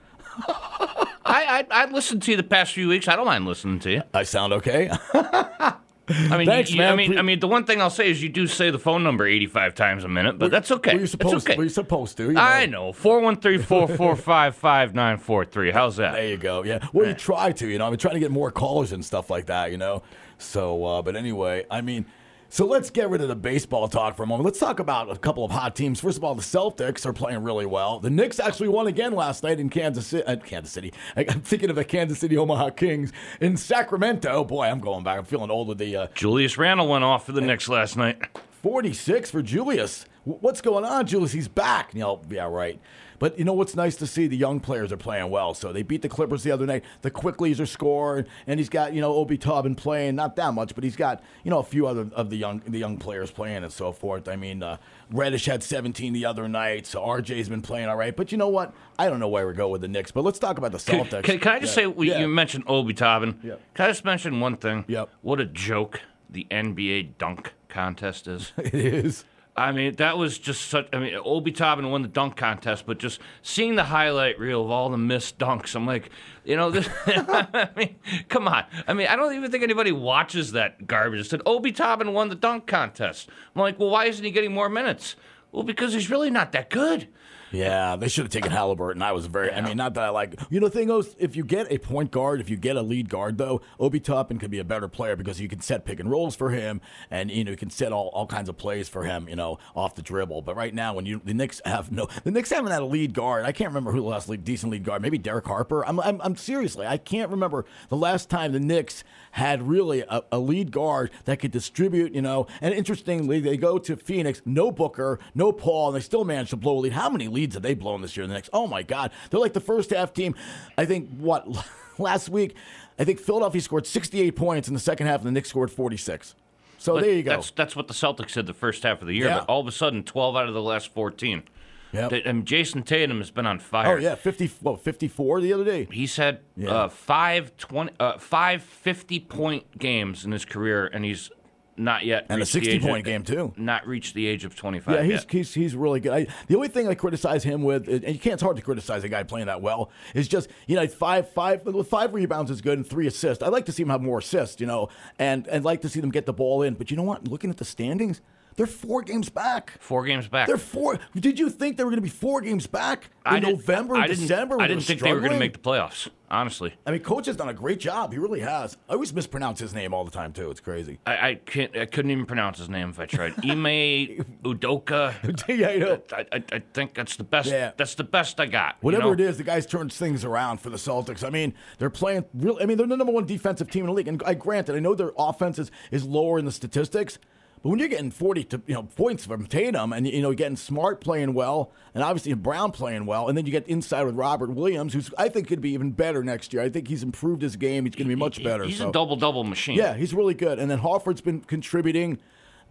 I, 1.24 1.64
I 1.70 1.82
I 1.82 1.84
listened 1.90 2.22
to 2.24 2.30
you 2.30 2.36
the 2.36 2.42
past 2.42 2.72
few 2.72 2.88
weeks. 2.88 3.08
I 3.08 3.16
don't 3.16 3.26
mind 3.26 3.46
listening 3.46 3.78
to 3.80 3.90
you. 3.90 4.02
I 4.12 4.24
sound 4.24 4.52
okay? 4.54 4.90
I 6.08 6.36
mean, 6.36 6.46
Thanks, 6.46 6.72
you- 6.72 6.78
man. 6.78 6.92
I 6.92 6.96
mean, 6.96 7.10
Pre- 7.10 7.18
I 7.18 7.22
mean, 7.22 7.38
the 7.40 7.46
one 7.48 7.64
thing 7.64 7.80
I'll 7.80 7.88
say 7.88 8.10
is 8.10 8.20
you 8.22 8.28
do 8.28 8.46
say 8.48 8.70
the 8.70 8.78
phone 8.78 9.02
number 9.04 9.24
85 9.24 9.74
times 9.74 10.04
a 10.04 10.08
minute, 10.08 10.36
but 10.38 10.50
that's 10.50 10.70
okay. 10.72 10.98
Were 10.98 11.06
supposed, 11.06 11.48
okay. 11.48 11.56
were 11.56 11.68
supposed 11.68 12.16
to? 12.18 12.24
you 12.24 12.32
know? 12.32 12.40
I 12.40 12.66
know. 12.66 12.92
413-445-5943. 12.92 15.72
How's 15.72 15.96
that? 15.96 16.12
There 16.12 16.28
you 16.28 16.36
go. 16.36 16.64
Yeah. 16.64 16.86
Well, 16.92 17.06
you 17.06 17.14
try 17.14 17.52
to, 17.52 17.66
you 17.68 17.78
know. 17.78 17.86
I'm 17.86 17.96
trying 17.96 18.14
to 18.14 18.20
get 18.20 18.30
more 18.32 18.50
callers 18.50 18.92
and 18.92 19.02
stuff 19.04 19.30
like 19.30 19.46
that, 19.46 19.70
you 19.70 19.78
know. 19.78 20.02
So, 20.38 20.84
uh, 20.84 21.02
but 21.02 21.14
anyway, 21.16 21.64
I 21.70 21.80
mean, 21.82 22.04
so 22.52 22.66
let's 22.66 22.90
get 22.90 23.08
rid 23.08 23.22
of 23.22 23.28
the 23.28 23.34
baseball 23.34 23.88
talk 23.88 24.14
for 24.14 24.24
a 24.24 24.26
moment. 24.26 24.44
Let's 24.44 24.58
talk 24.58 24.78
about 24.78 25.10
a 25.10 25.16
couple 25.16 25.42
of 25.42 25.50
hot 25.50 25.74
teams. 25.74 26.00
First 26.00 26.18
of 26.18 26.24
all, 26.24 26.34
the 26.34 26.42
Celtics 26.42 27.06
are 27.06 27.14
playing 27.14 27.42
really 27.42 27.64
well. 27.64 27.98
The 27.98 28.10
Knicks 28.10 28.38
actually 28.38 28.68
won 28.68 28.86
again 28.88 29.14
last 29.14 29.42
night 29.42 29.58
in 29.58 29.70
Kansas 29.70 30.06
City. 30.08 30.26
Uh, 30.26 30.36
Kansas 30.36 30.70
City. 30.70 30.92
I- 31.16 31.24
I'm 31.30 31.40
thinking 31.40 31.70
of 31.70 31.76
the 31.76 31.84
Kansas 31.86 32.18
City 32.18 32.36
Omaha 32.36 32.68
Kings 32.70 33.10
in 33.40 33.56
Sacramento. 33.56 34.44
Boy, 34.44 34.66
I'm 34.66 34.80
going 34.80 35.02
back. 35.02 35.16
I'm 35.18 35.24
feeling 35.24 35.50
old 35.50 35.66
with 35.66 35.78
the 35.78 35.96
uh, 35.96 36.06
Julius 36.14 36.58
Randle 36.58 36.88
went 36.88 37.04
off 37.04 37.24
for 37.24 37.32
the 37.32 37.40
Knicks 37.40 37.70
last 37.70 37.96
night. 37.96 38.18
46 38.60 39.30
for 39.30 39.40
Julius. 39.40 40.04
What's 40.24 40.60
going 40.60 40.84
on, 40.84 41.06
Julius? 41.06 41.32
He's 41.32 41.48
back. 41.48 41.94
You 41.94 42.00
know, 42.00 42.22
yeah, 42.28 42.44
right. 42.44 42.78
But 43.22 43.38
you 43.38 43.44
know 43.44 43.52
what's 43.52 43.76
nice 43.76 43.94
to 43.98 44.06
see? 44.08 44.26
The 44.26 44.36
young 44.36 44.58
players 44.58 44.90
are 44.90 44.96
playing 44.96 45.30
well. 45.30 45.54
So 45.54 45.72
they 45.72 45.84
beat 45.84 46.02
the 46.02 46.08
Clippers 46.08 46.42
the 46.42 46.50
other 46.50 46.66
night. 46.66 46.82
The 47.02 47.10
Quickleys 47.12 47.60
are 47.60 47.66
scoring, 47.66 48.26
and 48.48 48.58
he's 48.58 48.68
got 48.68 48.94
you 48.94 49.00
know 49.00 49.14
Obi 49.14 49.38
Toppin 49.38 49.76
playing 49.76 50.16
not 50.16 50.34
that 50.34 50.54
much, 50.54 50.74
but 50.74 50.82
he's 50.82 50.96
got 50.96 51.22
you 51.44 51.50
know 51.52 51.60
a 51.60 51.62
few 51.62 51.86
other 51.86 52.10
of 52.14 52.30
the 52.30 52.36
young 52.36 52.62
the 52.66 52.80
young 52.80 52.98
players 52.98 53.30
playing 53.30 53.62
and 53.62 53.72
so 53.72 53.92
forth. 53.92 54.26
I 54.26 54.34
mean, 54.34 54.64
uh, 54.64 54.78
Reddish 55.12 55.44
had 55.46 55.62
17 55.62 56.12
the 56.12 56.24
other 56.24 56.48
night, 56.48 56.84
so 56.84 57.00
RJ's 57.00 57.48
been 57.48 57.62
playing 57.62 57.86
all 57.88 57.96
right. 57.96 58.16
But 58.16 58.32
you 58.32 58.38
know 58.38 58.48
what? 58.48 58.74
I 58.98 59.08
don't 59.08 59.20
know 59.20 59.28
where 59.28 59.46
we 59.46 59.52
go 59.54 59.68
with 59.68 59.82
the 59.82 59.88
Knicks, 59.88 60.10
but 60.10 60.24
let's 60.24 60.40
talk 60.40 60.58
about 60.58 60.72
the 60.72 60.78
Celtics. 60.78 61.22
can, 61.22 61.38
can 61.38 61.52
I 61.52 61.60
just 61.60 61.76
Yeah. 61.76 61.82
say, 61.84 61.86
we, 61.86 62.10
Yeah. 62.10 62.18
you 62.18 62.26
mentioned 62.26 62.64
Obi 62.66 62.92
Toppin. 62.92 63.38
Yep. 63.44 63.60
Can 63.74 63.84
I 63.84 63.88
just 63.88 64.04
mention 64.04 64.40
one 64.40 64.56
thing? 64.56 64.84
Yep. 64.88 65.10
What 65.20 65.38
a 65.38 65.44
joke 65.44 66.00
the 66.28 66.48
NBA 66.50 67.18
dunk 67.18 67.54
contest 67.68 68.26
is. 68.26 68.52
it 68.58 68.74
is. 68.74 69.24
I 69.54 69.70
mean, 69.72 69.96
that 69.96 70.16
was 70.16 70.38
just 70.38 70.68
such. 70.68 70.88
I 70.94 70.98
mean, 70.98 71.14
Obi 71.22 71.52
Toppin 71.52 71.90
won 71.90 72.00
the 72.00 72.08
dunk 72.08 72.36
contest, 72.36 72.86
but 72.86 72.98
just 72.98 73.20
seeing 73.42 73.76
the 73.76 73.84
highlight 73.84 74.38
reel 74.38 74.64
of 74.64 74.70
all 74.70 74.88
the 74.88 74.96
missed 74.96 75.38
dunks, 75.38 75.74
I'm 75.74 75.86
like, 75.86 76.10
you 76.42 76.56
know, 76.56 76.70
this. 76.70 76.88
I 77.06 77.68
mean, 77.76 77.96
come 78.30 78.48
on. 78.48 78.64
I 78.88 78.94
mean, 78.94 79.08
I 79.08 79.16
don't 79.16 79.34
even 79.34 79.50
think 79.50 79.62
anybody 79.62 79.92
watches 79.92 80.52
that 80.52 80.86
garbage. 80.86 81.20
It 81.20 81.24
said 81.24 81.42
Obi 81.44 81.70
Toppin 81.70 82.14
won 82.14 82.30
the 82.30 82.34
dunk 82.34 82.66
contest. 82.66 83.28
I'm 83.54 83.60
like, 83.60 83.78
well, 83.78 83.90
why 83.90 84.06
isn't 84.06 84.24
he 84.24 84.30
getting 84.30 84.54
more 84.54 84.70
minutes? 84.70 85.16
Well, 85.52 85.64
because 85.64 85.92
he's 85.92 86.08
really 86.08 86.30
not 86.30 86.52
that 86.52 86.70
good. 86.70 87.08
Yeah, 87.52 87.96
they 87.96 88.08
should 88.08 88.24
have 88.24 88.32
taken 88.32 88.50
Halliburton. 88.50 89.02
I 89.02 89.12
was 89.12 89.26
very. 89.26 89.52
I 89.52 89.60
mean, 89.60 89.76
not 89.76 89.94
that 89.94 90.04
I 90.04 90.08
like. 90.08 90.40
You 90.50 90.60
know, 90.60 90.68
the 90.68 90.78
thing 90.78 90.90
is, 90.90 91.14
if 91.18 91.36
you 91.36 91.44
get 91.44 91.70
a 91.70 91.78
point 91.78 92.10
guard, 92.10 92.40
if 92.40 92.48
you 92.48 92.56
get 92.56 92.76
a 92.76 92.82
lead 92.82 93.08
guard, 93.08 93.38
though, 93.38 93.60
Obi 93.78 94.00
Toppin 94.00 94.38
could 94.38 94.50
be 94.50 94.58
a 94.58 94.64
better 94.64 94.88
player 94.88 95.16
because 95.16 95.40
you 95.40 95.48
can 95.48 95.60
set 95.60 95.84
pick 95.84 96.00
and 96.00 96.10
rolls 96.10 96.34
for 96.34 96.50
him, 96.50 96.80
and 97.10 97.30
you 97.30 97.44
know 97.44 97.50
you 97.50 97.56
can 97.56 97.70
set 97.70 97.92
all, 97.92 98.08
all 98.08 98.26
kinds 98.26 98.48
of 98.48 98.56
plays 98.56 98.88
for 98.88 99.04
him. 99.04 99.28
You 99.28 99.36
know, 99.36 99.58
off 99.76 99.94
the 99.94 100.02
dribble. 100.02 100.42
But 100.42 100.56
right 100.56 100.74
now, 100.74 100.94
when 100.94 101.06
you 101.06 101.20
the 101.24 101.34
Knicks 101.34 101.60
have 101.64 101.92
no, 101.92 102.08
the 102.24 102.30
Knicks 102.30 102.50
haven't 102.50 102.72
had 102.72 102.82
a 102.82 102.86
lead 102.86 103.12
guard. 103.12 103.44
I 103.44 103.52
can't 103.52 103.68
remember 103.68 103.92
who 103.92 104.00
the 104.00 104.06
last 104.06 104.28
lead, 104.28 104.44
decent 104.44 104.72
lead 104.72 104.84
guard. 104.84 105.02
Maybe 105.02 105.18
Derek 105.18 105.46
Harper. 105.46 105.84
I'm, 105.86 106.00
I'm, 106.00 106.20
I'm 106.22 106.36
seriously, 106.36 106.86
I 106.86 106.96
can't 106.96 107.30
remember 107.30 107.64
the 107.88 107.96
last 107.96 108.30
time 108.30 108.52
the 108.52 108.60
Knicks 108.60 109.04
had 109.32 109.66
really 109.68 110.00
a, 110.08 110.22
a 110.30 110.38
lead 110.38 110.70
guard 110.70 111.10
that 111.24 111.40
could 111.40 111.50
distribute. 111.50 112.14
You 112.14 112.22
know, 112.22 112.46
and 112.60 112.72
interestingly, 112.72 113.40
they 113.40 113.56
go 113.56 113.78
to 113.78 113.96
Phoenix, 113.96 114.40
no 114.44 114.70
Booker, 114.70 115.18
no 115.34 115.52
Paul, 115.52 115.88
and 115.88 115.96
they 115.96 116.00
still 116.00 116.24
managed 116.24 116.50
to 116.50 116.56
blow 116.56 116.78
a 116.78 116.80
lead. 116.80 116.92
How 116.92 117.10
many 117.10 117.28
leads 117.28 117.54
have 117.54 117.62
they 117.62 117.74
blown 117.74 118.00
this 118.02 118.16
year? 118.16 118.24
in 118.24 118.30
The 118.30 118.34
next? 118.34 118.50
oh 118.52 118.66
my 118.66 118.82
God, 118.82 119.10
they're 119.30 119.40
like 119.40 119.52
the 119.52 119.60
first 119.60 119.90
half 119.90 120.12
team. 120.12 120.34
I 120.78 120.84
think 120.84 121.10
what 121.18 121.46
last 121.98 122.28
week, 122.28 122.54
I 122.98 123.04
think 123.04 123.20
Philadelphia 123.20 123.60
scored 123.60 123.86
68 123.86 124.36
points 124.36 124.68
in 124.68 124.74
the 124.74 124.80
second 124.80 125.06
half, 125.06 125.20
and 125.20 125.26
the 125.26 125.32
Knicks 125.32 125.48
scored 125.48 125.70
46. 125.70 126.34
So 126.78 126.94
But 126.94 127.04
there 127.04 127.12
you 127.12 127.22
go. 127.22 127.30
That's 127.30 127.50
that's 127.52 127.76
what 127.76 127.86
the 127.86 127.94
Celtics 127.94 128.32
did 128.32 128.46
the 128.46 128.54
first 128.54 128.82
half 128.82 129.00
of 129.00 129.06
the 129.06 129.14
year. 129.14 129.26
Yeah. 129.26 129.38
But 129.38 129.48
all 129.48 129.60
of 129.60 129.66
a 129.68 129.72
sudden, 129.72 130.02
12 130.02 130.36
out 130.36 130.48
of 130.48 130.54
the 130.54 130.62
last 130.62 130.92
14. 130.92 131.44
Yep. 131.92 132.12
And 132.24 132.46
Jayson 132.46 132.84
Tatum 132.84 133.18
has 133.18 133.30
been 133.30 133.46
on 133.46 133.58
fire. 133.58 133.96
Oh 133.96 134.00
yeah, 134.00 134.14
50 134.14 134.46
what, 134.60 134.80
54 134.80 135.40
the 135.40 135.52
other 135.52 135.64
day. 135.64 135.86
He's 135.90 136.16
had 136.16 136.40
Yeah. 136.56 136.70
uh, 136.70 136.88
five, 136.88 137.56
20, 137.58 137.92
uh, 138.00 138.18
five 138.18 138.62
50 138.62 139.20
point 139.20 139.78
games 139.78 140.24
in 140.24 140.32
his 140.32 140.44
career, 140.44 140.86
and 140.86 141.04
he's 141.04 141.30
not 141.76 142.04
yet 142.04 142.26
And 142.28 142.36
a 142.36 142.40
reached 142.42 142.52
the 142.52 142.58
60 142.60 142.70
age 142.72 142.82
of- 142.82 142.88
point 142.88 143.04
game, 143.06 143.22
too. 143.24 143.52
Not 143.56 143.86
reached 143.86 144.14
the 144.14 144.26
age 144.26 144.44
of 144.44 144.54
25 144.54 144.94
Yeah, 144.94 145.02
he's, 145.02 145.12
yet. 145.22 145.30
he's 145.32 145.54
he's 145.54 145.74
really 145.74 146.00
good. 146.00 146.12
I, 146.12 146.26
the 146.46 146.54
only 146.54 146.68
thing 146.68 146.86
I 146.86 146.94
criticize 146.94 147.44
him 147.44 147.62
with, 147.62 147.88
and 147.88 148.02
you 148.06 148.18
can't. 148.18 148.34
It's 148.34 148.42
hard 148.42 148.56
to 148.56 148.62
criticize 148.62 149.04
a 149.04 149.08
guy 149.08 149.22
playing 149.22 149.46
that 149.46 149.62
well. 149.62 149.90
Is 150.14 150.28
just 150.28 150.48
you 150.66 150.76
know 150.76 150.86
five 150.86 151.30
five 151.30 151.64
with 151.64 151.88
five 151.88 152.12
rebounds 152.14 152.50
is 152.50 152.60
good 152.60 152.76
and 152.78 152.86
three 152.86 153.06
assists. 153.06 153.42
I'd 153.42 153.52
like 153.52 153.64
to 153.66 153.72
see 153.72 153.82
him 153.82 153.88
have 153.88 154.02
more 154.02 154.18
assists, 154.18 154.60
you 154.60 154.66
know, 154.66 154.88
and 155.18 155.46
and 155.48 155.64
like 155.64 155.80
to 155.82 155.88
see 155.88 156.00
them 156.00 156.10
get 156.10 156.26
the 156.26 156.32
ball 156.34 156.60
in. 156.62 156.74
But 156.74 156.90
you 156.90 156.96
know 156.96 157.02
what? 157.04 157.26
Looking 157.26 157.48
at 157.50 157.56
the 157.56 157.64
standings, 157.64 158.20
they're 158.56 158.66
four 158.66 159.02
games 159.02 159.28
back. 159.28 159.78
Four 159.80 160.04
games 160.04 160.28
back. 160.28 160.46
They're 160.46 160.56
four. 160.56 160.98
Did 161.14 161.38
you 161.38 161.50
think 161.50 161.76
they 161.76 161.84
were 161.84 161.90
going 161.90 161.98
to 161.98 162.02
be 162.02 162.08
four 162.08 162.40
games 162.40 162.66
back 162.66 163.10
in 163.26 163.34
I 163.34 163.38
November, 163.38 163.96
I 163.96 164.06
December? 164.06 164.60
I 164.60 164.66
didn't 164.66 164.84
think 164.84 165.00
were 165.00 165.08
they 165.08 165.12
were 165.14 165.20
going 165.20 165.32
to 165.32 165.38
make 165.38 165.52
the 165.52 165.58
playoffs, 165.58 166.08
honestly. 166.30 166.74
I 166.86 166.90
mean, 166.90 167.00
coach 167.00 167.26
has 167.26 167.36
done 167.36 167.48
a 167.48 167.54
great 167.54 167.80
job. 167.80 168.12
He 168.12 168.18
really 168.18 168.40
has. 168.40 168.76
I 168.88 168.94
always 168.94 169.12
mispronounce 169.12 169.60
his 169.60 169.74
name 169.74 169.94
all 169.94 170.04
the 170.04 170.10
time 170.10 170.32
too. 170.32 170.50
It's 170.50 170.60
crazy. 170.60 170.98
I, 171.06 171.30
I 171.30 171.34
can't. 171.36 171.76
I 171.76 171.86
couldn't 171.86 172.10
even 172.10 172.26
pronounce 172.26 172.58
his 172.58 172.68
name 172.68 172.90
if 172.90 172.98
I 172.98 173.06
tried. 173.06 173.32
Ime 173.44 174.24
Udoka. 174.42 175.48
yeah, 175.58 175.68
I 175.68 175.76
know. 175.76 176.02
I, 176.12 176.26
I, 176.52 176.62
think 176.72 176.94
that's 176.94 177.16
the 177.16 177.24
best. 177.24 177.48
Yeah. 177.48 177.72
That's 177.76 177.94
the 177.94 178.04
best 178.04 178.40
I 178.40 178.46
got. 178.46 178.76
you 178.80 178.86
Whatever 178.86 179.04
know? 179.04 179.12
it 179.12 179.20
is, 179.20 179.38
the 179.38 179.44
guys 179.44 179.66
turns 179.66 179.96
things 179.96 180.24
around 180.24 180.60
for 180.60 180.70
the 180.70 180.76
Celtics. 180.76 181.24
I 181.24 181.30
mean, 181.30 181.54
they're 181.78 181.90
playing 181.90 182.24
real. 182.34 182.58
I 182.60 182.66
mean, 182.66 182.76
they're 182.76 182.86
the 182.86 182.96
number 182.96 183.12
one 183.12 183.26
defensive 183.26 183.70
team 183.70 183.84
in 183.84 183.86
the 183.86 183.94
league. 183.94 184.08
And 184.08 184.22
I 184.24 184.34
granted, 184.34 184.76
I 184.76 184.80
know 184.80 184.94
their 184.94 185.12
offense 185.16 185.58
is, 185.58 185.70
is 185.90 186.04
lower 186.04 186.38
in 186.38 186.44
the 186.44 186.52
statistics, 186.52 187.18
but 187.62 187.68
when 187.68 187.78
you're 187.78 187.88
getting 187.88 188.10
40 188.10 188.44
to 188.44 188.62
you 188.66 188.74
know 188.74 188.82
points 188.82 189.24
from 189.24 189.46
Tatum, 189.46 189.92
and 189.92 190.06
you 190.06 190.20
know 190.20 190.32
getting 190.34 190.56
Smart 190.56 191.00
playing 191.00 191.34
well, 191.34 191.72
and 191.94 192.02
obviously 192.02 192.32
Brown 192.34 192.72
playing 192.72 193.06
well, 193.06 193.28
and 193.28 193.38
then 193.38 193.46
you 193.46 193.52
get 193.52 193.66
inside 193.68 194.04
with 194.04 194.16
Robert 194.16 194.50
Williams, 194.50 194.92
who's 194.94 195.10
I 195.16 195.28
think 195.28 195.48
could 195.48 195.60
be 195.60 195.70
even 195.70 195.92
better 195.92 196.24
next 196.24 196.52
year. 196.52 196.62
I 196.62 196.68
think 196.68 196.88
he's 196.88 197.02
improved 197.02 197.42
his 197.42 197.56
game. 197.56 197.84
He's 197.84 197.94
going 197.94 198.08
to 198.08 198.14
be 198.14 198.18
much 198.18 198.42
better. 198.42 198.64
He's 198.64 198.78
so. 198.78 198.88
a 198.88 198.92
double 198.92 199.16
double 199.16 199.44
machine. 199.44 199.76
Yeah, 199.76 199.94
he's 199.94 200.12
really 200.12 200.34
good. 200.34 200.58
And 200.58 200.70
then 200.70 200.80
Horford's 200.80 201.20
been 201.20 201.40
contributing. 201.40 202.18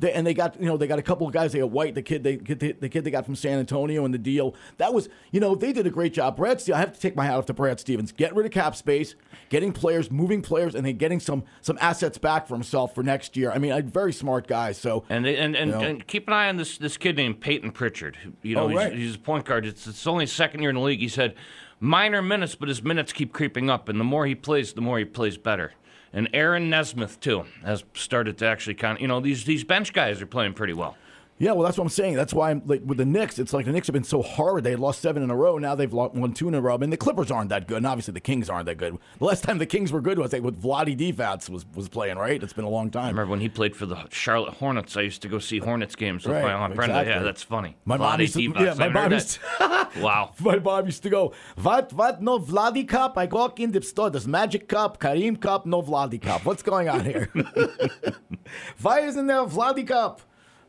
They, 0.01 0.11
and 0.11 0.25
they 0.25 0.33
got 0.33 0.59
you 0.59 0.65
know 0.65 0.77
they 0.77 0.87
got 0.87 0.97
a 0.99 1.03
couple 1.03 1.27
of 1.27 1.33
guys. 1.33 1.53
They 1.53 1.59
got 1.59 1.69
White, 1.69 1.93
the 1.95 2.01
kid 2.01 2.23
they 2.23 2.35
the, 2.37 2.73
the 2.73 2.89
kid 2.89 3.03
they 3.03 3.11
got 3.11 3.23
from 3.23 3.35
San 3.35 3.59
Antonio, 3.59 4.03
and 4.03 4.11
the 4.13 4.17
deal 4.17 4.55
that 4.77 4.93
was 4.93 5.07
you 5.31 5.39
know 5.39 5.53
they 5.53 5.71
did 5.71 5.85
a 5.85 5.91
great 5.91 6.11
job. 6.13 6.35
Brad, 6.35 6.61
I 6.73 6.79
have 6.79 6.93
to 6.93 6.99
take 6.99 7.15
my 7.15 7.23
hat 7.23 7.35
off 7.37 7.45
to 7.45 7.53
Brad 7.53 7.79
Stevens. 7.79 8.11
Get 8.11 8.35
rid 8.35 8.45
of 8.47 8.51
cap 8.51 8.75
space, 8.75 9.13
getting 9.49 9.71
players, 9.71 10.09
moving 10.09 10.41
players, 10.41 10.73
and 10.73 10.83
then 10.85 10.97
getting 10.97 11.19
some 11.19 11.43
some 11.61 11.77
assets 11.79 12.17
back 12.17 12.47
for 12.47 12.55
himself 12.55 12.95
for 12.95 13.03
next 13.03 13.37
year. 13.37 13.51
I 13.51 13.59
mean, 13.59 13.71
a 13.71 13.81
very 13.83 14.11
smart 14.11 14.47
guy. 14.47 14.71
So 14.71 15.03
And 15.07 15.23
they, 15.23 15.37
and 15.37 15.55
and, 15.55 15.71
You 15.71 15.77
know. 15.77 15.83
and 15.83 16.07
keep 16.07 16.27
an 16.27 16.33
eye 16.33 16.49
on 16.49 16.57
this 16.57 16.79
this 16.79 16.97
kid 16.97 17.15
named 17.15 17.39
Payton 17.39 17.71
Pritchard. 17.71 18.17
You 18.41 18.55
know, 18.55 18.63
Oh, 18.63 18.67
he's, 18.69 18.91
he's 18.93 19.15
a 19.15 19.19
point 19.19 19.45
guard. 19.45 19.65
It's, 19.67 19.85
it's 19.85 20.07
only 20.07 20.23
his 20.23 20.33
second 20.33 20.61
year 20.61 20.71
in 20.71 20.75
the 20.75 20.81
league. 20.81 20.99
He 20.99 21.07
said 21.09 21.35
minor 21.79 22.21
minutes, 22.21 22.55
but 22.55 22.69
his 22.69 22.81
minutes 22.83 23.13
keep 23.13 23.33
creeping 23.33 23.69
up, 23.69 23.87
and 23.89 23.99
the 23.99 24.03
more 24.03 24.25
he 24.25 24.35
plays, 24.35 24.73
the 24.73 24.81
more 24.81 24.97
he 24.99 25.05
plays 25.05 25.37
better. 25.37 25.73
And 26.13 26.29
Aaron 26.33 26.69
Nesmith 26.69 27.19
too 27.19 27.45
has 27.63 27.83
started 27.93 28.37
to 28.39 28.45
actually 28.45 28.75
kind 28.75 28.97
of 28.97 29.01
you 29.01 29.07
know 29.07 29.19
these 29.19 29.45
these 29.45 29.63
bench 29.63 29.93
guys 29.93 30.21
are 30.21 30.25
playing 30.25 30.53
pretty 30.53 30.73
well. 30.73 30.97
Yeah, 31.41 31.53
well 31.53 31.63
that's 31.63 31.75
what 31.75 31.85
I'm 31.85 31.89
saying. 31.89 32.13
That's 32.13 32.35
why 32.35 32.51
I'm 32.51 32.61
like 32.67 32.83
with 32.85 32.99
the 32.99 33.05
Knicks. 33.05 33.39
It's 33.39 33.51
like 33.51 33.65
the 33.65 33.71
Knicks 33.71 33.87
have 33.87 33.95
been 33.95 34.03
so 34.03 34.21
hard. 34.21 34.63
They 34.63 34.75
lost 34.75 35.01
seven 35.01 35.23
in 35.23 35.31
a 35.31 35.35
row. 35.35 35.57
Now 35.57 35.73
they've 35.73 35.91
lost, 35.91 36.13
won 36.13 36.33
two 36.33 36.47
in 36.47 36.53
a 36.53 36.61
row. 36.61 36.75
I 36.75 36.77
mean, 36.77 36.91
the 36.91 36.97
Clippers 36.97 37.31
aren't 37.31 37.49
that 37.49 37.67
good, 37.67 37.77
and 37.77 37.87
obviously 37.87 38.13
the 38.13 38.19
Kings 38.19 38.47
aren't 38.47 38.67
that 38.67 38.75
good. 38.75 38.95
The 39.17 39.25
last 39.25 39.43
time 39.43 39.57
the 39.57 39.65
Kings 39.65 39.91
were 39.91 40.01
good 40.01 40.19
was 40.19 40.33
like 40.33 40.43
with 40.43 40.61
Vlade 40.61 40.95
Divac 40.95 41.49
was 41.49 41.65
was 41.73 41.89
playing. 41.89 42.17
Right? 42.17 42.41
It's 42.43 42.53
been 42.53 42.63
a 42.63 42.69
long 42.69 42.91
time. 42.91 43.05
I 43.05 43.09
remember 43.09 43.31
when 43.31 43.39
he 43.39 43.49
played 43.49 43.75
for 43.75 43.87
the 43.87 44.07
Charlotte 44.11 44.53
Hornets. 44.53 44.95
I 44.95 45.01
used 45.01 45.23
to 45.23 45.27
go 45.27 45.39
see 45.39 45.57
Hornets 45.57 45.95
games 45.95 46.27
with 46.27 46.35
Right, 46.35 46.43
my 46.43 46.53
aunt 46.53 46.75
Brenda. 46.75 46.99
exactly. 46.99 47.13
Yeah, 47.13 47.23
that's 47.23 47.41
funny. 47.41 47.75
My 47.85 47.97
mom 47.97 48.21
used 48.21 48.35
to, 48.35 48.39
Divac, 48.39 48.61
yeah, 48.63 48.73
my 48.75 48.89
mom 48.89 49.11
used 49.11 49.39
that. 49.57 49.95
wow. 49.97 50.33
My 50.39 50.59
mom 50.59 50.85
used 50.85 51.01
to 51.03 51.09
go, 51.09 51.33
what, 51.59 51.91
what, 51.93 52.21
no 52.21 52.37
Vladi 52.37 52.87
Cup? 52.87 53.17
I 53.17 53.25
walk 53.25 53.59
in 53.59 53.71
the 53.71 53.81
store, 53.81 54.11
there's 54.11 54.27
Magic 54.27 54.67
Cup, 54.67 54.99
Kareem 54.99 55.39
Cup, 55.41 55.65
no 55.65 55.81
Vladi 55.81 56.21
Cup. 56.21 56.45
What's 56.45 56.61
going 56.61 56.87
on 56.87 57.03
here? 57.05 57.29
Why 58.81 58.99
isn't 59.01 59.25
there 59.27 59.41
a 59.41 59.45
Vladi 59.45 59.87
Cup? 59.87 60.21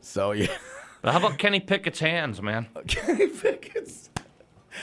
So, 0.03 0.31
yeah. 0.33 0.47
But 1.01 1.11
how 1.13 1.19
about 1.19 1.37
Kenny 1.37 1.59
Pickett's 1.59 1.99
hands, 1.99 2.41
man? 2.41 2.67
Kenny 2.87 3.27
Pickett's. 3.27 4.09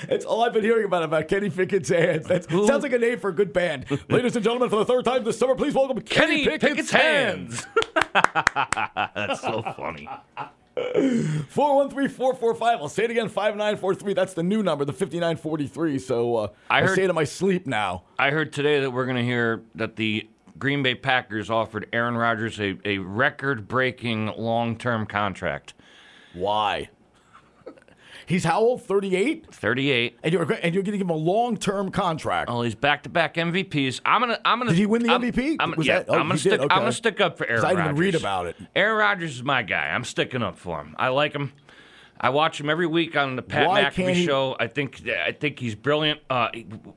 It's 0.03 0.25
all 0.25 0.45
I've 0.45 0.53
been 0.53 0.63
hearing 0.63 0.85
about 0.85 1.03
about 1.03 1.27
Kenny 1.27 1.51
Pickett's 1.51 1.89
hands. 1.89 2.27
That 2.29 2.49
sounds 2.49 2.85
like 2.85 2.93
a 2.93 2.99
name 2.99 3.19
for 3.19 3.31
a 3.31 3.35
good 3.35 3.53
band. 3.53 3.87
Ladies 4.09 4.37
and 4.37 4.45
gentlemen, 4.45 4.71
for 4.71 4.77
the 4.77 4.85
third 4.85 5.05
time 5.05 5.25
this 5.25 5.37
summer, 5.37 5.57
please 5.57 5.75
welcome 5.75 6.01
Kenny, 6.01 6.45
Kenny 6.45 6.59
Pickett's, 6.59 6.65
Pickett's 6.65 6.91
hands. 6.93 7.67
That's 9.15 9.41
so 9.41 9.63
funny. 9.77 10.09
413-445. 10.77 12.63
I'll 12.63 12.89
say 12.89 13.05
it 13.05 13.11
again, 13.11 13.29
5943. 13.29 14.15
That's 14.15 14.35
the 14.35 14.45
new 14.45 14.63
number, 14.63 14.85
the 14.85 14.93
5943. 14.93 15.99
So 15.99 16.37
uh, 16.37 16.49
I, 16.71 16.83
I 16.83 16.87
say 16.95 17.03
it 17.03 17.11
in 17.11 17.17
my 17.17 17.25
sleep 17.25 17.67
now. 17.67 18.05
I 18.19 18.31
heard 18.31 18.53
today 18.53 18.79
that 18.81 18.93
we're 18.93 19.07
going 19.07 19.17
to 19.17 19.25
hear 19.25 19.63
that 19.75 19.97
the 19.97 20.29
Green 20.61 20.83
Bay 20.85 20.95
Packers 20.95 21.51
offered 21.51 21.89
Aaron 21.93 22.17
Rodgers 22.17 22.61
a, 22.61 22.79
a 22.85 22.99
record 22.99 23.67
breaking 23.67 24.27
long 24.37 24.77
term 24.77 25.07
contract. 25.07 25.75
Why? 26.35 26.91
He's 28.27 28.45
how 28.45 28.61
old? 28.61 28.83
38? 28.85 29.53
38. 29.53 30.19
And 30.23 30.33
you're 30.33 30.43
and 30.53 30.73
you're 30.73 30.85
going 30.85 30.93
to 30.93 30.99
give 30.99 31.01
him 31.01 31.11
a 31.11 31.17
long-term 31.17 31.91
contract. 31.91 32.49
Oh, 32.49 32.63
he's 32.63 32.77
back 32.77 33.03
to 33.03 33.09
back 33.09 33.35
MVPs. 33.35 34.01
I'm 34.05 34.21
gonna. 34.21 34.39
I'm 34.45 34.61
gonna. 34.61 34.71
Did 34.71 34.79
he 34.79 34.87
win 34.87 35.03
the 35.03 35.13
I'm, 35.13 35.21
MVP? 35.23 35.57
I'm, 35.59 35.73
Was 35.73 35.85
yeah, 35.85 35.99
that- 35.99 36.11
oh, 36.11 36.15
I'm 36.15 36.29
gonna 36.29 36.39
stick. 36.39 36.53
did? 36.53 36.61
I'm 36.61 36.67
Okay. 36.67 36.75
gonna 36.77 36.93
stick 36.93 37.21
up 37.21 37.37
for 37.39 37.47
Aaron. 37.49 37.65
I 37.65 37.75
didn't 37.75 37.97
read 37.97 38.15
about 38.15 38.47
it. 38.47 38.55
Aaron 38.77 38.99
Rodgers 38.99 39.35
is 39.35 39.43
my 39.43 39.63
guy. 39.65 39.89
I'm 39.93 40.05
sticking 40.05 40.43
up 40.45 40.57
for 40.59 40.81
him. 40.81 40.95
I 40.97 41.09
like 41.09 41.33
him. 41.33 41.53
I 42.21 42.29
watch 42.29 42.61
him 42.61 42.71
every 42.71 42.87
week 42.87 43.17
on 43.17 43.35
the 43.35 43.43
Pat 43.43 43.67
Why 43.67 43.83
McAfee 43.83 44.15
he- 44.15 44.27
show. 44.27 44.55
I 44.61 44.69
think. 44.69 45.03
I 45.09 45.33
think 45.33 45.59
he's 45.59 45.75
brilliant. 45.75 46.21
Uh, 46.31 46.51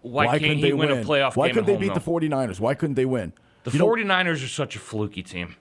why, 0.03 0.37
can't 0.37 0.57
he 0.57 0.61
they 0.61 0.73
win, 0.73 0.91
a 0.91 0.97
playoff 0.97 1.35
Why 1.35 1.47
game 1.47 1.55
Why 1.55 1.61
couldn't 1.63 1.65
they 1.65 1.87
beat 1.87 1.95
the 1.95 1.99
49ers? 1.99 2.59
Why 2.59 2.75
couldn't 2.75 2.95
they 2.95 3.05
win? 3.05 3.33
The 3.63 3.71
You 3.71 3.79
know- 3.79 3.87
49ers 3.87 4.43
are 4.43 4.47
such 4.49 4.75
a 4.75 4.79
fluky 4.79 5.23
team. 5.23 5.55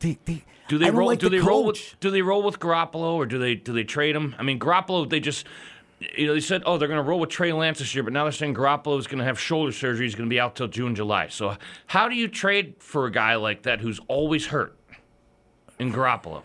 They- 0.00 0.18
they- 0.24 0.44
Do 0.68 0.76
they 0.78 0.90
roll? 0.90 1.06
like 1.08 1.18
do 1.18 1.28
the 1.30 1.38
they 1.38 1.42
roll 1.42 1.64
with? 1.64 1.96
Do 2.00 2.10
they 2.10 2.20
roll 2.22 2.42
with 2.42 2.58
Garoppolo 2.60 3.14
or 3.14 3.24
do 3.26 3.38
they 3.38 3.54
do 3.54 3.72
they 3.72 3.84
trade 3.84 4.14
him? 4.14 4.34
I 4.38 4.42
mean, 4.42 4.58
Garoppolo. 4.58 5.08
They 5.08 5.20
just. 5.20 5.46
You 6.16 6.28
know, 6.28 6.34
they 6.34 6.38
said, 6.40 6.62
oh, 6.64 6.78
they're 6.78 6.86
going 6.86 7.02
to 7.02 7.08
roll 7.08 7.18
with 7.18 7.28
Trey 7.30 7.52
Lance 7.52 7.80
this 7.80 7.92
year, 7.92 8.04
but 8.04 8.12
now 8.12 8.22
they're 8.22 8.30
saying 8.30 8.54
Garoppolo 8.54 9.00
is 9.00 9.08
going 9.08 9.18
to 9.18 9.24
have 9.24 9.40
shoulder 9.40 9.72
surgery. 9.72 10.06
He's 10.06 10.14
going 10.14 10.28
to 10.28 10.32
be 10.32 10.38
out 10.38 10.54
till 10.54 10.68
June, 10.68 10.94
July. 10.94 11.26
So, 11.26 11.56
how 11.88 12.08
do 12.08 12.14
you 12.14 12.28
trade 12.28 12.74
for 12.78 13.06
a 13.06 13.10
guy 13.10 13.34
like 13.34 13.62
that 13.62 13.80
who's 13.80 13.98
always 14.06 14.46
hurt 14.46 14.76
in 15.80 15.92
Garoppolo? 15.92 16.44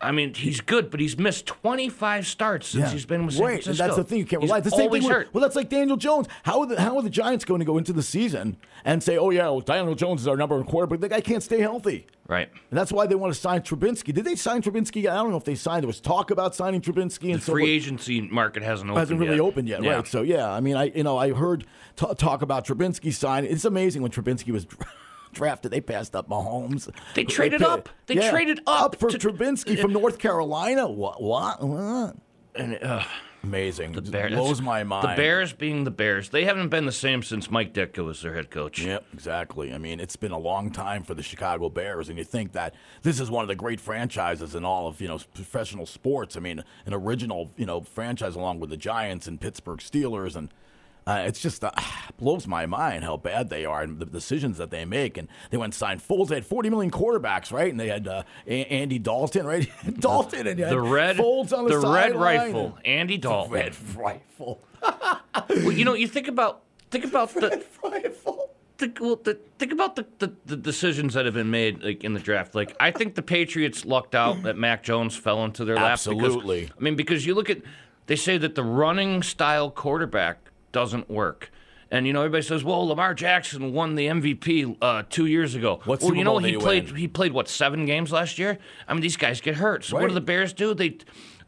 I 0.00 0.12
mean, 0.12 0.32
he's 0.34 0.60
good, 0.60 0.90
but 0.90 1.00
he's 1.00 1.18
missed 1.18 1.46
25 1.46 2.26
starts 2.26 2.68
since 2.68 2.92
he's 2.92 3.04
been 3.06 3.26
with 3.26 3.34
San 3.34 3.44
right, 3.44 3.54
and 3.54 3.62
Francisco. 3.64 3.84
that's 3.86 3.96
the 3.96 4.04
thing. 4.04 4.18
You 4.18 4.24
can't 4.26 4.42
He's 4.42 4.48
rely. 4.50 4.60
The 4.60 4.70
same 4.70 4.90
thing. 4.90 5.02
With, 5.02 5.10
hurt. 5.12 5.28
well, 5.34 5.42
that's 5.42 5.56
like 5.56 5.68
Daniel 5.68 5.96
Jones. 5.96 6.28
How 6.44 6.60
are 6.60 6.66
the 6.66 6.80
how 6.80 6.96
are 6.96 7.02
the 7.02 7.10
Giants 7.10 7.44
going 7.44 7.58
to 7.58 7.64
go 7.64 7.78
into 7.78 7.92
the 7.92 8.02
season 8.02 8.56
and 8.84 9.02
say, 9.02 9.18
"Oh 9.18 9.30
yeah, 9.30 9.44
well, 9.44 9.60
Daniel 9.60 9.94
Jones 9.94 10.20
is 10.20 10.28
our 10.28 10.36
number 10.36 10.56
one 10.56 10.64
quarterback"? 10.66 11.00
The 11.00 11.08
guy 11.08 11.20
can't 11.20 11.42
stay 11.42 11.60
healthy. 11.60 12.06
Right. 12.28 12.48
And 12.70 12.78
that's 12.78 12.92
why 12.92 13.06
they 13.06 13.14
want 13.14 13.32
to 13.34 13.40
sign 13.40 13.62
Trubisky. 13.62 14.12
Did 14.12 14.24
they 14.24 14.36
sign 14.36 14.60
Trubisky? 14.62 15.10
I 15.10 15.14
don't 15.14 15.30
know 15.30 15.38
if 15.38 15.44
they 15.44 15.54
signed. 15.54 15.82
There 15.82 15.86
was 15.88 15.98
talk 16.00 16.30
about 16.30 16.54
signing 16.54 16.80
Trubisky 16.82 17.30
and 17.32 17.40
The 17.40 17.44
so 17.46 17.52
free 17.52 17.62
forth. 17.62 17.70
agency 17.70 18.20
market 18.20 18.62
hasn't 18.62 18.90
opened 18.90 19.00
hasn't 19.00 19.20
really 19.20 19.36
yet. 19.36 19.40
opened 19.42 19.68
yet, 19.68 19.82
Yeah. 19.82 19.94
right? 19.96 20.06
So 20.06 20.22
yeah, 20.22 20.50
I 20.50 20.60
mean, 20.60 20.76
I 20.76 20.84
you 20.94 21.02
know 21.02 21.16
I 21.18 21.32
heard 21.32 21.64
t- 21.96 22.06
talk 22.18 22.42
about 22.42 22.66
Trubisky 22.66 23.12
sign. 23.12 23.44
It's 23.46 23.64
amazing 23.64 24.02
when 24.02 24.10
Trubisky 24.10 24.52
was 24.52 24.66
drafted. 25.32 25.70
They 25.70 25.80
passed 25.80 26.14
up 26.16 26.28
Mahomes. 26.28 26.90
They 27.14 27.24
traded 27.24 27.60
pa- 27.60 27.74
up. 27.74 27.88
They 28.06 28.16
traded 28.16 28.60
up 28.66 28.96
for 28.96 29.10
to- 29.10 29.18
Trubisky 29.18 29.78
from 29.78 29.92
North 29.92 30.18
Carolina. 30.18 30.88
What? 30.88 31.22
What? 31.22 31.62
what? 31.62 32.16
And 32.54 32.82
uh, 32.82 33.04
Amazing. 33.44 33.92
the 33.92 34.00
Just 34.00 34.12
Bears 34.12 34.32
blows 34.32 34.60
my 34.60 34.82
mind. 34.82 35.04
The 35.12 35.14
Bears 35.22 35.52
being 35.52 35.84
the 35.84 35.92
Bears, 35.92 36.30
they 36.30 36.44
haven't 36.44 36.70
been 36.70 36.86
the 36.86 36.92
same 36.92 37.22
since 37.22 37.50
Mike 37.50 37.72
Ditka 37.72 38.04
was 38.04 38.20
their 38.20 38.34
head 38.34 38.50
coach. 38.50 38.80
Yep, 38.80 39.04
exactly. 39.12 39.72
I 39.72 39.78
mean, 39.78 40.00
it's 40.00 40.16
been 40.16 40.32
a 40.32 40.38
long 40.38 40.72
time 40.72 41.04
for 41.04 41.14
the 41.14 41.22
Chicago 41.22 41.68
Bears, 41.68 42.08
and 42.08 42.18
you 42.18 42.24
think 42.24 42.52
that 42.52 42.74
this 43.02 43.20
is 43.20 43.30
one 43.30 43.42
of 43.42 43.48
the 43.48 43.54
great 43.54 43.80
franchises 43.80 44.54
in 44.56 44.64
all 44.64 44.88
of 44.88 45.00
you 45.00 45.06
know 45.08 45.18
professional 45.34 45.86
sports. 45.86 46.36
I 46.36 46.40
mean, 46.40 46.64
an 46.84 46.94
original 46.94 47.52
you 47.56 47.66
know 47.66 47.80
franchise 47.82 48.34
along 48.34 48.58
with 48.58 48.70
the 48.70 48.76
Giants 48.76 49.28
and 49.28 49.40
Pittsburgh 49.40 49.78
Steelers, 49.78 50.34
and 50.34 50.48
uh, 51.08 51.24
it's 51.26 51.40
just 51.40 51.64
uh, 51.64 51.70
blows 52.18 52.46
my 52.46 52.66
mind 52.66 53.02
how 53.04 53.16
bad 53.16 53.48
they 53.48 53.64
are 53.64 53.82
and 53.82 53.98
the 53.98 54.04
decisions 54.06 54.58
that 54.58 54.70
they 54.70 54.84
make. 54.84 55.16
And 55.16 55.26
they 55.50 55.56
went 55.56 55.68
and 55.68 55.74
signed 55.74 56.00
Foles. 56.00 56.28
They 56.28 56.34
had 56.36 56.46
40 56.46 56.70
million 56.70 56.90
quarterbacks, 56.90 57.50
right? 57.52 57.70
And 57.70 57.80
they 57.80 57.88
had 57.88 58.06
uh, 58.06 58.22
A- 58.46 58.64
Andy 58.66 58.98
Dalton, 58.98 59.46
right? 59.46 59.68
Dalton 60.00 60.46
and 60.46 60.58
The 60.58 60.80
red, 60.80 61.16
Foles 61.16 61.56
on 61.56 61.64
the, 61.66 61.78
the 61.80 61.88
red 61.88 62.14
rifle, 62.14 62.76
Andy 62.84 63.16
Dalton. 63.16 63.52
Red 63.52 63.74
rifle. 63.96 64.60
Well, 65.50 65.72
you 65.72 65.84
know, 65.84 65.94
you 65.94 66.06
think 66.08 66.28
about 66.28 66.62
think 66.90 67.04
about 67.04 67.32
the 67.34 67.64
rifle. 67.82 68.50
think, 68.76 68.98
well, 69.00 69.16
the, 69.16 69.38
think 69.58 69.72
about 69.72 69.96
the, 69.96 70.06
the, 70.18 70.32
the 70.46 70.56
decisions 70.56 71.14
that 71.14 71.24
have 71.24 71.34
been 71.34 71.50
made 71.50 71.82
like 71.82 72.04
in 72.04 72.12
the 72.14 72.20
draft. 72.20 72.54
Like 72.54 72.76
I 72.78 72.90
think 72.90 73.14
the 73.14 73.22
Patriots 73.22 73.84
lucked 73.84 74.14
out 74.14 74.42
that 74.42 74.56
Mac 74.56 74.82
Jones 74.82 75.16
fell 75.16 75.44
into 75.44 75.64
their 75.64 75.76
lap. 75.76 75.98
because- 76.04 76.06
Absolutely. 76.08 76.70
I 76.76 76.80
mean, 76.82 76.96
because 76.96 77.24
you 77.26 77.34
look 77.34 77.48
at 77.50 77.62
they 78.06 78.16
say 78.16 78.36
that 78.38 78.54
the 78.54 78.62
running 78.64 79.22
style 79.22 79.70
quarterback 79.70 80.47
doesn't 80.72 81.10
work. 81.10 81.50
And 81.90 82.06
you 82.06 82.12
know 82.12 82.20
everybody 82.20 82.42
says, 82.42 82.62
"Well, 82.62 82.86
Lamar 82.86 83.14
Jackson 83.14 83.72
won 83.72 83.94
the 83.94 84.08
MVP 84.08 84.76
uh, 84.82 85.04
two 85.08 85.24
years 85.26 85.54
ago." 85.54 85.80
What 85.84 86.00
well, 86.00 86.08
Super 86.08 86.16
you 86.16 86.24
know 86.24 86.32
Bowl 86.32 86.40
he 86.40 86.56
played. 86.56 86.88
win? 86.88 86.96
He 86.96 87.08
played 87.08 87.32
what 87.32 87.48
seven 87.48 87.86
games 87.86 88.12
last 88.12 88.38
year. 88.38 88.58
I 88.86 88.92
mean, 88.92 89.00
these 89.00 89.16
guys 89.16 89.40
get 89.40 89.56
hurt. 89.56 89.84
So 89.84 89.96
what 89.98 90.08
do 90.08 90.14
the 90.14 90.20
Bears 90.20 90.52
do? 90.52 90.74
They 90.74 90.98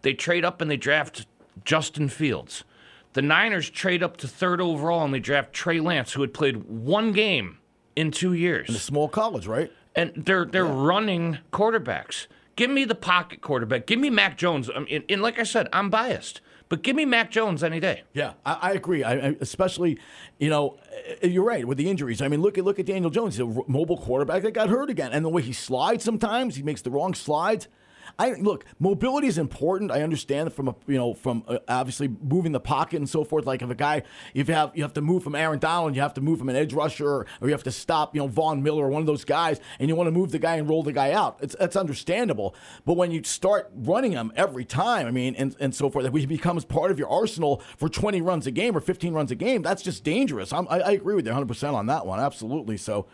they 0.00 0.14
trade 0.14 0.44
up 0.44 0.62
and 0.62 0.70
they 0.70 0.78
draft 0.78 1.26
Justin 1.64 2.08
Fields. 2.08 2.64
The 3.12 3.22
Niners 3.22 3.68
trade 3.68 4.02
up 4.02 4.16
to 4.18 4.28
third 4.28 4.60
overall 4.60 5.04
and 5.04 5.12
they 5.12 5.20
draft 5.20 5.52
Trey 5.52 5.80
Lance, 5.80 6.12
who 6.12 6.22
had 6.22 6.32
played 6.32 6.64
one 6.68 7.12
game 7.12 7.58
in 7.96 8.10
two 8.10 8.32
years. 8.32 8.68
In 8.68 8.76
a 8.76 8.78
small 8.78 9.08
college, 9.08 9.46
right? 9.46 9.70
and 9.94 10.12
they're 10.16 10.44
they're 10.44 10.64
running 10.64 11.38
quarterbacks. 11.52 12.26
Give 12.56 12.70
me 12.70 12.84
the 12.84 12.94
pocket 12.94 13.40
quarterback. 13.40 13.86
Give 13.86 13.98
me 13.98 14.10
Mac 14.10 14.36
Jones. 14.36 14.70
I 14.74 14.80
mean, 14.80 15.04
and 15.08 15.22
like 15.22 15.38
I 15.38 15.44
said, 15.44 15.68
I'm 15.72 15.90
biased, 15.90 16.40
but 16.70 16.82
give 16.82 16.96
me 16.96 17.04
Mac 17.04 17.30
Jones 17.30 17.62
any 17.62 17.80
day. 17.80 18.04
Yeah, 18.14 18.34
I, 18.46 18.58
I 18.62 18.72
agree. 18.72 19.04
I, 19.04 19.12
I, 19.12 19.36
especially, 19.40 19.98
you 20.38 20.48
know, 20.48 20.78
uh, 21.22 21.26
you're 21.26 21.44
right 21.44 21.66
with 21.66 21.76
the 21.76 21.90
injuries. 21.90 22.22
I 22.22 22.28
mean, 22.28 22.40
look 22.40 22.56
at 22.56 22.64
look 22.64 22.78
at 22.78 22.86
Daniel 22.86 23.10
Jones, 23.10 23.38
a 23.38 23.44
mobile 23.44 23.98
quarterback 23.98 24.42
that 24.44 24.52
got 24.52 24.70
hurt 24.70 24.88
again, 24.88 25.12
and 25.12 25.22
the 25.22 25.28
way 25.28 25.42
he 25.42 25.52
slides 25.52 26.04
sometimes, 26.04 26.56
he 26.56 26.62
makes 26.62 26.80
the 26.80 26.90
wrong 26.90 27.12
slides. 27.12 27.68
I 28.20 28.32
look, 28.32 28.66
mobility 28.78 29.28
is 29.28 29.38
important. 29.38 29.90
I 29.90 30.02
understand 30.02 30.52
from 30.52 30.68
a 30.68 30.74
you 30.86 30.98
know 30.98 31.14
from 31.14 31.42
uh, 31.48 31.58
obviously 31.66 32.08
moving 32.08 32.52
the 32.52 32.60
pocket 32.60 32.98
and 32.98 33.08
so 33.08 33.24
forth. 33.24 33.46
Like 33.46 33.62
if 33.62 33.70
a 33.70 33.74
guy, 33.74 34.02
if 34.34 34.46
you 34.46 34.54
have 34.54 34.72
you 34.74 34.82
have 34.82 34.92
to 34.92 35.00
move 35.00 35.24
from 35.24 35.34
Aaron 35.34 35.58
Donald, 35.58 35.96
you 35.96 36.02
have 36.02 36.12
to 36.14 36.20
move 36.20 36.38
from 36.38 36.50
an 36.50 36.56
edge 36.56 36.74
rusher, 36.74 37.08
or 37.08 37.26
you 37.40 37.52
have 37.52 37.62
to 37.62 37.72
stop 37.72 38.14
you 38.14 38.20
know 38.20 38.28
Von 38.28 38.62
Miller 38.62 38.84
or 38.84 38.90
one 38.90 39.00
of 39.00 39.06
those 39.06 39.24
guys, 39.24 39.58
and 39.78 39.88
you 39.88 39.96
want 39.96 40.06
to 40.06 40.10
move 40.10 40.32
the 40.32 40.38
guy 40.38 40.56
and 40.56 40.68
roll 40.68 40.82
the 40.82 40.92
guy 40.92 41.12
out. 41.12 41.38
It's 41.40 41.56
that's 41.58 41.76
understandable. 41.76 42.54
But 42.84 42.98
when 42.98 43.10
you 43.10 43.24
start 43.24 43.70
running 43.74 44.12
him 44.12 44.32
every 44.36 44.66
time, 44.66 45.06
I 45.06 45.10
mean, 45.10 45.34
and, 45.36 45.56
and 45.58 45.74
so 45.74 45.88
forth, 45.88 46.04
that 46.04 46.14
he 46.14 46.26
becomes 46.26 46.66
part 46.66 46.90
of 46.90 46.98
your 46.98 47.08
arsenal 47.08 47.62
for 47.78 47.88
20 47.88 48.20
runs 48.20 48.46
a 48.46 48.50
game 48.50 48.76
or 48.76 48.80
15 48.80 49.14
runs 49.14 49.30
a 49.30 49.34
game, 49.34 49.62
that's 49.62 49.80
just 49.80 50.04
dangerous. 50.04 50.52
I'm, 50.52 50.68
I, 50.68 50.80
I 50.80 50.90
agree 50.90 51.14
with 51.14 51.24
you 51.24 51.32
100 51.32 51.46
percent 51.48 51.74
on 51.74 51.86
that 51.86 52.04
one. 52.04 52.20
Absolutely. 52.20 52.76
So. 52.76 53.06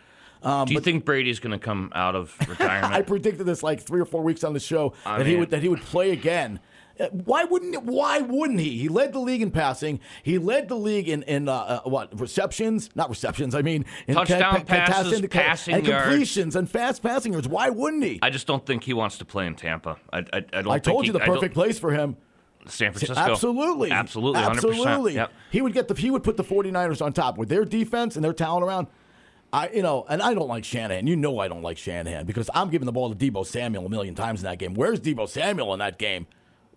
Um, 0.43 0.65
Do 0.65 0.73
you 0.73 0.79
but- 0.79 0.83
think 0.85 1.05
Brady's 1.05 1.39
going 1.39 1.51
to 1.57 1.63
come 1.63 1.91
out 1.95 2.15
of 2.15 2.35
retirement? 2.47 2.93
I 2.93 3.01
predicted 3.01 3.45
this 3.45 3.63
like 3.63 3.81
three 3.81 3.99
or 4.01 4.05
four 4.05 4.21
weeks 4.23 4.43
on 4.43 4.53
the 4.53 4.59
show 4.59 4.93
I 5.05 5.17
that 5.19 5.27
he 5.27 5.35
would 5.35 5.49
that 5.51 5.61
he 5.61 5.69
would 5.69 5.81
play 5.81 6.11
again. 6.11 6.59
Uh, 6.99 7.07
Why 7.09 7.43
wouldn't 7.43 7.83
Why 7.83 8.19
wouldn't 8.21 8.59
he? 8.59 8.77
He 8.77 8.89
led 8.89 9.13
the 9.13 9.19
league 9.19 9.41
in 9.43 9.51
passing. 9.51 9.99
He 10.23 10.39
led 10.39 10.67
the 10.67 10.75
league 10.75 11.07
in 11.07 11.21
in 11.23 11.47
uh, 11.47 11.53
uh, 11.85 11.89
what 11.89 12.19
receptions? 12.19 12.89
Not 12.95 13.09
receptions. 13.09 13.53
I 13.53 13.61
mean 13.61 13.85
in 14.07 14.15
Touchdown 14.15 14.55
ca- 14.55 14.63
passes, 14.63 15.19
and- 15.19 15.29
passing 15.29 15.75
and 15.75 15.85
yards. 15.85 16.07
completions 16.07 16.55
and 16.55 16.69
fast 16.69 17.03
passing 17.03 17.33
yards. 17.33 17.47
Why 17.47 17.69
wouldn't 17.69 18.03
he? 18.03 18.19
I 18.23 18.29
just 18.31 18.47
don't 18.47 18.65
think 18.65 18.83
he 18.83 18.93
wants 18.93 19.17
to 19.19 19.25
play 19.25 19.45
in 19.45 19.53
Tampa. 19.55 19.97
I, 20.11 20.19
I, 20.19 20.23
I 20.37 20.39
don't. 20.63 20.67
I 20.69 20.79
told 20.79 21.03
he- 21.03 21.07
you 21.07 21.13
the 21.13 21.19
perfect 21.19 21.53
place 21.53 21.77
for 21.77 21.91
him. 21.91 22.17
San 22.67 22.91
Francisco. 22.91 23.15
Absolutely. 23.31 23.91
Absolutely. 23.91 24.41
100%. 24.41 24.47
Absolutely. 24.49 25.13
Yep. 25.13 25.31
He 25.51 25.61
would 25.61 25.73
get 25.73 25.87
the 25.87 25.93
he 25.93 26.09
would 26.11 26.23
put 26.23 26.35
the 26.35 26.43
49ers 26.43 27.01
on 27.05 27.13
top 27.13 27.37
with 27.37 27.47
their 27.47 27.63
defense 27.63 28.15
and 28.17 28.25
their 28.25 28.33
talent 28.33 28.65
around. 28.65 28.87
I 29.57 29.69
you 29.73 29.81
know, 29.81 30.05
and 30.07 30.21
I 30.21 30.35
don't 30.35 30.47
like 30.47 30.63
Shanahan. 30.63 31.07
You 31.07 31.15
know 31.15 31.39
I 31.39 31.47
don't 31.47 31.63
like 31.63 31.79
Shanahan 31.79 32.27
because 32.27 32.47
I'm 32.53 32.69
giving 32.69 32.85
the 32.85 32.91
ball 32.91 33.13
to 33.13 33.15
Deebo 33.15 33.43
Samuel 33.43 33.87
a 33.87 33.89
million 33.89 34.13
times 34.13 34.41
in 34.41 34.45
that 34.45 34.59
game. 34.59 34.75
Where's 34.75 34.99
Deebo 34.99 35.27
Samuel 35.27 35.73
in 35.73 35.79
that 35.79 35.97
game? 35.97 36.27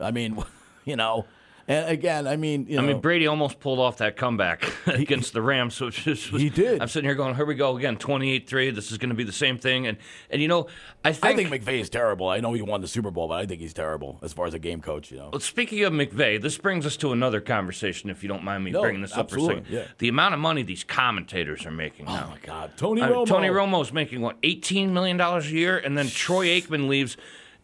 I 0.01 0.11
mean, 0.11 0.43
you 0.87 0.97
know, 0.97 1.27
and 1.71 1.89
again, 1.89 2.27
I 2.27 2.35
mean, 2.37 2.67
you 2.69 2.77
know, 2.77 2.83
I 2.83 2.87
mean, 2.87 3.01
Brady 3.01 3.27
almost 3.29 3.61
pulled 3.61 3.79
off 3.79 3.99
that 3.99 4.17
comeback 4.17 4.65
against 4.87 5.33
the 5.33 5.41
Rams. 5.41 5.75
So 5.75 5.89
just 5.91 6.33
was, 6.33 6.43
He 6.43 6.51
did. 6.51 6.83
I'm 6.83 6.89
sitting 6.89 7.09
here 7.09 7.15
going, 7.15 7.37
"Here 7.37 7.45
we 7.47 7.55
go 7.55 7.77
again, 7.77 7.97
28-3. 7.97 8.75
This 8.75 8.91
is 8.91 8.99
going 8.99 9.11
to 9.11 9.15
be 9.15 9.23
the 9.25 9.33
same 9.33 9.57
thing." 9.57 9.87
And 9.87 9.97
and 10.31 10.43
you 10.43 10.49
know, 10.49 10.67
I 11.05 11.11
I 11.11 11.13
think, 11.13 11.49
think 11.49 11.65
McVay 11.65 11.81
is 11.81 11.89
terrible. 11.89 12.29
I 12.29 12.41
know 12.41 12.53
he 12.53 12.63
won 12.63 12.81
the 12.81 12.89
Super 12.89 13.11
Bowl, 13.11 13.29
but 13.29 13.35
I 13.39 13.47
think 13.47 13.61
he's 13.61 13.73
terrible 13.73 14.19
as 14.23 14.33
far 14.33 14.47
as 14.47 14.55
a 14.55 14.59
game 14.59 14.81
coach. 14.81 15.13
You 15.13 15.19
know, 15.19 15.31
Well, 15.33 15.41
speaking 15.41 15.85
of 15.85 15.93
McVay, 15.93 16.43
this 16.43 16.59
brings 16.59 16.85
us 16.87 16.97
to 16.99 17.13
another 17.13 17.41
conversation. 17.41 18.11
If 18.11 18.23
you 18.23 18.29
don't 18.29 18.43
mind 18.43 18.65
me 18.65 18.73
No, 18.73 18.83
bringing 18.83 19.03
this 19.03 19.17
up 19.17 19.31
for 19.31 19.39
a 19.39 19.43
second, 19.43 19.67
yeah. 19.71 19.85
the 19.99 20.09
amount 20.09 20.35
of 20.35 20.41
money 20.41 20.63
these 20.65 20.83
commentators 20.83 21.65
are 21.67 21.71
making 21.71 22.07
oh 22.09 22.15
now. 22.15 22.31
my 22.31 22.39
God, 22.45 22.73
Tony 22.77 23.01
I 23.03 23.07
mean, 23.09 23.17
Romo. 23.17 23.27
Tony 23.27 23.49
Romo's 23.49 23.93
making 23.93 24.21
what, 24.23 24.37
eighteen 24.43 24.93
million 24.93 25.17
dollars 25.17 25.47
a 25.47 25.51
year, 25.51 25.79
and 25.79 25.97
then 25.97 26.09
Troy 26.09 26.47
Aikman 26.47 26.89
leaves. 26.89 27.17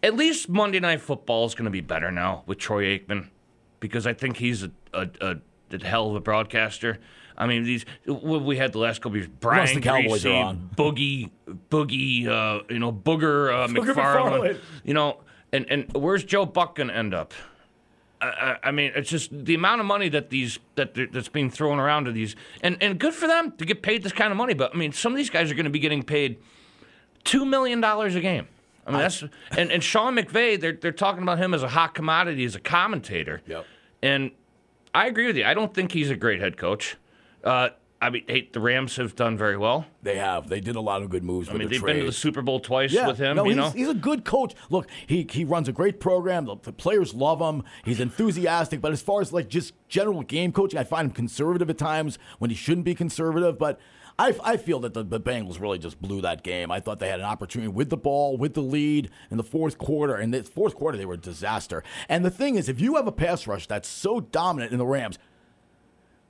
At 0.02 0.14
least 0.14 0.48
Monday 0.48 0.78
Night 0.78 1.00
Football 1.00 1.46
is 1.46 1.54
going 1.54 1.64
to 1.64 1.70
be 1.70 1.80
better 1.80 2.12
now 2.12 2.44
with 2.46 2.58
Troy 2.58 2.84
Aikman, 2.98 3.28
because 3.80 4.06
I 4.06 4.12
think 4.14 4.36
he's 4.36 4.62
a, 4.62 4.70
a, 4.92 5.08
a, 5.20 5.36
a 5.72 5.84
hell 5.84 6.10
of 6.10 6.16
a 6.16 6.20
broadcaster. 6.20 6.98
I 7.38 7.46
mean, 7.46 7.64
these 7.64 7.84
what 8.06 8.42
we 8.42 8.56
had 8.56 8.72
the 8.72 8.78
last 8.78 9.02
couple 9.02 9.18
years. 9.18 9.28
Brian 9.40 9.74
the 9.74 9.80
Cowboys 9.80 10.24
Griese, 10.24 10.30
are 10.34 10.44
on. 10.46 10.70
Boogie, 10.76 11.30
Boogie, 11.70 12.26
uh, 12.26 12.62
you 12.70 12.78
know, 12.78 12.92
Booger, 12.92 13.52
uh, 13.52 13.68
Booger 13.68 13.94
McFarland, 13.94 14.40
McFarland. 14.40 14.60
you 14.84 14.94
know, 14.94 15.20
and 15.52 15.66
and 15.70 15.92
where's 15.94 16.24
Joe 16.24 16.46
Buck 16.46 16.76
going 16.76 16.88
to 16.88 16.96
end 16.96 17.12
up? 17.14 17.34
I, 18.22 18.26
I- 18.26 18.58
I 18.64 18.70
mean, 18.70 18.92
it's 18.96 19.10
just 19.10 19.28
the 19.44 19.54
amount 19.54 19.80
of 19.82 19.86
money 19.86 20.08
that 20.08 20.30
these 20.30 20.58
that 20.76 20.94
that's 21.12 21.28
being 21.28 21.50
thrown 21.50 21.78
around 21.78 22.06
to 22.06 22.12
these, 22.12 22.36
and 22.62 22.78
and 22.82 22.98
good 22.98 23.12
for 23.12 23.26
them 23.26 23.52
to 23.58 23.66
get 23.66 23.82
paid 23.82 24.02
this 24.02 24.12
kind 24.12 24.30
of 24.30 24.38
money. 24.38 24.54
But 24.54 24.74
I 24.74 24.78
mean, 24.78 24.92
some 24.92 25.12
of 25.12 25.18
these 25.18 25.28
guys 25.30 25.50
are 25.50 25.54
going 25.54 25.64
to 25.64 25.70
be 25.70 25.78
getting 25.78 26.02
paid 26.02 26.38
two 27.24 27.44
million 27.44 27.82
dollars 27.82 28.14
a 28.14 28.20
game. 28.20 28.48
I 28.86 28.90
mean, 28.92 29.00
that's 29.00 29.22
and, 29.50 29.72
and 29.72 29.82
Sean 29.82 30.16
McVay. 30.16 30.60
They're 30.60 30.72
they're 30.72 30.92
talking 30.92 31.22
about 31.22 31.38
him 31.38 31.54
as 31.54 31.62
a 31.62 31.68
hot 31.68 31.94
commodity 31.94 32.44
as 32.44 32.54
a 32.54 32.60
commentator. 32.60 33.42
Yep. 33.46 33.66
And 34.02 34.30
I 34.94 35.06
agree 35.06 35.26
with 35.26 35.36
you. 35.36 35.44
I 35.44 35.54
don't 35.54 35.74
think 35.74 35.92
he's 35.92 36.10
a 36.10 36.16
great 36.16 36.40
head 36.40 36.56
coach. 36.56 36.96
Uh, 37.42 37.70
I 38.00 38.10
mean, 38.10 38.24
hey, 38.28 38.48
the 38.52 38.60
Rams 38.60 38.96
have 38.96 39.16
done 39.16 39.38
very 39.38 39.56
well. 39.56 39.86
They 40.02 40.16
have. 40.18 40.48
They 40.48 40.60
did 40.60 40.76
a 40.76 40.80
lot 40.80 41.02
of 41.02 41.08
good 41.08 41.24
moves. 41.24 41.48
I 41.48 41.52
mean, 41.52 41.62
the 41.62 41.68
they've 41.68 41.84
been 41.84 41.98
to 42.00 42.04
the. 42.04 42.12
Super 42.12 42.42
Bowl 42.42 42.60
twice 42.60 42.92
Yeah, 42.92 43.06
with 43.06 43.18
him. 43.18 43.36
no, 43.36 43.44
you 43.44 43.50
he's, 43.50 43.56
know, 43.56 43.70
he's 43.70 43.88
a 43.88 43.94
good 43.94 44.24
coach. 44.24 44.54
Look, 44.68 44.88
he 45.06 45.26
he 45.30 45.44
runs 45.44 45.66
a 45.68 45.72
great 45.72 45.98
program. 45.98 46.44
The, 46.44 46.56
the 46.62 46.72
players 46.72 47.14
love 47.14 47.40
him. 47.40 47.64
He's 47.84 47.98
enthusiastic. 47.98 48.80
But 48.82 48.92
as 48.92 49.00
far 49.00 49.22
as 49.22 49.32
like 49.32 49.48
just 49.48 49.72
general 49.88 50.22
game 50.22 50.52
coaching, 50.52 50.78
I 50.78 50.84
find 50.84 51.06
him 51.08 51.14
conservative 51.14 51.70
at 51.70 51.78
times 51.78 52.18
when 52.38 52.50
he 52.50 52.56
shouldn't 52.56 52.84
be 52.84 52.94
conservative. 52.94 53.58
But 53.58 53.80
I, 54.18 54.34
I 54.42 54.56
feel 54.56 54.80
that 54.80 54.94
the, 54.94 55.02
the 55.02 55.20
Bengals 55.20 55.60
really 55.60 55.78
just 55.78 56.00
blew 56.00 56.22
that 56.22 56.42
game. 56.42 56.70
I 56.70 56.80
thought 56.80 57.00
they 57.00 57.08
had 57.08 57.20
an 57.20 57.26
opportunity 57.26 57.68
with 57.68 57.90
the 57.90 57.96
ball, 57.96 58.36
with 58.38 58.54
the 58.54 58.62
lead 58.62 59.10
in 59.30 59.36
the 59.36 59.44
fourth 59.44 59.76
quarter. 59.76 60.14
And 60.14 60.32
the 60.32 60.42
fourth 60.42 60.74
quarter, 60.74 60.96
they 60.96 61.04
were 61.04 61.14
a 61.14 61.18
disaster. 61.18 61.82
And 62.08 62.24
the 62.24 62.30
thing 62.30 62.56
is, 62.56 62.68
if 62.68 62.80
you 62.80 62.96
have 62.96 63.06
a 63.06 63.12
pass 63.12 63.46
rush 63.46 63.66
that's 63.66 63.88
so 63.88 64.20
dominant 64.20 64.72
in 64.72 64.78
the 64.78 64.86
Rams, 64.86 65.18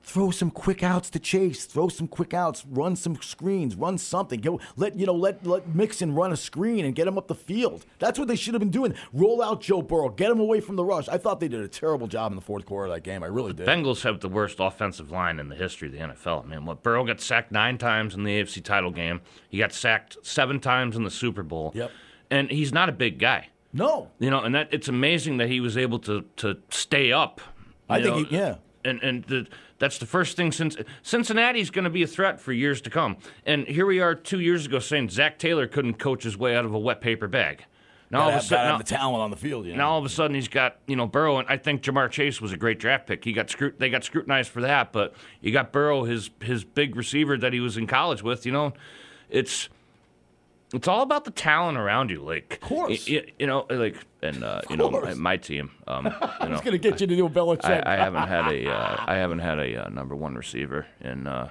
throw 0.07 0.31
some 0.31 0.49
quick 0.49 0.83
outs 0.83 1.09
to 1.09 1.19
Chase. 1.19 1.65
Throw 1.65 1.89
some 1.89 2.07
quick 2.07 2.33
outs. 2.33 2.65
Run 2.69 2.95
some 2.95 3.21
screens. 3.21 3.75
Run 3.75 3.97
something. 3.97 4.39
Go 4.39 4.59
let 4.77 4.95
you 4.97 5.05
know 5.05 5.13
let 5.13 5.45
let 5.45 5.75
Mixon 5.75 6.15
run 6.15 6.31
a 6.31 6.37
screen 6.37 6.85
and 6.85 6.95
get 6.95 7.07
him 7.07 7.17
up 7.17 7.27
the 7.27 7.35
field. 7.35 7.85
That's 7.99 8.17
what 8.17 8.27
they 8.29 8.35
should 8.37 8.53
have 8.53 8.59
been 8.61 8.71
doing. 8.71 8.95
Roll 9.13 9.41
out 9.43 9.61
Joe 9.61 9.81
Burrow. 9.81 10.09
Get 10.09 10.31
him 10.31 10.39
away 10.39 10.61
from 10.61 10.77
the 10.77 10.85
rush. 10.85 11.07
I 11.09 11.17
thought 11.17 11.39
they 11.39 11.49
did 11.49 11.59
a 11.61 11.67
terrible 11.67 12.07
job 12.07 12.31
in 12.31 12.35
the 12.37 12.41
fourth 12.41 12.65
quarter 12.65 12.87
of 12.87 12.93
that 12.95 13.01
game. 13.03 13.21
I 13.21 13.27
really 13.27 13.53
did. 13.53 13.67
Bengals 13.67 14.03
have 14.03 14.21
the 14.21 14.29
worst 14.29 14.57
offensive 14.59 15.11
line 15.11 15.39
in 15.39 15.49
the 15.49 15.55
history 15.55 15.89
of 15.89 15.93
the 15.93 15.99
NFL. 15.99 16.47
Man, 16.47 16.65
what 16.65 16.81
Burrow 16.83 17.03
got 17.05 17.19
sacked 17.19 17.51
nine 17.51 17.77
times 17.77 18.15
in 18.15 18.23
the 18.23 18.41
AFC 18.41 18.63
title 18.63 18.91
game. 18.91 19.19
He 19.49 19.57
got 19.57 19.73
sacked 19.73 20.17
seven 20.25 20.59
times 20.59 20.95
in 20.95 21.03
the 21.03 21.11
Super 21.11 21.43
Bowl. 21.43 21.71
Yep. 21.75 21.91
And 22.31 22.49
he's 22.49 22.71
not 22.71 22.87
a 22.89 22.93
big 22.93 23.19
guy. 23.19 23.49
No. 23.73 24.09
You 24.19 24.29
know, 24.29 24.41
and 24.41 24.55
that 24.55 24.69
it's 24.71 24.87
amazing 24.87 25.37
that 25.37 25.49
he 25.49 25.59
was 25.59 25.77
able 25.77 25.99
to 25.99 26.23
to 26.37 26.57
stay 26.69 27.11
up. 27.11 27.41
I 27.89 27.97
you 27.97 28.03
think 28.03 28.27
he- 28.29 28.35
yeah. 28.37 28.55
And 28.85 29.01
and 29.03 29.23
the, 29.25 29.47
that's 29.79 29.97
the 29.97 30.05
first 30.05 30.35
thing 30.35 30.51
since 30.51 30.75
Cincinnati's 31.03 31.69
going 31.69 31.83
to 31.83 31.89
be 31.89 32.03
a 32.03 32.07
threat 32.07 32.39
for 32.39 32.51
years 32.51 32.81
to 32.81 32.89
come. 32.89 33.17
And 33.45 33.67
here 33.67 33.85
we 33.85 33.99
are 33.99 34.15
two 34.15 34.39
years 34.39 34.65
ago 34.65 34.79
saying 34.79 35.09
Zac 35.09 35.37
Taylor 35.39 35.67
couldn't 35.67 35.95
coach 35.95 36.23
his 36.23 36.37
way 36.37 36.55
out 36.55 36.65
of 36.65 36.73
a 36.73 36.79
wet 36.79 37.01
paper 37.01 37.27
bag. 37.27 37.63
Now 38.09 38.21
all 38.21 38.29
of 38.29 38.35
a 38.35 38.41
sudden, 38.41 38.67
now- 38.67 38.77
the 38.77 38.83
talent 38.85 39.21
on 39.21 39.31
the 39.31 39.37
field. 39.37 39.65
You 39.65 39.73
know? 39.73 39.79
now 39.79 39.89
all 39.91 39.99
of 39.99 40.05
a 40.05 40.09
sudden 40.09 40.33
he's 40.33 40.47
got 40.47 40.77
you 40.87 40.95
know 40.95 41.07
Burrow, 41.07 41.39
and 41.39 41.47
I 41.49 41.57
think 41.57 41.81
Ja'Marr 41.81 42.09
Chase 42.09 42.39
was 42.39 42.53
a 42.53 42.57
great 42.57 42.79
draft 42.79 43.05
pick. 43.05 43.23
He 43.25 43.33
got 43.33 43.49
scrut- 43.49 43.79
they 43.79 43.89
got 43.89 44.03
scrutinized 44.03 44.49
for 44.49 44.61
that, 44.61 44.93
but 44.93 45.13
you 45.41 45.51
got 45.51 45.73
Burrow, 45.73 46.05
his 46.05 46.29
his 46.41 46.63
big 46.63 46.95
receiver 46.95 47.37
that 47.37 47.51
he 47.51 47.59
was 47.59 47.75
in 47.75 47.85
college 47.85 48.23
with. 48.23 48.45
You 48.45 48.53
know, 48.53 48.73
it's 49.29 49.67
it's 50.73 50.87
all 50.87 51.01
about 51.01 51.23
the 51.25 51.31
talent 51.31 51.77
around 51.77 52.09
you. 52.09 52.21
Like, 52.21 52.59
of 52.61 52.67
course. 52.67 53.07
you, 53.07 53.25
you 53.39 53.47
know, 53.47 53.65
like, 53.69 53.95
and 54.21 54.43
uh, 54.43 54.61
you 54.69 54.77
know, 54.77 54.89
my, 54.91 55.13
my 55.13 55.37
team. 55.37 55.71
Um, 55.87 56.05
you 56.07 56.11
I 56.21 56.49
was 56.49 56.65
know, 56.65 56.71
to 56.71 56.77
get 56.77 56.99
you 57.01 57.07
to 57.07 57.15
do 57.15 57.25
a 57.25 57.29
Belichick. 57.29 57.85
I, 57.85 57.93
I 57.93 57.97
haven't 57.97 58.27
had 58.27 58.47
a, 58.47 58.69
uh, 58.69 59.03
I 59.07 59.15
haven't 59.15 59.39
had 59.39 59.59
a 59.59 59.85
uh, 59.85 59.89
number 59.89 60.15
one 60.15 60.35
receiver 60.35 60.85
in, 60.99 61.25
uh, 61.27 61.49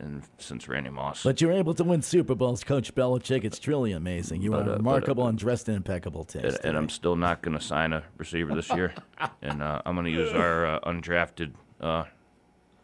in 0.00 0.22
since 0.38 0.68
Randy 0.68 0.90
Moss. 0.90 1.22
But 1.24 1.40
you're 1.40 1.52
able 1.52 1.74
to 1.74 1.84
win 1.84 2.02
Super 2.02 2.34
Bowls, 2.34 2.62
Coach 2.62 2.94
Belichick. 2.94 3.44
It's 3.44 3.58
truly 3.58 3.92
amazing. 3.92 4.42
You 4.42 4.52
But, 4.52 4.56
are 4.56 4.60
uh, 4.60 4.64
but, 4.64 4.72
uh, 4.72 4.76
remarkable 4.76 5.26
and 5.26 5.38
dressed 5.38 5.68
in 5.68 5.74
impeccable 5.74 6.20
and, 6.34 6.42
taste. 6.44 6.60
and 6.64 6.76
I'm 6.76 6.88
still 6.88 7.16
not 7.16 7.42
going 7.42 7.58
to 7.58 7.64
sign 7.64 7.92
a 7.92 8.04
receiver 8.18 8.54
this 8.54 8.70
year, 8.70 8.94
and 9.42 9.62
uh, 9.62 9.82
I'm 9.84 9.94
going 9.94 10.06
to 10.06 10.12
use 10.12 10.32
our 10.32 10.66
uh, 10.66 10.80
undrafted 10.80 11.52
uh, 11.80 12.04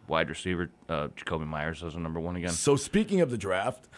wide 0.09 0.29
receiver, 0.29 0.71
uh, 0.89 1.09
Jakobi 1.17 1.47
Meyers, 1.47 1.85
as 1.85 1.95
a 1.95 2.01
number 2.01 2.19
one 2.19 2.35
again. 2.37 2.51
so 2.51 2.75
speaking 2.77 3.21
of 3.21 3.31
the 3.31 3.39
draft, 3.39 3.89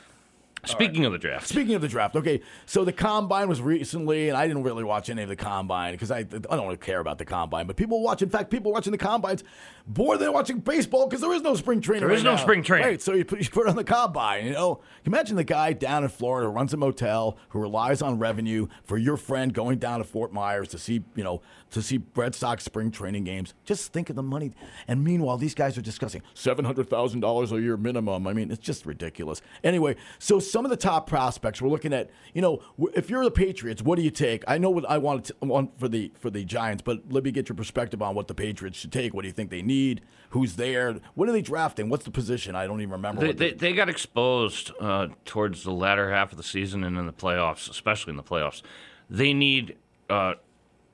Speaking 0.64 1.04
of 1.04 1.12
the 1.12 1.18
draft, 1.18 1.48
Speaking 1.48 1.74
of 1.74 1.82
the 1.82 1.88
draft, 1.88 2.14
okay, 2.14 2.40
so 2.66 2.84
the 2.84 2.92
combine 2.92 3.48
was 3.48 3.60
recently, 3.60 4.28
and 4.28 4.38
I 4.38 4.46
didn't 4.46 4.62
really 4.62 4.84
watch 4.84 5.10
any 5.10 5.22
of 5.22 5.28
the 5.28 5.34
combine 5.34 5.92
because 5.92 6.12
I, 6.12 6.18
I 6.18 6.22
don't 6.22 6.64
really 6.64 6.76
care 6.76 7.00
about 7.00 7.18
the 7.18 7.24
combine. 7.24 7.66
But 7.66 7.76
people 7.76 8.00
watch, 8.00 8.22
in 8.22 8.30
fact, 8.30 8.48
people 8.48 8.70
watching 8.70 8.92
the 8.92 8.98
combines 8.98 9.42
more 9.96 10.16
than 10.16 10.32
watching 10.32 10.60
baseball 10.60 11.08
because 11.08 11.20
there 11.20 11.32
is 11.32 11.42
no 11.42 11.56
spring 11.56 11.80
training. 11.80 12.02
There 12.02 12.10
right 12.10 12.18
is 12.18 12.22
no 12.24 12.36
now. 12.36 12.42
spring 12.42 12.62
training. 12.62 12.86
Right, 12.86 13.02
so 13.02 13.12
you 13.12 13.24
put, 13.24 13.40
you 13.40 13.50
put 13.50 13.66
it 13.66 13.70
on 13.70 13.76
the 13.76 13.82
combine. 13.82 14.46
You 14.46 14.52
know, 14.52 14.80
imagine 15.04 15.34
the 15.34 15.42
guy 15.44 15.72
down 15.72 16.04
in 16.04 16.10
Florida 16.10 16.48
who 16.48 16.54
runs 16.54 16.72
a 16.72 16.76
motel 16.76 17.36
who 17.48 17.58
relies 17.58 18.00
on 18.00 18.20
revenue 18.20 18.68
for 18.84 18.96
your 18.96 19.16
friend 19.16 19.52
going 19.52 19.78
down 19.78 19.98
to 19.98 20.04
Fort 20.04 20.32
Myers 20.32 20.68
to 20.68 20.78
see, 20.78 21.02
you 21.16 21.24
know, 21.24 21.42
to 21.72 21.82
see 21.82 22.00
Red 22.14 22.34
Sox 22.34 22.64
spring 22.64 22.90
training 22.90 23.24
games. 23.24 23.54
Just 23.64 23.92
think 23.92 24.08
of 24.10 24.16
the 24.16 24.22
money. 24.22 24.52
And 24.86 25.02
meanwhile, 25.02 25.36
these 25.36 25.54
guys 25.54 25.76
are 25.76 25.82
discussing 25.82 26.22
seven 26.34 26.64
hundred 26.64 26.88
thousand 26.88 27.20
dollars 27.20 27.52
a 27.52 27.60
year 27.60 27.76
minimum. 27.76 28.26
I 28.26 28.32
mean, 28.32 28.50
it's 28.50 28.64
just 28.64 28.86
ridiculous. 28.86 29.42
Anyway, 29.64 29.96
so 30.18 30.38
some 30.38 30.64
of 30.64 30.70
the 30.70 30.76
top 30.76 31.06
prospects 31.06 31.60
we're 31.60 31.68
looking 31.68 31.92
at. 31.92 32.10
You 32.34 32.42
know, 32.42 32.62
if 32.94 33.10
you're 33.10 33.24
the 33.24 33.30
Patriots, 33.30 33.82
what 33.82 33.96
do 33.96 34.02
you 34.02 34.10
take? 34.10 34.44
I 34.46 34.58
know 34.58 34.70
what 34.70 34.88
I 34.88 34.98
wanted 34.98 35.24
to, 35.24 35.34
want 35.46 35.78
for 35.78 35.88
the 35.88 36.12
for 36.18 36.30
the 36.30 36.44
Giants, 36.44 36.82
but 36.82 37.00
let 37.10 37.24
me 37.24 37.30
get 37.30 37.48
your 37.48 37.56
perspective 37.56 38.00
on 38.02 38.14
what 38.14 38.28
the 38.28 38.34
Patriots 38.34 38.78
should 38.78 38.92
take. 38.92 39.14
What 39.14 39.22
do 39.22 39.28
you 39.28 39.34
think 39.34 39.50
they 39.50 39.62
need? 39.62 40.02
Who's 40.30 40.56
there? 40.56 40.96
What 41.14 41.28
are 41.28 41.32
they 41.32 41.42
drafting? 41.42 41.88
What's 41.88 42.04
the 42.04 42.10
position? 42.10 42.54
I 42.54 42.66
don't 42.66 42.80
even 42.80 42.92
remember. 42.92 43.20
They, 43.20 43.32
they, 43.32 43.52
they 43.52 43.72
got 43.74 43.88
exposed 43.88 44.72
uh, 44.80 45.08
towards 45.24 45.62
the 45.62 45.72
latter 45.72 46.10
half 46.10 46.32
of 46.32 46.38
the 46.38 46.44
season 46.44 46.84
and 46.84 46.96
in 46.96 47.06
the 47.06 47.12
playoffs, 47.12 47.68
especially 47.68 48.12
in 48.12 48.16
the 48.16 48.22
playoffs. 48.22 48.62
They 49.10 49.34
need 49.34 49.76
uh, 50.08 50.34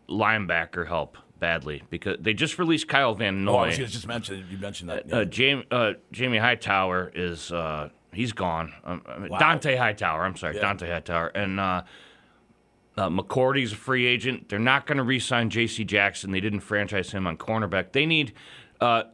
linebacker 0.09 0.87
help 0.87 1.17
badly 1.39 1.83
because 1.91 2.17
they 2.21 2.35
just 2.35 2.59
released 2.59 2.89
Kyle 2.89 3.15
Van 3.15 3.45
Noy. 3.45 3.53
Oh, 3.53 3.59
I 3.59 3.67
was 3.67 3.77
just 3.79 4.07
mention 4.07 4.45
you 4.51 4.59
mentioned 4.59 4.91
that. 4.91 5.13
uh, 5.13 5.25
Jamie, 5.25 5.65
uh, 5.71 5.93
Jamie 6.13 6.39
Hightower 6.39 7.13
is 7.15 7.53
uh, 7.53 7.91
he's 8.13 8.33
gone. 8.33 8.73
Um, 8.85 9.03
mean, 9.19 9.31
Dont'a 9.31 9.77
Hightower. 9.79 10.25
I'm 10.25 10.37
sorry, 10.37 10.57
Yeah. 10.57 10.63
Dont'a 10.63 10.91
Hightower, 10.93 11.29
and 11.29 11.61
uh, 11.61 11.83
uh, 12.97 13.09
McCourty's 13.09 13.73
a 13.73 13.77
free 13.77 14.07
agent. 14.07 14.49
They're 14.49 14.59
not 14.59 14.87
going 14.87 14.99
to 14.99 15.05
re-sign 15.05 15.51
J.C. 15.51 15.85
Jackson. 15.85 16.33
They 16.33 16.41
didn't 16.41 16.61
franchise 16.61 17.13
him 17.13 17.27
on 17.27 17.37
cornerback. 17.37 17.93
They 17.93 18.07
need. 18.07 18.33
Uh, 18.81 19.05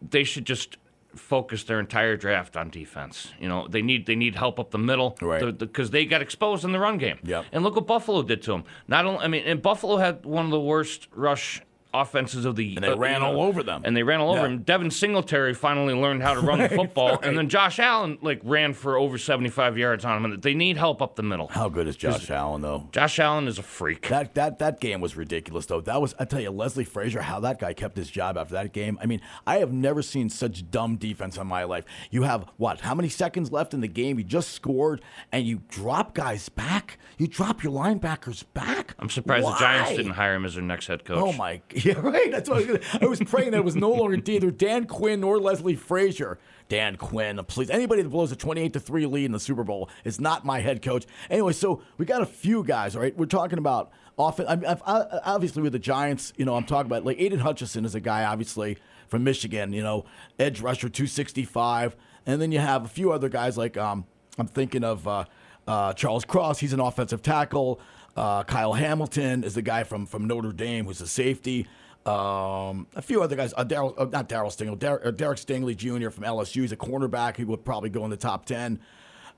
they 0.00 0.24
should 0.24 0.46
just 0.46 0.76
focus 1.16 1.64
their 1.64 1.80
entire 1.80 2.16
draft 2.16 2.56
on 2.56 2.70
defense. 2.70 3.32
You 3.40 3.48
know, 3.48 3.66
they 3.68 3.82
need 3.82 4.06
they 4.06 4.16
need 4.16 4.34
help 4.36 4.58
up 4.58 4.70
the 4.70 4.78
middle, 4.78 5.16
Right. 5.20 5.56
Because 5.56 5.90
they 5.90 6.04
got 6.04 6.22
exposed 6.22 6.64
in 6.64 6.72
the 6.72 6.78
run 6.78 6.98
game. 6.98 7.18
Yep. 7.22 7.46
And 7.52 7.64
look 7.64 7.76
what 7.76 7.86
Buffalo 7.86 8.22
did 8.22 8.42
to 8.42 8.52
them. 8.52 8.64
Not 8.88 9.06
only, 9.06 9.20
I 9.20 9.28
mean, 9.28 9.44
and 9.44 9.62
Buffalo 9.62 9.96
had 9.96 10.24
one 10.24 10.44
of 10.44 10.50
the 10.50 10.60
worst 10.60 11.08
rush 11.12 11.62
offenses 11.94 12.44
of 12.44 12.56
the 12.56 12.74
And 12.76 12.84
they 12.84 12.88
uh, 12.88 12.96
ran 12.96 13.14
you 13.14 13.20
know, 13.20 13.36
all 13.36 13.42
over 13.42 13.62
them. 13.62 13.82
and 13.84 13.96
they 13.96 14.02
ran 14.02 14.20
all 14.20 14.30
over 14.32 14.40
Yeah. 14.46 14.52
him. 14.54 14.58
Devin 14.62 14.90
Singletary 14.90 15.54
finally 15.54 15.94
learned 15.94 16.22
how 16.22 16.34
to 16.34 16.40
run 16.40 16.58
the 16.58 16.68
football, 16.76 17.18
and 17.22 17.38
then 17.38 17.48
Josh 17.48 17.78
Allen 17.78 18.18
like 18.20 18.40
ran 18.44 18.72
for 18.74 18.96
over 18.98 19.16
75 19.18 19.78
yards 19.78 20.04
on 20.04 20.16
him. 20.16 20.24
And 20.32 20.42
they 20.42 20.54
need 20.54 20.76
help 20.76 21.00
up 21.00 21.16
the 21.16 21.22
middle. 21.22 21.48
How 21.48 21.68
good 21.68 21.86
is 21.88 21.96
Josh 21.96 22.30
Allen 22.30 22.62
though? 22.62 22.88
Josh 22.92 23.18
Allen 23.18 23.46
is 23.48 23.58
a 23.58 23.62
freak. 23.62 24.08
That 24.08 24.34
that 24.34 24.58
that 24.58 24.80
game 24.80 25.00
was 25.00 25.16
ridiculous 25.16 25.66
though. 25.66 25.80
That 25.80 26.00
was 26.00 26.14
I 26.18 26.24
tell 26.24 26.40
you, 26.40 26.50
Leslie 26.50 26.84
Frazier, 26.84 27.22
how 27.22 27.40
that 27.40 27.58
guy 27.60 27.72
kept 27.72 27.96
his 27.96 28.10
job 28.10 28.36
after 28.36 28.54
that 28.54 28.72
game. 28.72 28.98
I 29.00 29.06
mean, 29.06 29.20
I 29.46 29.58
have 29.58 29.72
never 29.72 30.02
seen 30.02 30.28
such 30.28 30.70
dumb 30.70 30.96
defense 30.96 31.36
in 31.36 31.46
my 31.46 31.64
life. 31.64 31.84
You 32.10 32.22
have 32.22 32.44
what? 32.56 32.80
How 32.80 32.94
many 32.94 33.08
seconds 33.08 33.52
left 33.52 33.72
in 33.74 33.80
the 33.80 33.88
game? 33.88 34.18
You 34.18 34.24
just 34.24 34.50
scored, 34.50 35.00
and 35.32 35.46
you 35.46 35.62
drop 35.68 36.14
guys 36.14 36.48
back. 36.48 36.98
You 37.18 37.26
drop 37.28 37.62
your 37.62 37.72
linebackers 37.72 38.44
back. 38.54 38.94
I'm 38.98 39.08
surprised 39.10 39.46
the 39.46 39.54
Giants 39.58 39.90
didn't 39.96 40.12
hire 40.12 40.34
him 40.34 40.44
as 40.44 40.54
their 40.54 40.62
next 40.64 40.86
head 40.86 41.04
coach. 41.04 41.18
Oh 41.18 41.32
my! 41.32 41.60
Yeah, 41.94 41.98
right. 42.00 42.30
That's 42.30 42.48
what 42.48 42.56
I 42.56 42.60
was. 42.60 42.66
Gonna, 42.66 43.04
I 43.04 43.06
was 43.06 43.20
praying 43.20 43.50
that 43.50 43.58
it 43.58 43.64
was 43.64 43.76
no 43.76 43.90
longer 43.92 44.18
either 44.26 44.50
Dan 44.50 44.86
Quinn 44.86 45.22
or 45.22 45.38
Leslie 45.38 45.76
Frazier. 45.76 46.38
Dan 46.70 46.96
Quinn, 46.96 47.38
please. 47.46 47.68
Anybody 47.68 48.00
that 48.02 48.08
blows 48.08 48.32
a 48.32 48.36
twenty-eight 48.36 48.72
to 48.72 48.80
three 48.80 49.04
lead 49.04 49.26
in 49.26 49.32
the 49.32 49.40
Super 49.40 49.64
Bowl 49.64 49.90
is 50.02 50.18
not 50.18 50.46
my 50.46 50.60
head 50.60 50.80
coach. 50.80 51.04
Anyway, 51.28 51.52
so 51.52 51.82
we 51.98 52.06
got 52.06 52.22
a 52.22 52.26
few 52.26 52.64
guys. 52.64 52.96
All 52.96 53.02
right, 53.02 53.14
we're 53.16 53.26
talking 53.26 53.58
about 53.58 53.92
often. 54.16 54.46
I 54.48 54.56
mean, 54.56 54.74
obviously 54.86 55.62
with 55.62 55.72
the 55.72 55.78
Giants, 55.78 56.32
you 56.38 56.46
know, 56.46 56.54
I'm 56.54 56.64
talking 56.64 56.86
about 56.86 57.04
like 57.04 57.20
Aidan 57.20 57.40
Hutchinson 57.40 57.84
is 57.84 57.94
a 57.94 58.00
guy, 58.00 58.24
obviously 58.24 58.78
from 59.08 59.24
Michigan. 59.24 59.74
You 59.74 59.82
know, 59.82 60.06
edge 60.38 60.62
rusher, 60.62 60.88
two 60.88 61.06
sixty-five, 61.06 61.96
and 62.24 62.40
then 62.40 62.50
you 62.50 62.60
have 62.60 62.86
a 62.86 62.88
few 62.88 63.12
other 63.12 63.28
guys 63.28 63.58
like 63.58 63.76
um, 63.76 64.06
I'm 64.38 64.46
thinking 64.46 64.84
of 64.84 65.06
uh, 65.06 65.24
uh, 65.68 65.92
Charles 65.92 66.24
Cross. 66.24 66.60
He's 66.60 66.72
an 66.72 66.80
offensive 66.80 67.20
tackle. 67.20 67.78
Uh, 68.16 68.44
Kyle 68.44 68.72
Hamilton 68.74 69.42
is 69.44 69.54
the 69.54 69.62
guy 69.62 69.82
from 69.84 70.06
from 70.06 70.26
Notre 70.26 70.52
Dame 70.52 70.86
who's 70.86 71.00
a 71.00 71.08
safety. 71.08 71.66
Um, 72.06 72.86
a 72.94 73.02
few 73.02 73.22
other 73.22 73.34
guys. 73.34 73.54
Uh, 73.56 73.64
Daryl, 73.64 73.94
uh, 73.98 74.04
not 74.04 74.28
Daryl 74.28 74.48
Stingley. 74.54 74.78
Der- 74.78 75.00
uh, 75.04 75.10
Derek 75.10 75.38
Stingley 75.38 75.74
Jr. 75.74 76.10
from 76.10 76.24
LSU. 76.24 76.60
He's 76.60 76.72
a 76.72 76.76
cornerback. 76.76 77.36
He 77.36 77.44
would 77.44 77.64
probably 77.64 77.88
go 77.90 78.04
in 78.04 78.10
the 78.10 78.16
top 78.16 78.44
ten. 78.44 78.78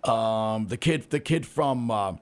Um, 0.05 0.67
the 0.67 0.77
kid, 0.77 1.09
the 1.11 1.21
kid 1.21 1.47
from 1.47 1.91
uh, 1.91 2.15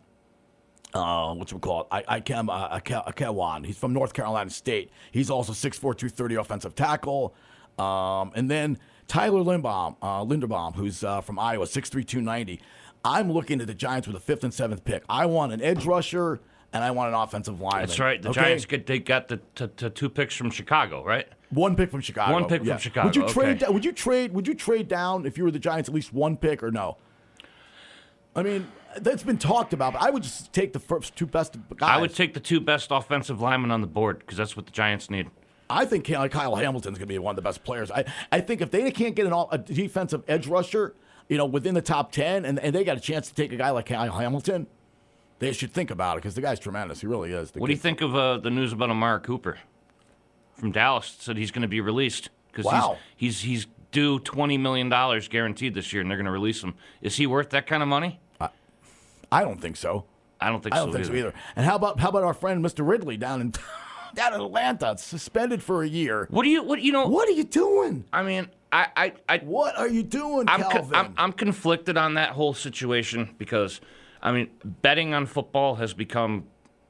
uh, 0.92 1.34
what's 1.34 1.50
it 1.52 1.60
called? 1.60 1.86
I, 1.90 2.04
I 2.06 2.20
Cam, 2.20 2.48
uh, 2.48 2.76
Ake- 2.76 2.86
Akewan. 3.06 3.66
He's 3.66 3.76
from 3.78 3.92
North 3.92 4.12
Carolina 4.12 4.50
State. 4.50 4.90
He's 5.10 5.28
also 5.28 5.52
6'4", 5.52 5.80
230 5.80 6.36
offensive 6.36 6.74
tackle. 6.74 7.34
Um, 7.78 8.30
and 8.36 8.48
then 8.48 8.78
Tyler 9.08 9.40
Linderbaum, 9.40 9.96
uh, 10.00 10.22
Linderbaum, 10.24 10.76
who's 10.76 11.02
uh, 11.02 11.20
from 11.20 11.38
Iowa, 11.38 11.64
6'3", 11.66 12.06
290. 12.06 12.60
I'm 13.04 13.30
looking 13.30 13.60
at 13.60 13.66
the 13.66 13.74
Giants 13.74 14.06
with 14.08 14.16
a 14.16 14.20
fifth 14.20 14.44
and 14.44 14.52
seventh 14.54 14.84
pick. 14.84 15.02
I 15.08 15.26
want 15.26 15.52
an 15.52 15.60
edge 15.60 15.84
rusher 15.84 16.40
and 16.72 16.82
I 16.82 16.90
want 16.90 17.10
an 17.10 17.14
offensive 17.20 17.60
lineman. 17.60 17.86
That's 17.86 17.98
right. 18.00 18.20
The 18.20 18.30
Okay? 18.30 18.40
Giants 18.40 18.64
get 18.66 18.86
they 18.86 18.98
got 18.98 19.28
the 19.28 19.40
t- 19.54 19.68
t- 19.76 19.90
two 19.90 20.08
picks 20.08 20.34
from 20.34 20.50
Chicago, 20.50 21.04
right? 21.04 21.26
One 21.50 21.76
pick 21.76 21.90
from 21.90 22.00
Chicago. 22.00 22.32
One 22.32 22.46
pick 22.46 22.64
from 22.64 22.78
Chicago, 22.78 23.06
Would 23.08 23.16
you 23.16 23.28
trade? 23.28 23.48
okay. 23.56 23.58
da- 23.66 23.70
Would 23.70 23.84
you 23.84 23.92
trade? 23.92 24.32
Would 24.32 24.48
you 24.48 24.54
trade 24.54 24.88
down 24.88 25.26
if 25.26 25.36
you 25.38 25.44
were 25.44 25.50
the 25.50 25.58
Giants 25.58 25.88
at 25.88 25.94
least 25.94 26.12
one 26.12 26.36
pick 26.36 26.62
or 26.62 26.70
no? 26.72 26.96
I 28.34 28.42
mean, 28.42 28.66
that's 28.96 29.22
been 29.22 29.38
talked 29.38 29.72
about, 29.72 29.92
but 29.92 30.02
I 30.02 30.10
would 30.10 30.22
just 30.24 30.52
take 30.52 30.72
the 30.72 30.80
first 30.80 31.14
two 31.14 31.26
best 31.26 31.56
guys. 31.76 31.88
I 31.96 32.00
would 32.00 32.14
take 32.14 32.34
the 32.34 32.40
two 32.40 32.60
best 32.60 32.88
offensive 32.90 33.40
linemen 33.40 33.70
on 33.70 33.80
the 33.80 33.86
board 33.86 34.18
because 34.20 34.36
that's 34.38 34.56
what 34.56 34.66
the 34.66 34.72
Giants 34.72 35.08
need. 35.10 35.30
I 35.70 35.84
think 35.84 36.06
Kyle 36.06 36.28
Kyle 36.28 36.56
Hamilton's 36.56 36.98
going 36.98 37.06
to 37.08 37.12
be 37.12 37.18
one 37.18 37.32
of 37.32 37.36
the 37.36 37.42
best 37.42 37.62
players. 37.64 37.90
I, 37.90 38.04
I 38.32 38.40
think 38.40 38.60
if 38.60 38.70
they 38.70 38.90
can't 38.90 39.14
get 39.14 39.26
an 39.26 39.32
all, 39.32 39.48
a 39.52 39.58
defensive 39.58 40.22
edge 40.28 40.46
rusher, 40.46 40.94
you 41.28 41.36
know, 41.38 41.46
within 41.46 41.74
the 41.74 41.82
top 41.82 42.12
ten, 42.12 42.44
and, 42.44 42.58
and 42.58 42.74
they 42.74 42.84
got 42.84 42.96
a 42.96 43.00
chance 43.00 43.28
to 43.28 43.34
take 43.34 43.52
a 43.52 43.56
guy 43.56 43.70
like 43.70 43.86
Kyle 43.86 44.12
Hamilton, 44.12 44.66
they 45.38 45.52
should 45.52 45.72
think 45.72 45.90
about 45.90 46.16
it 46.16 46.22
because 46.22 46.34
the 46.34 46.40
guy's 46.40 46.58
tremendous. 46.60 47.00
He 47.00 47.06
really 47.06 47.32
is. 47.32 47.52
What 47.54 47.66
do 47.66 47.72
you 47.72 47.78
think 47.78 48.00
of 48.00 48.14
uh, 48.14 48.38
the 48.38 48.50
news 48.50 48.72
about 48.72 48.90
Amari 48.90 49.20
Cooper 49.20 49.58
from 50.54 50.72
Dallas? 50.72 51.16
Said 51.18 51.36
he's 51.36 51.50
going 51.50 51.62
to 51.62 51.68
be 51.68 51.80
released 51.80 52.30
because 52.50 52.64
Wow. 52.66 52.98
he's, 53.16 53.40
he's 53.40 53.64
he's 53.64 53.66
due 53.90 54.18
twenty 54.20 54.58
million 54.58 54.88
dollars 54.88 55.28
guaranteed 55.28 55.74
this 55.74 55.92
year, 55.92 56.02
and 56.02 56.10
they're 56.10 56.18
going 56.18 56.26
to 56.26 56.30
release 56.32 56.62
him. 56.62 56.74
Is 57.02 57.16
he 57.16 57.26
worth 57.26 57.50
that 57.50 57.66
kind 57.66 57.82
of 57.82 57.88
money? 57.88 58.20
I 59.32 59.42
don't 59.42 59.60
think 59.60 59.76
so. 59.76 60.04
I 60.40 60.50
don't 60.50 60.62
think 60.62 60.74
I 60.74 60.78
don't 60.78 60.88
so 60.88 60.92
think 60.92 61.06
either. 61.06 61.12
so 61.14 61.18
either. 61.28 61.34
And 61.56 61.66
how 61.66 61.74
about 61.76 61.98
how 61.98 62.08
about 62.10 62.22
our 62.22 62.34
friend 62.34 62.64
Mr. 62.64 62.86
Ridley 62.86 63.16
down 63.16 63.40
in 63.40 63.52
down 64.14 64.34
in 64.34 64.40
Atlanta, 64.40 64.96
suspended 64.98 65.62
for 65.62 65.82
a 65.82 65.88
year? 65.88 66.26
What 66.30 66.44
do 66.44 66.48
you 66.50 66.62
what 66.62 66.80
you 66.82 66.92
know? 66.92 67.06
What 67.08 67.28
are 67.28 67.32
you 67.32 67.44
doing? 67.44 68.04
I 68.12 68.22
mean, 68.22 68.48
I 68.72 68.86
I, 68.96 69.12
I 69.28 69.38
What 69.38 69.76
are 69.78 69.88
you 69.88 70.02
doing, 70.02 70.48
I'm, 70.48 70.62
Calvin? 70.62 70.94
I'm 70.94 71.14
I'm 71.16 71.32
conflicted 71.32 71.96
on 71.96 72.14
that 72.14 72.30
whole 72.30 72.54
situation 72.54 73.34
because 73.38 73.80
I 74.22 74.32
mean, 74.32 74.48
betting 74.64 75.12
on 75.14 75.26
football 75.26 75.74
has 75.76 75.92
become. 75.94 76.44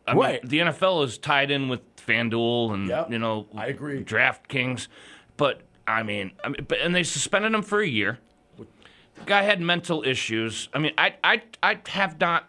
I 0.07 0.13
mean, 0.13 0.23
Right. 0.23 0.49
the 0.49 0.59
NFL 0.59 1.05
is 1.05 1.17
tied 1.19 1.51
in 1.51 1.69
with 1.69 1.81
FanDuel 1.97 2.75
and 2.75 2.89
Yep, 2.89 3.11
you 3.11 3.19
know 3.19 3.47
I 3.57 3.67
agree. 3.69 4.05
DraftKings, 4.05 4.89
but 5.37 5.63
I 5.87 6.03
mean, 6.03 6.33
I 6.45 6.49
mean, 6.49 6.65
but 6.69 6.79
and 6.81 6.95
they 6.95 7.03
suspended 7.03 7.55
him 7.55 7.63
for 7.63 7.81
a 7.81 7.87
year. 7.89 8.19
The 8.59 9.25
guy 9.27 9.43
had 9.43 9.61
mental 9.61 10.03
issues. 10.03 10.69
I 10.75 10.79
mean, 10.79 10.93
I 10.99 11.15
I 11.25 11.43
I 11.63 11.79
have 11.89 12.21
not. 12.21 12.49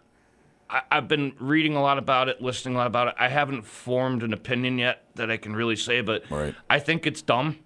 I, 0.70 0.82
I've 0.92 1.08
been 1.08 1.34
reading 1.40 1.76
a 1.76 1.82
lot 1.82 1.98
about 1.98 2.30
it, 2.30 2.42
listening 2.42 2.76
a 2.76 2.78
lot 2.80 2.88
about 2.88 3.08
it. 3.10 3.16
I 3.20 3.28
haven't 3.28 3.64
formed 3.64 4.24
an 4.24 4.34
opinion 4.34 4.78
yet 4.78 5.06
that 5.16 5.30
I 5.30 5.38
can 5.38 5.56
really 5.56 5.76
say, 5.76 6.02
but 6.02 6.24
Right. 6.30 6.56
I 6.70 6.80
think 6.80 7.06
it's 7.06 7.22
dumb. 7.22 7.60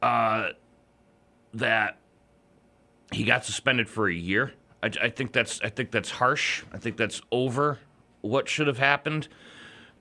Uh, 0.00 0.50
that 1.54 1.98
he 3.12 3.24
got 3.24 3.44
suspended 3.44 3.88
for 3.88 4.08
a 4.08 4.14
year. 4.14 4.54
I, 4.82 4.90
I 5.02 5.08
think 5.10 5.32
that's 5.32 5.60
I 5.60 5.68
think 5.68 5.90
that's 5.90 6.10
harsh. 6.12 6.64
I 6.72 6.78
think 6.78 6.96
that's 6.96 7.20
over 7.30 7.78
what 8.22 8.48
should 8.48 8.66
have 8.66 8.78
happened. 8.78 9.28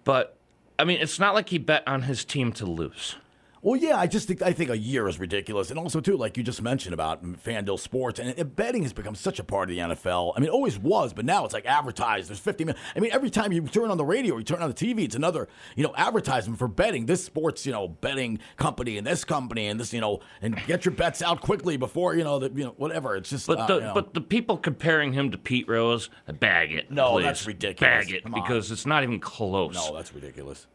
But 0.04 0.38
I 0.80 0.86
mean, 0.86 1.00
it's 1.02 1.20
not 1.20 1.36
like 1.36 1.50
he 1.50 1.58
bet 1.58 1.88
on 1.88 2.04
his 2.04 2.26
team 2.26 2.52
to 2.54 2.66
lose. 2.66 3.18
Well, 3.64 3.80
yeah, 3.80 3.96
I 3.96 4.08
just 4.08 4.28
think 4.28 4.42
I 4.42 4.54
think 4.54 4.72
a 4.72 4.78
year 4.78 5.08
is 5.08 5.20
ridiculous, 5.20 5.70
and 5.70 5.78
also 5.78 6.02
too, 6.02 6.18
like 6.18 6.36
you 6.36 6.42
just 6.42 6.64
mentioned 6.64 6.96
about 6.96 7.24
FanDuel 7.24 7.80
Sports, 7.80 8.20
and, 8.20 8.34
and 8.36 8.56
betting 8.56 8.82
has 8.82 8.92
become 8.92 9.14
such 9.14 9.38
a 9.38 9.44
part 9.44 9.70
of 9.70 9.76
the 9.76 9.82
NFL. 9.82 10.34
I 10.36 10.40
mean, 10.40 10.50
it 10.50 10.52
always 10.52 10.80
was, 10.80 11.14
but 11.14 11.26
now 11.26 11.46
it's 11.46 11.54
like 11.54 11.68
advertised. 11.68 12.30
There's 12.30 12.40
50 12.40 12.66
minutes. 12.66 12.82
I 12.96 13.00
mean, 13.00 13.12
every 13.12 13.30
time 13.30 13.52
you 13.52 13.62
turn 13.68 13.92
on 13.92 13.98
the 13.98 14.06
radio, 14.06 14.34
or 14.36 14.40
you 14.40 14.44
turn 14.44 14.64
on 14.64 14.70
the 14.70 14.74
TV, 14.74 15.04
it's 15.04 15.16
another 15.16 15.48
you 15.76 15.84
know 15.84 15.94
advertisement 15.96 16.58
for 16.58 16.68
betting. 16.68 17.06
This 17.06 17.24
sports 17.24 17.64
you 17.68 17.72
know 17.72 17.88
betting 17.88 18.40
company 18.58 18.98
and 18.98 19.06
this 19.06 19.24
company 19.24 19.68
and 19.68 19.80
this 19.80 19.94
you 19.94 20.02
know 20.02 20.22
and 20.42 20.56
get 20.66 20.84
your 20.84 20.96
bets 20.96 21.22
out 21.22 21.42
quickly 21.42 21.78
before 21.78 22.16
you 22.16 22.24
know 22.24 22.40
the 22.40 22.52
you 22.58 22.66
know 22.66 22.74
whatever. 22.78 23.16
It's 23.16 23.30
just 23.30 23.46
But 23.46 23.60
uh, 23.60 23.68
the 23.68 23.76
you 23.76 23.82
know. 23.82 23.94
but 23.94 24.16
the 24.16 24.22
people 24.22 24.58
comparing 24.58 25.14
him 25.14 25.30
to 25.30 25.38
Pete 25.38 25.68
Rose, 25.68 26.10
bag 26.40 26.72
it. 26.72 26.90
No, 26.90 27.12
please. 27.12 27.24
that's 27.26 27.46
ridiculous. 27.46 28.06
Bag 28.06 28.12
it 28.12 28.24
because 28.24 28.72
it's 28.72 28.88
not 28.88 29.04
even 29.04 29.20
close. 29.20 29.76
no, 29.76 29.96
that's 29.96 30.16
ridiculous. 30.16 30.66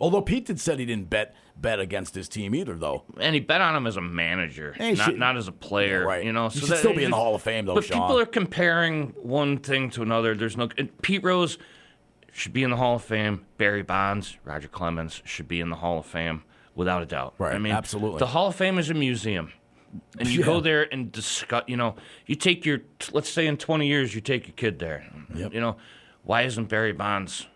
Although 0.00 0.22
Pete 0.22 0.46
did 0.46 0.60
said 0.60 0.78
he 0.78 0.86
didn't 0.86 1.10
bet 1.10 1.34
bet 1.56 1.80
against 1.80 2.14
his 2.14 2.28
team 2.28 2.54
either, 2.54 2.74
though. 2.76 3.02
and 3.18 3.34
he 3.34 3.40
bet 3.40 3.60
on 3.60 3.74
him 3.74 3.84
as 3.88 3.96
a 3.96 4.00
manager, 4.00 4.76
not 4.78 4.96
should- 4.96 5.18
not 5.18 5.36
as 5.36 5.48
a 5.48 5.52
player. 5.52 6.00
Yeah, 6.02 6.06
right. 6.06 6.24
You 6.24 6.32
know, 6.32 6.48
so 6.48 6.60
He 6.60 6.66
should 6.66 6.76
still 6.78 6.94
be 6.94 7.02
in 7.02 7.10
the 7.10 7.16
Hall 7.16 7.34
of 7.34 7.42
Fame, 7.42 7.66
though, 7.66 7.74
But 7.74 7.84
Sean. 7.84 8.02
people 8.02 8.18
are 8.20 8.26
comparing 8.26 9.08
one 9.20 9.58
thing 9.58 9.90
to 9.90 10.02
another. 10.02 10.36
There's 10.36 10.56
no 10.56 10.68
Pete 11.02 11.24
Rose 11.24 11.58
should 12.32 12.52
be 12.52 12.62
in 12.62 12.70
the 12.70 12.76
Hall 12.76 12.94
of 12.96 13.02
Fame. 13.02 13.44
Barry 13.56 13.82
Bonds, 13.82 14.36
Roger 14.44 14.68
Clemens 14.68 15.20
should 15.24 15.48
be 15.48 15.58
in 15.60 15.70
the 15.70 15.76
Hall 15.76 15.98
of 15.98 16.06
Fame 16.06 16.44
without 16.76 17.02
a 17.02 17.06
doubt. 17.06 17.34
Right, 17.38 17.54
I 17.54 17.58
mean, 17.58 17.72
absolutely. 17.72 18.20
The 18.20 18.26
Hall 18.28 18.46
of 18.48 18.54
Fame 18.54 18.78
is 18.78 18.88
a 18.90 18.94
museum. 18.94 19.52
And 20.18 20.28
you 20.28 20.40
Yeah. 20.40 20.44
go 20.46 20.60
there 20.60 20.86
and 20.92 21.10
discuss, 21.10 21.64
you 21.66 21.76
know, 21.76 21.96
you 22.26 22.36
take 22.36 22.64
your, 22.64 22.82
let's 23.12 23.30
say 23.30 23.46
in 23.48 23.56
20 23.56 23.88
years, 23.88 24.14
you 24.14 24.20
take 24.20 24.46
your 24.46 24.54
kid 24.54 24.78
there. 24.78 25.04
Yep. 25.34 25.54
You 25.54 25.60
know, 25.60 25.76
why 26.22 26.42
isn't 26.42 26.68
Barry 26.68 26.92
Bonds, 26.92 27.46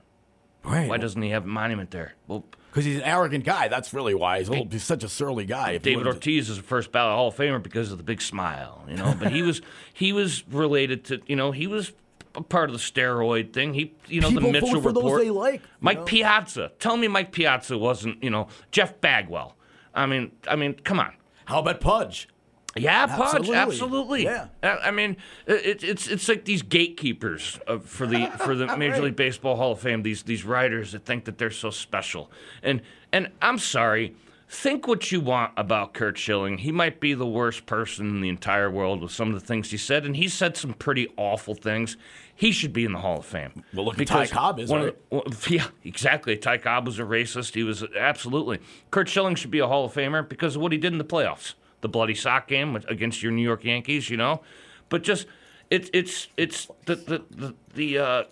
Right. 0.64 0.88
why 0.88 0.96
doesn't 0.96 1.20
he 1.20 1.30
have 1.30 1.44
a 1.44 1.48
monument 1.48 1.90
there? 1.90 2.14
Well, 2.28 2.44
Because 2.70 2.84
he's 2.84 2.96
an 2.96 3.02
arrogant 3.02 3.44
guy. 3.44 3.68
That's 3.68 3.92
really 3.92 4.14
why. 4.14 4.38
He's, 4.38 4.48
a 4.48 4.52
little, 4.52 4.68
he's 4.70 4.84
such 4.84 5.02
a 5.04 5.08
surly 5.08 5.44
guy. 5.44 5.72
If 5.72 5.82
David 5.82 6.06
Ortiz 6.06 6.48
is 6.48 6.58
a 6.58 6.62
first 6.62 6.92
ballot 6.92 7.14
Hall 7.16 7.28
of 7.28 7.36
Famer 7.36 7.62
because 7.62 7.90
of 7.90 7.98
the 7.98 8.04
big 8.04 8.22
smile, 8.22 8.84
you 8.88 8.96
know. 8.96 9.14
But 9.18 9.32
he 9.32 9.42
was 9.42 9.60
he 9.92 10.12
was 10.12 10.46
related 10.48 11.04
to 11.06 11.20
you 11.26 11.36
know 11.36 11.50
he 11.52 11.66
was 11.66 11.92
a 12.34 12.42
part 12.42 12.70
of 12.70 12.74
the 12.74 12.78
steroid 12.78 13.52
thing. 13.52 13.74
He 13.74 13.92
you 14.06 14.20
know 14.20 14.28
People 14.28 14.52
the 14.52 14.60
vote 14.60 14.66
Mitchell 14.66 14.82
for 14.82 14.92
those 14.92 15.04
report. 15.04 15.20
they 15.22 15.30
like, 15.30 15.62
Mike 15.80 15.98
know? 15.98 16.04
Piazza. 16.04 16.72
Tell 16.78 16.96
me 16.96 17.08
Mike 17.08 17.32
Piazza 17.32 17.76
wasn't 17.76 18.22
you 18.22 18.30
know 18.30 18.48
Jeff 18.70 19.00
Bagwell. 19.00 19.56
I 19.94 20.06
mean 20.06 20.30
I 20.46 20.56
mean 20.56 20.74
come 20.74 21.00
on. 21.00 21.12
How 21.46 21.58
about 21.58 21.80
Pudge? 21.80 22.28
Yeah, 22.74 23.06
Pudge, 23.06 23.34
Absolutely. 23.50 23.56
absolutely. 23.56 24.24
Yeah. 24.24 24.46
I 24.62 24.90
mean, 24.90 25.16
it, 25.46 25.84
it's 25.84 26.08
it's 26.08 26.28
like 26.28 26.44
these 26.44 26.62
gatekeepers 26.62 27.58
of, 27.66 27.84
for 27.84 28.06
the 28.06 28.26
for 28.38 28.54
the 28.54 28.76
Major 28.76 29.02
League 29.02 29.16
Baseball 29.16 29.56
Hall 29.56 29.72
of 29.72 29.80
Fame. 29.80 30.02
These 30.02 30.22
these 30.22 30.44
writers 30.44 30.92
that 30.92 31.04
think 31.04 31.24
that 31.26 31.38
they're 31.38 31.50
so 31.50 31.70
special, 31.70 32.30
and 32.62 32.80
and 33.12 33.30
I'm 33.40 33.58
sorry. 33.58 34.16
Think 34.54 34.86
what 34.86 35.10
you 35.10 35.22
want 35.22 35.52
about 35.56 35.94
Curt 35.94 36.18
Schilling. 36.18 36.58
He 36.58 36.72
might 36.72 37.00
be 37.00 37.14
the 37.14 37.26
worst 37.26 37.64
person 37.64 38.06
in 38.10 38.20
the 38.20 38.28
entire 38.28 38.70
world 38.70 39.00
with 39.00 39.10
some 39.10 39.28
of 39.28 39.34
the 39.34 39.40
things 39.40 39.70
he 39.70 39.78
said, 39.78 40.04
and 40.04 40.14
he 40.14 40.28
said 40.28 40.58
some 40.58 40.74
pretty 40.74 41.08
awful 41.16 41.54
things. 41.54 41.96
He 42.34 42.52
should 42.52 42.74
be 42.74 42.84
in 42.84 42.92
the 42.92 42.98
Hall 42.98 43.20
of 43.20 43.24
Fame. 43.24 43.64
Well, 43.72 43.86
look 43.86 43.98
at 43.98 44.06
Ty 44.06 44.26
Cobb 44.26 44.60
is, 44.60 44.68
one 44.68 44.82
right? 44.84 45.10
the- 45.10 45.16
well, 45.16 45.24
yeah, 45.48 45.68
exactly. 45.84 46.36
Ty 46.36 46.58
Cobb 46.58 46.84
was 46.84 46.98
a 46.98 47.02
racist. 47.02 47.54
He 47.54 47.62
was 47.62 47.82
absolutely. 47.98 48.58
Curt 48.90 49.08
Schilling 49.08 49.36
should 49.36 49.50
be 49.50 49.60
a 49.60 49.66
Hall 49.66 49.86
of 49.86 49.94
Famer 49.94 50.28
because 50.28 50.54
of 50.54 50.60
what 50.60 50.70
he 50.72 50.76
did 50.76 50.92
in 50.92 50.98
the 50.98 51.04
playoffs, 51.04 51.54
the 51.82 51.88
bloody 51.88 52.14
sock 52.14 52.48
game 52.48 52.74
against 52.88 53.22
your 53.22 53.30
New 53.32 53.42
York 53.42 53.64
Yankees. 53.64 54.08
You 54.08 54.16
know, 54.16 54.40
but 54.88 55.02
just 55.02 55.26
it's 55.70 55.90
it's 55.92 56.28
it's 56.36 56.68
the 56.86 56.96
the 56.96 57.22
the 57.30 57.54
the, 57.74 57.98
uh, 57.98 58.24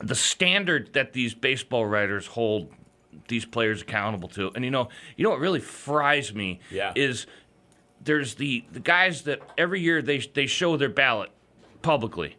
the 0.00 0.14
standard 0.14 0.92
that 0.94 1.12
these 1.12 1.34
baseball 1.34 1.84
writers 1.86 2.26
hold 2.26 2.72
these 3.28 3.44
players 3.44 3.82
accountable 3.82 4.28
to. 4.30 4.50
And 4.54 4.64
you 4.64 4.70
know, 4.70 4.88
you 5.16 5.24
know 5.24 5.30
what 5.30 5.38
really 5.40 5.60
fries 5.60 6.34
me 6.34 6.60
Yeah. 6.70 6.92
is 6.96 7.26
there's 8.02 8.34
the 8.34 8.64
the 8.72 8.80
guys 8.80 9.22
that 9.22 9.40
every 9.56 9.80
year 9.80 10.02
they 10.02 10.18
they 10.18 10.46
show 10.46 10.76
their 10.76 10.88
ballot 10.88 11.30
publicly. 11.82 12.36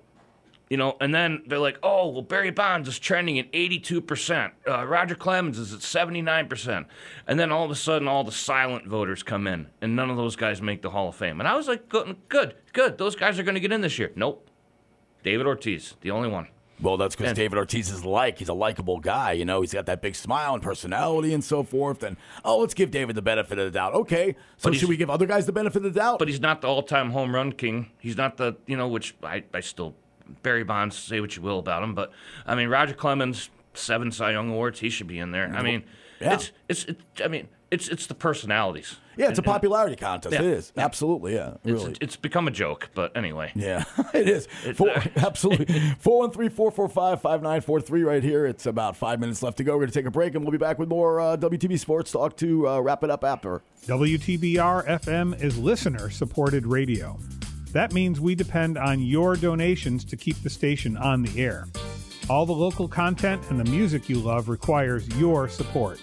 You 0.70 0.78
know, 0.78 0.98
and 1.00 1.14
then 1.14 1.44
they're 1.46 1.60
like, 1.60 1.78
"Oh, 1.84 2.10
well, 2.10 2.22
Barry 2.24 2.50
Bonds 2.50 2.90
is 2.90 2.98
trending 2.98 3.38
at 3.38 3.48
82 3.54 4.02
percent. 4.02 4.54
Uh, 4.68 4.86
Roger 4.86 5.16
Clemens 5.16 5.60
is 5.60 5.74
at 5.74 5.82
79 5.82 6.48
percent." 6.48 6.88
And 7.28 7.40
then 7.40 7.52
all 7.52 7.66
of 7.66 7.72
a 7.72 7.76
sudden, 7.76 8.08
all 8.08 8.24
the 8.24 8.32
silent 8.32 8.88
voters 8.88 9.22
come 9.22 9.46
in, 9.48 9.68
and 9.82 9.96
none 9.96 10.10
of 10.10 10.18
those 10.18 10.36
guys 10.36 10.62
make 10.62 10.82
the 10.82 10.90
Hall 10.90 11.10
of 11.10 11.16
Fame. 11.16 11.40
And 11.40 11.48
I 11.48 11.56
was 11.56 11.68
like, 11.68 11.88
"Good, 11.90 12.16
good, 12.30 12.56
good. 12.74 12.98
Those 12.98 13.16
guys 13.16 13.38
are 13.38 13.44
going 13.44 13.56
to 13.56 13.62
get 13.62 13.72
in 13.72 13.82
this 13.82 14.00
year." 14.00 14.12
Nope. 14.16 14.50
David 15.24 15.48
Ortiz, 15.48 15.96
the 16.02 16.12
only 16.12 16.30
one. 16.30 16.48
Well, 16.82 16.98
that's 16.98 17.16
because 17.16 17.34
David 17.34 17.58
Ortiz 17.58 17.90
is 17.90 18.04
like 18.04 18.38
he's 18.38 18.50
a 18.50 18.54
likable 18.54 19.00
guy. 19.00 19.32
You 19.32 19.46
know, 19.46 19.62
he's 19.62 19.74
got 19.74 19.86
that 19.86 20.02
big 20.02 20.16
smile 20.16 20.54
and 20.54 20.62
personality 20.62 21.34
and 21.34 21.44
so 21.44 21.64
forth. 21.64 22.04
And 22.04 22.18
oh, 22.44 22.60
let's 22.60 22.74
give 22.74 22.92
David 22.92 23.16
the 23.16 23.22
benefit 23.22 23.58
of 23.58 23.66
the 23.66 23.72
doubt. 23.72 23.94
Okay, 23.94 24.36
so 24.58 24.72
should 24.72 24.90
we 24.90 24.98
give 24.98 25.10
other 25.10 25.26
guys 25.26 25.46
the 25.46 25.54
benefit 25.54 25.86
of 25.86 25.94
the 25.94 26.00
doubt? 26.00 26.20
But 26.20 26.28
he's 26.28 26.42
not 26.42 26.62
the 26.62 26.68
all-time 26.68 27.12
home 27.12 27.34
run 27.34 27.54
king. 27.54 27.92
He's 28.00 28.18
not 28.18 28.38
the 28.38 28.58
you 28.66 28.76
know, 28.76 28.88
which 28.88 29.16
I, 29.24 29.44
I 29.54 29.62
still 29.62 29.96
Barry 30.44 30.64
Bonds. 30.64 30.98
Say 30.98 31.20
what 31.20 31.36
you 31.36 31.42
will 31.42 31.60
about 31.60 31.84
him, 31.84 31.94
but 31.96 32.12
I 32.46 32.56
mean 32.56 32.70
Roger 32.70 32.94
Clemens, 32.94 33.50
seven 33.74 34.12
Cy 34.12 34.32
Young 34.32 34.50
awards. 34.50 34.80
He 34.80 34.90
should 34.90 35.08
be 35.08 35.20
in 35.20 35.32
there. 35.32 35.52
I 35.56 35.62
mean, 35.62 35.84
Yeah. 36.20 36.34
it's 36.36 36.52
it's 36.70 36.84
it, 36.86 36.98
I 37.24 37.28
mean 37.28 37.48
it's 37.72 37.88
it's 37.90 38.06
the 38.08 38.14
personalities. 38.16 38.98
yeah, 39.18 39.26
it's 39.30 39.40
a 39.40 39.42
And- 39.42 39.48
and 39.48 39.54
popularity 39.54 39.96
contest. 39.96 40.34
Yeah. 40.34 40.42
It 40.42 40.46
is 40.46 40.72
absolutely. 40.78 41.34
Yeah, 41.34 41.56
It's, 41.64 41.84
really. 41.84 41.96
it's 42.00 42.16
become 42.16 42.48
a 42.48 42.52
joke, 42.52 42.90
but 42.94 43.16
anyway. 43.18 43.52
Yeah, 43.56 43.84
it 44.14 44.30
is. 44.30 44.48
Four, 44.76 44.90
absolutely. 45.18 45.66
413 46.00 46.50
445 46.52 47.22
5943 47.22 48.04
right 48.04 48.24
here. 48.24 48.46
It's 48.46 48.66
about 48.68 48.96
five 48.96 49.20
minutes 49.20 49.42
left 49.42 49.58
to 49.58 49.64
go. 49.64 49.74
We're 49.74 49.80
going 49.80 49.90
to 49.92 49.94
take 50.00 50.06
a 50.06 50.12
break 50.12 50.36
and 50.36 50.44
we'll 50.46 50.52
be 50.52 50.58
back 50.60 50.78
with 50.80 50.90
more 50.90 51.20
uh, 51.20 51.38
WTV 51.38 51.80
Sports 51.80 52.12
Talk 52.12 52.38
to 52.38 52.68
uh, 52.70 52.80
wrap 52.80 53.04
it 53.04 53.10
up 53.10 53.24
after. 53.24 53.62
WTBR 53.88 54.86
FM 55.02 55.42
is 55.44 55.58
listener 55.58 56.10
supported 56.12 56.68
radio. 56.68 57.18
That 57.76 57.92
means 57.92 58.22
we 58.22 58.36
depend 58.36 58.78
on 58.78 59.02
your 59.02 59.36
donations 59.36 60.06
to 60.06 60.16
keep 60.16 60.42
the 60.42 60.50
station 60.50 60.96
on 60.96 61.24
the 61.24 61.44
air. 61.44 61.68
All 62.30 62.46
the 62.46 62.54
local 62.54 62.88
content 62.88 63.44
and 63.50 63.60
the 63.60 63.70
music 63.70 64.08
you 64.08 64.18
love 64.18 64.48
requires 64.48 65.06
your 65.18 65.50
support. 65.50 66.02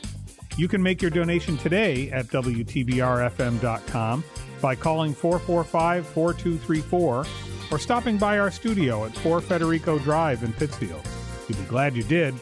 You 0.59 0.69
can 0.69 0.83
make 0.83 1.01
your 1.01 1.11
donation 1.11 1.57
today 1.57 2.11
at 2.11 2.27
WTBRFM.com 2.27 4.23
by 4.61 4.75
calling 4.75 5.15
445 5.15 6.07
4234 6.09 7.27
or 7.71 7.79
stopping 7.79 8.19
by 8.19 8.39
our 8.39 8.51
studio 8.51 9.07
at 9.07 9.17
4 9.17 9.41
Federico 9.41 9.99
Drive 9.99 10.45
in 10.45 10.53
Pittsfield. 10.53 11.01
You'll 11.49 11.59
be 11.59 11.65
glad 11.65 11.97
you 11.97 12.03
did. 12.03 12.35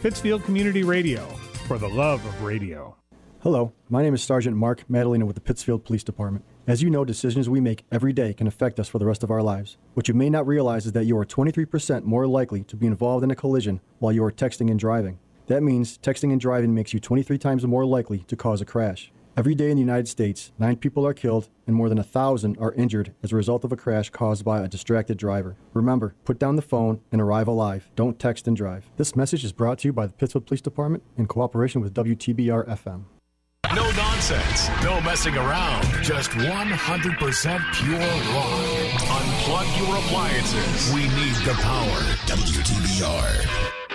Pittsfield 0.00 0.44
Community 0.44 0.84
Radio, 0.84 1.26
for 1.66 1.76
the 1.76 1.88
love 1.88 2.24
of 2.24 2.40
radio. 2.44 2.94
Hello, 3.40 3.72
my 3.88 4.04
name 4.04 4.14
is 4.14 4.22
Sergeant 4.22 4.56
Mark 4.56 4.88
Madalena 4.88 5.26
with 5.26 5.34
the 5.34 5.40
Pittsfield 5.40 5.84
Police 5.84 6.04
Department. 6.04 6.44
As 6.68 6.82
you 6.82 6.90
know, 6.90 7.04
decisions 7.04 7.48
we 7.48 7.60
make 7.60 7.84
every 7.92 8.12
day 8.12 8.34
can 8.34 8.48
affect 8.48 8.80
us 8.80 8.88
for 8.88 8.98
the 8.98 9.06
rest 9.06 9.22
of 9.22 9.30
our 9.30 9.40
lives. 9.40 9.76
What 9.94 10.08
you 10.08 10.14
may 10.14 10.28
not 10.28 10.48
realize 10.48 10.84
is 10.84 10.90
that 10.92 11.04
you 11.04 11.16
are 11.16 11.24
23% 11.24 12.02
more 12.02 12.26
likely 12.26 12.64
to 12.64 12.74
be 12.74 12.88
involved 12.88 13.22
in 13.22 13.30
a 13.30 13.36
collision 13.36 13.80
while 14.00 14.12
you 14.12 14.24
are 14.24 14.32
texting 14.32 14.68
and 14.68 14.78
driving. 14.78 15.20
That 15.46 15.62
means 15.62 15.96
texting 15.96 16.32
and 16.32 16.40
driving 16.40 16.74
makes 16.74 16.92
you 16.92 16.98
23 16.98 17.38
times 17.38 17.64
more 17.64 17.86
likely 17.86 18.18
to 18.18 18.34
cause 18.34 18.60
a 18.60 18.64
crash. 18.64 19.12
Every 19.36 19.54
day 19.54 19.70
in 19.70 19.76
the 19.76 19.80
United 19.82 20.08
States, 20.08 20.50
nine 20.58 20.74
people 20.74 21.06
are 21.06 21.14
killed 21.14 21.50
and 21.68 21.76
more 21.76 21.88
than 21.88 21.98
a 21.98 22.02
thousand 22.02 22.58
are 22.58 22.72
injured 22.72 23.14
as 23.22 23.30
a 23.30 23.36
result 23.36 23.62
of 23.62 23.70
a 23.70 23.76
crash 23.76 24.10
caused 24.10 24.44
by 24.44 24.60
a 24.60 24.68
distracted 24.68 25.18
driver. 25.18 25.54
Remember, 25.72 26.16
put 26.24 26.40
down 26.40 26.56
the 26.56 26.62
phone 26.62 27.00
and 27.12 27.20
arrive 27.20 27.46
alive. 27.46 27.88
Don't 27.94 28.18
text 28.18 28.48
and 28.48 28.56
drive. 28.56 28.90
This 28.96 29.14
message 29.14 29.44
is 29.44 29.52
brought 29.52 29.78
to 29.80 29.88
you 29.88 29.92
by 29.92 30.08
the 30.08 30.14
Pittsfield 30.14 30.46
Police 30.46 30.62
Department 30.62 31.04
in 31.16 31.26
cooperation 31.26 31.80
with 31.80 31.94
WTBR 31.94 32.66
FM. 32.66 33.04
No 33.76 33.90
nonsense, 33.90 34.70
no 34.82 35.02
messing 35.02 35.36
around, 35.36 35.84
just 36.02 36.30
100% 36.30 37.74
pure 37.74 37.98
rock. 37.98 38.56
Unplug 39.18 39.68
your 39.76 39.96
appliances. 39.98 40.94
We 40.94 41.02
need 41.02 41.36
the 41.44 41.52
power. 41.60 42.00
WTBR. 42.24 43.85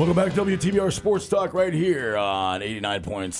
Welcome 0.00 0.16
back 0.16 0.32
to 0.32 0.44
WTBR 0.46 0.94
Sports 0.94 1.28
Talk 1.28 1.52
right 1.52 1.74
here 1.74 2.16
on 2.16 2.62
89.7 2.62 3.34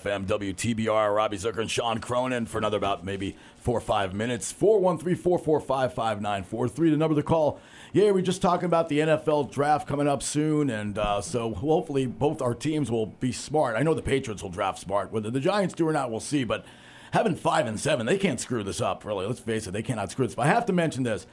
FM 0.00 0.24
WTBR. 0.24 1.14
Robbie 1.14 1.36
Zucker 1.36 1.58
and 1.58 1.70
Sean 1.70 1.98
Cronin 1.98 2.46
for 2.46 2.56
another 2.56 2.78
about 2.78 3.04
maybe 3.04 3.36
four 3.58 3.76
or 3.76 3.82
five 3.82 4.14
minutes. 4.14 4.50
413 4.50 5.14
445 5.14 5.92
5943, 5.92 6.88
the 6.88 6.96
number 6.96 7.14
to 7.16 7.22
call. 7.22 7.60
Yeah, 7.92 8.12
we're 8.12 8.22
just 8.22 8.40
talking 8.40 8.64
about 8.64 8.88
the 8.88 9.00
NFL 9.00 9.52
draft 9.52 9.86
coming 9.86 10.08
up 10.08 10.22
soon, 10.22 10.70
and 10.70 10.96
uh, 10.96 11.20
so 11.20 11.52
hopefully 11.52 12.06
both 12.06 12.40
our 12.40 12.54
teams 12.54 12.90
will 12.90 13.04
be 13.04 13.30
smart. 13.30 13.76
I 13.76 13.82
know 13.82 13.92
the 13.92 14.00
Patriots 14.00 14.42
will 14.42 14.48
draft 14.48 14.78
smart. 14.78 15.12
Whether 15.12 15.30
the 15.30 15.38
Giants 15.38 15.74
do 15.74 15.86
or 15.86 15.92
not, 15.92 16.10
we'll 16.10 16.20
see, 16.20 16.44
but 16.44 16.64
having 17.12 17.34
five 17.34 17.66
and 17.66 17.78
seven, 17.78 18.06
they 18.06 18.16
can't 18.16 18.40
screw 18.40 18.62
this 18.62 18.80
up, 18.80 19.04
really. 19.04 19.26
Let's 19.26 19.40
face 19.40 19.66
it, 19.66 19.72
they 19.72 19.82
cannot 19.82 20.10
screw 20.10 20.26
this. 20.26 20.34
But 20.34 20.46
I 20.46 20.48
have 20.48 20.64
to 20.64 20.72
mention 20.72 21.02
this 21.02 21.26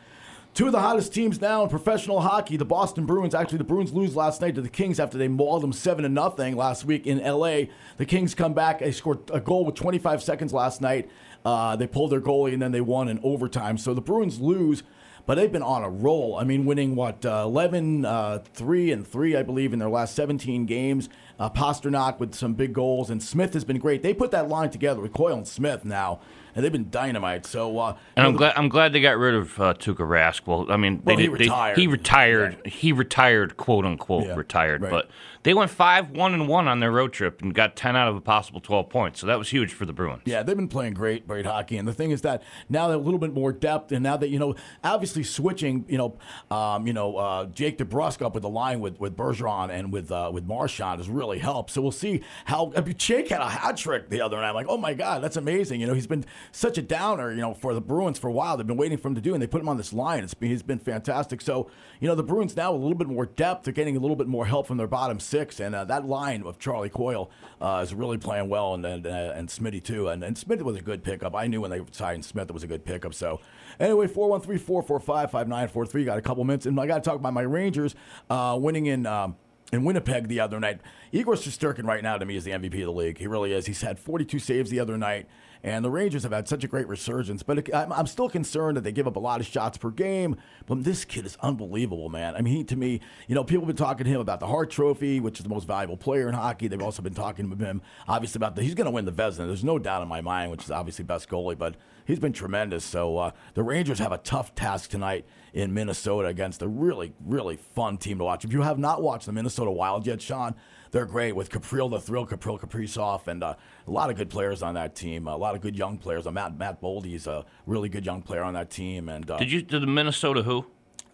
Two 0.54 0.68
of 0.68 0.72
the 0.72 0.82
hottest 0.82 1.12
teams 1.12 1.42
now 1.42 1.64
in 1.64 1.70
professional 1.70 2.22
hockey, 2.22 2.58
the 2.58 2.66
Boston 2.66 3.08
Bruins. 3.08 3.34
Actually, 3.34 3.58
the 3.58 3.64
Bruins 3.64 3.92
lose 3.92 4.16
last 4.16 4.40
night 4.40 4.54
to 4.54 4.62
the 4.62 4.70
Kings 4.70 5.00
after 5.00 5.18
they 5.18 5.28
mauled 5.28 5.64
them 5.64 5.74
seven 5.74 6.04
to 6.04 6.10
nothing 6.10 6.56
last 6.56 6.86
week 6.86 7.08
in 7.08 7.20
L.A. 7.22 7.72
The 7.98 8.06
Kings 8.06 8.36
come 8.36 8.54
back. 8.54 8.78
They 8.78 8.92
scored 8.92 9.32
a 9.34 9.40
goal 9.40 9.66
with 9.66 9.74
25 9.74 10.22
seconds 10.22 10.54
last 10.54 10.80
night. 10.80 11.10
Uh, 11.44 11.76
they 11.76 11.88
pulled 11.88 12.12
their 12.12 12.22
goalie 12.22 12.54
and 12.54 12.62
then 12.62 12.72
they 12.72 12.82
won 12.82 13.10
in 13.10 13.20
overtime. 13.24 13.80
So 13.80 13.96
the 13.96 14.02
Bruins 14.02 14.40
lose, 14.40 14.84
but 15.26 15.36
they've 15.36 15.52
been 15.52 15.64
on 15.64 15.84
a 15.84 15.90
roll. 15.90 16.38
I 16.38 16.44
mean, 16.44 16.66
winning 16.66 16.96
what 16.96 17.26
uh, 17.26 17.42
11, 17.46 18.06
uh, 18.06 18.44
three 18.54 18.92
and 18.92 19.08
three, 19.08 19.36
I 19.36 19.42
believe, 19.42 19.74
in 19.74 19.80
their 19.80 19.90
last 19.90 20.14
17 20.14 20.68
games. 20.68 21.10
Uh, 21.40 21.50
Pastrnak 21.50 22.20
with 22.20 22.36
some 22.36 22.54
big 22.54 22.74
goals, 22.74 23.10
and 23.10 23.24
Smith 23.24 23.56
has 23.56 23.64
been 23.64 23.80
great. 23.80 24.04
They 24.04 24.14
put 24.14 24.30
that 24.30 24.50
line 24.50 24.70
together 24.70 25.02
with 25.02 25.14
Coyle 25.14 25.38
and 25.38 25.48
Smith 25.48 25.84
now, 25.84 26.20
and 26.56 26.64
they've 26.64 26.72
been 26.72 26.90
dynamite. 26.90 27.46
So, 27.46 27.78
uh, 27.80 27.96
And 28.16 28.26
I'm 28.28 28.36
glad 28.36 28.54
I'm 28.56 28.70
glad 28.70 28.94
they 28.94 29.02
got 29.02 29.18
rid 29.18 29.36
of 29.36 29.60
uh, 29.60 29.74
Tuukka 29.74 29.98
Rask. 30.08 30.42
Well, 30.46 30.72
I 30.72 30.78
mean, 30.78 31.02
they 31.06 31.14
Well, 31.14 31.18
he 31.18 31.28
did, 31.28 31.38
they- 31.40 31.44
retired. 31.46 31.78
he 31.78 31.88
retired. 31.88 32.66
He 32.66 32.92
retired, 32.92 33.58
quote 33.58 33.86
unquote, 33.86 34.26
Yeah, 34.26 34.36
retired. 34.36 34.82
right. 34.82 34.92
But 34.92 35.10
they 35.44 35.54
went 35.54 35.70
five 35.72 36.12
one 36.12 36.34
and 36.34 36.48
one 36.48 36.68
on 36.68 36.80
their 36.80 36.92
road 36.92 37.14
trip 37.14 37.42
and 37.42 37.54
got 37.54 37.76
ten 37.76 37.96
out 37.96 38.08
of 38.08 38.16
a 38.16 38.22
possible 38.22 38.60
twelve 38.60 38.90
points. 38.90 39.20
So 39.20 39.28
that 39.28 39.38
was 39.38 39.50
huge 39.50 39.74
for 39.74 39.86
the 39.86 39.94
Bruins. 39.94 40.24
Yeah, 40.26 40.44
they've 40.44 40.56
been 40.56 40.68
playing 40.68 40.94
great, 40.94 41.28
great 41.28 41.46
hockey. 41.46 41.78
And 41.78 41.88
the 41.88 41.94
thing 41.94 42.12
is 42.12 42.22
that 42.22 42.44
now 42.70 42.88
they're 42.88 42.98
a 42.98 43.00
little 43.00 43.20
bit 43.20 43.34
more 43.34 43.52
depth, 43.52 43.92
and 43.92 44.04
now 44.04 44.18
that 44.18 44.30
you 44.30 44.40
know, 44.40 44.56
obviously 44.84 45.24
switching, 45.24 45.86
you 45.88 45.98
know, 45.98 46.18
um, 46.56 46.88
you 46.88 46.94
know, 46.94 47.18
uh, 47.18 47.46
Jake 47.46 47.78
DeBrusk 47.78 48.22
up 48.22 48.34
with 48.34 48.44
the 48.44 48.50
line 48.50 48.80
with 48.80 49.00
with 49.00 49.16
Bergeron 49.16 49.70
and 49.70 49.92
with 49.92 50.12
uh, 50.12 50.32
with 50.34 50.46
Marchand 50.46 51.00
has 51.00 51.10
really 51.10 51.40
helped. 51.40 51.72
So 51.72 51.82
we'll 51.82 51.92
see 51.92 52.22
how 52.46 52.72
I 52.76 52.82
mean, 52.82 52.96
Jake 52.98 53.30
had 53.30 53.42
a 53.42 53.50
hat 53.50 53.78
trick 53.78 54.10
the 54.10 54.22
other 54.22 54.38
night. 54.38 54.50
I'm 54.50 54.56
like, 54.56 54.68
oh 54.70 54.78
my 54.78 54.94
god, 54.94 55.24
that's 55.24 55.38
amazing. 55.38 55.82
You 55.82 55.88
know, 55.88 55.94
he's 55.94 56.08
been 56.08 56.26
such 56.52 56.78
a 56.78 56.82
downer, 56.82 57.32
you 57.32 57.42
know, 57.42 57.54
for 57.54 57.74
the 57.74 57.82
Bruins 57.82 58.18
for 58.18 58.28
a 58.28 58.34
while. 58.34 58.58
They've 58.58 58.66
been 58.68 58.78
waiting 58.78 58.98
for 58.98 59.10
him 59.10 59.16
to 59.16 59.22
do, 59.22 59.34
and 59.34 59.42
they 59.42 59.48
put 59.48 59.62
him 59.62 59.70
on 59.70 59.78
this 59.78 59.94
line. 59.94 60.24
It's 60.24 60.34
been, 60.34 60.50
he's 60.50 60.64
been 60.64 60.80
fantastic. 60.80 61.42
So 61.42 61.70
you 62.00 62.08
know, 62.08 62.16
the 62.16 62.24
Bruins 62.24 62.56
now 62.56 62.72
a 62.72 62.76
little 62.76 62.98
bit 62.98 63.08
more 63.08 63.26
depth. 63.26 63.66
They're 63.66 63.74
getting 63.74 63.98
a 63.98 64.00
little 64.00 64.16
bit 64.16 64.28
more 64.28 64.46
help 64.46 64.68
from 64.68 64.78
their 64.78 64.88
bottom 64.88 65.20
six, 65.34 65.60
and 65.60 65.74
uh, 65.74 65.84
that 65.86 66.06
line 66.06 66.44
of 66.44 66.60
Charlie 66.60 66.90
Coyle 66.90 67.32
uh, 67.60 67.82
is 67.84 67.92
really 67.92 68.20
playing 68.20 68.50
well, 68.50 68.76
and 68.76 68.86
and, 68.86 69.08
uh, 69.08 69.34
and 69.36 69.50
Smitty 69.50 69.84
too. 69.84 70.10
And, 70.10 70.24
and 70.24 70.38
Smith 70.38 70.62
was 70.62 70.78
a 70.78 70.82
good 70.82 71.04
pickup. 71.04 71.34
I 71.34 71.48
knew 71.48 71.62
when 71.62 71.72
they 71.72 71.82
signed 71.92 72.24
Smith 72.24 72.50
it 72.50 72.54
was 72.54 72.64
a 72.64 72.68
good 72.68 72.86
pickup. 72.86 73.16
So 73.16 73.40
anyway, 73.80 74.06
four 74.06 74.30
one 74.30 74.42
three 74.42 74.60
four 74.60 74.84
four 74.84 75.00
five 75.00 75.32
five 75.32 75.48
nine 75.48 75.68
four 75.70 75.88
three. 75.88 76.06
Got 76.06 76.20
a 76.20 76.22
couple 76.22 76.44
minutes, 76.44 76.68
and 76.68 76.80
I 76.80 76.86
got 76.86 77.04
to 77.04 77.10
talk 77.10 77.16
about 77.16 77.34
my 77.34 77.42
Rangers 77.42 77.96
uh, 78.30 78.58
winning 78.62 78.86
in. 78.86 79.06
Um, 79.06 79.36
in 79.72 79.84
Winnipeg 79.84 80.28
the 80.28 80.40
other 80.40 80.60
night, 80.60 80.82
Igor 81.12 81.34
Shesterkin 81.34 81.86
right 81.86 82.04
now 82.04 82.20
to 82.20 82.26
me 82.26 82.36
is 82.36 82.44
the 82.44 82.52
MVP 82.52 82.76
of 82.82 82.86
the 82.86 82.92
league. 82.92 83.18
He 83.18 83.26
really 83.26 83.54
is. 83.54 83.66
He's 83.66 83.82
had 83.82 83.98
42 83.98 84.38
saves 84.38 84.70
the 84.70 84.80
other 84.80 85.00
night, 85.00 85.28
and 85.64 85.84
the 85.84 85.90
Rangers 85.90 86.24
have 86.24 86.34
had 86.34 86.48
such 86.48 86.66
a 86.66 86.68
great 86.68 86.88
resurgence. 86.88 87.42
But 87.42 87.60
it, 87.60 87.74
I'm, 87.74 87.92
I'm 87.94 88.08
still 88.08 88.30
concerned 88.30 88.76
that 88.76 88.82
they 88.84 88.92
give 88.92 89.08
up 89.08 89.16
a 89.16 89.20
lot 89.20 89.40
of 89.40 89.48
shots 89.48 89.78
per 89.78 89.90
game. 89.92 90.36
But 90.66 90.84
this 90.84 91.06
kid 91.06 91.26
is 91.26 91.38
unbelievable, 91.42 92.10
man. 92.10 92.36
I 92.36 92.42
mean, 92.42 92.58
he, 92.58 92.64
to 92.66 92.76
me, 92.76 93.00
you 93.28 93.36
know, 93.36 93.44
people 93.46 93.62
have 93.62 93.68
been 93.68 93.86
talking 93.86 94.04
to 94.04 94.10
him 94.10 94.20
about 94.20 94.42
the 94.42 94.48
Hart 94.48 94.70
Trophy, 94.70 95.22
which 95.22 95.40
is 95.40 95.44
the 95.44 95.50
most 95.50 95.66
valuable 95.66 95.96
player 95.96 96.28
in 96.28 96.34
hockey. 96.34 96.68
They've 96.68 96.82
also 96.82 97.02
been 97.02 97.14
talking 97.14 97.50
to 97.50 97.66
him, 97.66 97.82
obviously, 98.08 98.40
about 98.40 98.56
the 98.56 98.64
he's 98.64 98.76
going 98.76 98.86
to 98.86 98.92
win 98.92 99.06
the 99.06 99.12
Vezina. 99.12 99.48
There's 99.48 99.64
no 99.64 99.80
doubt 99.80 100.02
in 100.02 100.10
my 100.10 100.22
mind, 100.22 100.52
which 100.52 100.66
is 100.66 100.72
obviously 100.72 101.06
best 101.06 101.30
goalie, 101.30 101.58
but 101.58 101.76
he's 102.06 102.20
been 102.20 102.34
tremendous. 102.34 102.84
So 102.84 103.18
uh, 103.18 103.32
the 103.54 103.64
Rangers 103.64 104.00
have 104.00 104.12
a 104.12 104.18
tough 104.18 104.56
task 104.56 104.90
tonight 104.90 105.26
in 105.54 105.74
Minnesota 105.74 106.28
against 106.28 106.62
a 106.62 106.68
really, 106.68 107.14
really 107.24 107.58
fun 107.58 107.98
team 107.98 108.18
to 108.18 108.26
watch. 108.26 108.44
If 108.44 108.52
you 108.52 108.64
have 108.64 108.80
not 108.80 109.02
watched 109.02 109.28
the 109.28 109.32
Minnesota 109.32 109.72
Wild 109.72 110.06
yet, 110.06 110.22
Sean, 110.22 110.56
they're 110.94 111.06
great 111.06 111.36
with 111.36 111.50
Capril 111.50 111.90
the 111.90 112.00
Thrill, 112.00 112.26
Capril 112.26 112.60
Kaprizov, 112.60 113.28
and 113.28 113.44
uh, 113.44 113.56
a 113.88 113.92
lot 113.92 114.10
of 114.12 114.16
good 114.16 114.30
players 114.30 114.62
on 114.62 114.76
that 114.76 114.96
team. 114.96 115.28
A 115.28 115.36
lot 115.36 115.56
of 115.56 115.62
good 115.62 115.76
young 115.76 115.98
players. 115.98 116.26
Uh, 116.28 116.32
Matt 116.32 116.58
Matt 116.58 116.80
Boldy's 116.80 117.26
a 117.28 117.44
really 117.66 117.90
good 117.90 118.06
young 118.06 118.22
player 118.22 118.44
on 118.44 118.54
that 118.54 118.70
team. 118.70 119.10
And 119.10 119.30
uh, 119.30 119.38
Did 119.38 119.52
you 119.52 119.64
did 119.64 119.82
the 119.82 119.88
Minnesota 119.88 120.44
who? 120.44 120.68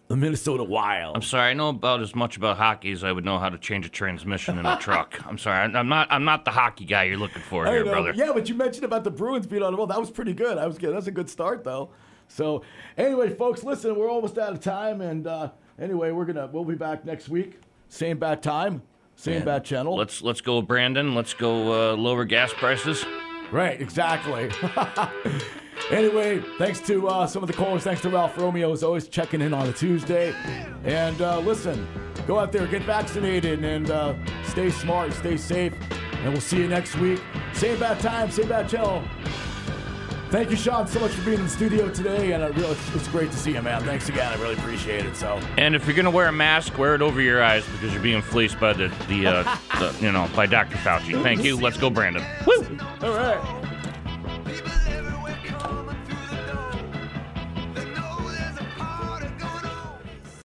The 0.08 0.16
Minnesota 0.16 0.64
Wild. 0.64 1.14
I'm 1.16 1.22
sorry, 1.22 1.50
I 1.50 1.54
know 1.54 1.68
about 1.68 2.02
as 2.02 2.14
much 2.16 2.36
about 2.36 2.58
hockey 2.58 2.90
as 2.90 3.04
I 3.04 3.12
would 3.12 3.24
know 3.24 3.38
how 3.38 3.48
to 3.48 3.56
change 3.56 3.86
a 3.86 3.88
transmission 3.88 4.58
in 4.58 4.66
a 4.66 4.76
truck. 4.80 5.18
I'm 5.26 5.38
sorry, 5.38 5.60
I'm 5.72 5.88
not 5.88 6.08
I'm 6.10 6.24
not 6.24 6.44
the 6.44 6.50
hockey 6.50 6.84
guy 6.84 7.04
you're 7.04 7.16
looking 7.16 7.42
for 7.42 7.66
I 7.66 7.70
here, 7.70 7.84
know. 7.84 7.92
brother. 7.92 8.12
Yeah, 8.14 8.32
but 8.34 8.48
you 8.48 8.54
mentioned 8.54 8.84
about 8.84 9.04
the 9.04 9.10
Bruins 9.10 9.46
being 9.46 9.62
on 9.62 9.72
the 9.72 9.78
roll. 9.78 9.86
That 9.86 10.00
was 10.00 10.10
pretty 10.10 10.34
good. 10.34 10.58
I 10.58 10.66
was 10.66 10.76
good. 10.78 10.94
That's 10.94 11.06
a 11.06 11.12
good 11.12 11.30
start, 11.30 11.64
though. 11.64 11.90
So, 12.28 12.62
anyway, 12.98 13.30
folks, 13.34 13.64
listen, 13.64 13.96
we're 13.96 14.10
almost 14.10 14.36
out 14.36 14.52
of 14.52 14.60
time, 14.60 15.00
and 15.00 15.26
uh, 15.26 15.50
anyway, 15.78 16.10
we're 16.10 16.26
gonna 16.26 16.48
we'll 16.52 16.64
be 16.64 16.74
back 16.74 17.04
next 17.06 17.28
week, 17.28 17.60
same 17.88 18.18
bat 18.18 18.42
time, 18.42 18.82
same 19.20 19.36
And 19.36 19.44
bat 19.44 19.64
channel. 19.64 19.96
Let's 19.96 20.22
let's 20.22 20.40
go, 20.40 20.62
Brandon. 20.62 21.14
Let's 21.14 21.34
go 21.34 21.92
uh, 21.92 21.96
lower 21.96 22.24
gas 22.24 22.52
prices. 22.54 23.04
Right, 23.52 23.80
exactly. 23.80 24.50
anyway, 25.90 26.40
thanks 26.56 26.80
to 26.86 27.08
uh, 27.08 27.26
some 27.26 27.42
of 27.42 27.46
the 27.48 27.52
callers. 27.52 27.82
Thanks 27.82 28.00
to 28.02 28.08
Ralph 28.08 28.38
Romeo, 28.38 28.72
as 28.72 28.82
always, 28.82 29.08
checking 29.08 29.42
in 29.42 29.52
on 29.52 29.68
a 29.68 29.72
Tuesday. 29.72 30.32
And 30.84 31.20
uh, 31.20 31.40
listen, 31.40 31.86
go 32.26 32.38
out 32.38 32.50
there, 32.52 32.66
get 32.66 32.82
vaccinated, 32.82 33.62
and 33.62 33.90
uh, 33.90 34.14
stay 34.44 34.70
smart, 34.70 35.12
stay 35.12 35.36
safe. 35.36 35.74
And 36.22 36.32
we'll 36.32 36.40
see 36.40 36.58
you 36.58 36.68
next 36.68 36.96
week. 36.96 37.20
Same 37.52 37.78
bad 37.78 38.00
time, 38.00 38.30
same 38.30 38.48
bad 38.48 38.68
channel. 38.68 39.02
Thank 40.30 40.52
you, 40.52 40.56
Sean, 40.56 40.86
so 40.86 41.00
much 41.00 41.10
for 41.10 41.24
being 41.24 41.38
in 41.38 41.44
the 41.44 41.50
studio 41.50 41.88
today, 41.88 42.32
and 42.32 42.42
uh, 42.44 42.52
really, 42.52 42.76
it's 42.94 43.08
great 43.08 43.32
to 43.32 43.36
see 43.36 43.54
you, 43.54 43.62
man. 43.62 43.82
Thanks 43.82 44.08
again. 44.08 44.32
I 44.32 44.40
really 44.40 44.54
appreciate 44.54 45.04
it. 45.04 45.16
So, 45.16 45.40
And 45.58 45.74
if 45.74 45.86
you're 45.86 45.96
gonna 45.96 46.10
wear 46.10 46.28
a 46.28 46.32
mask, 46.32 46.78
wear 46.78 46.94
it 46.94 47.02
over 47.02 47.20
your 47.20 47.42
eyes 47.42 47.66
because 47.66 47.92
you're 47.92 48.02
being 48.02 48.22
fleeced 48.22 48.60
by 48.60 48.72
the 48.72 48.92
the, 49.08 49.26
uh, 49.26 49.56
the 49.80 49.96
you 50.00 50.12
know 50.12 50.30
by 50.36 50.46
Dr. 50.46 50.76
Fauci. 50.76 51.20
Thank 51.24 51.42
you. 51.42 51.56
Let's 51.56 51.78
go, 51.78 51.90
Brandon. 51.90 52.24
Woo! 52.46 52.78
all 53.02 53.10
right. 53.10 53.79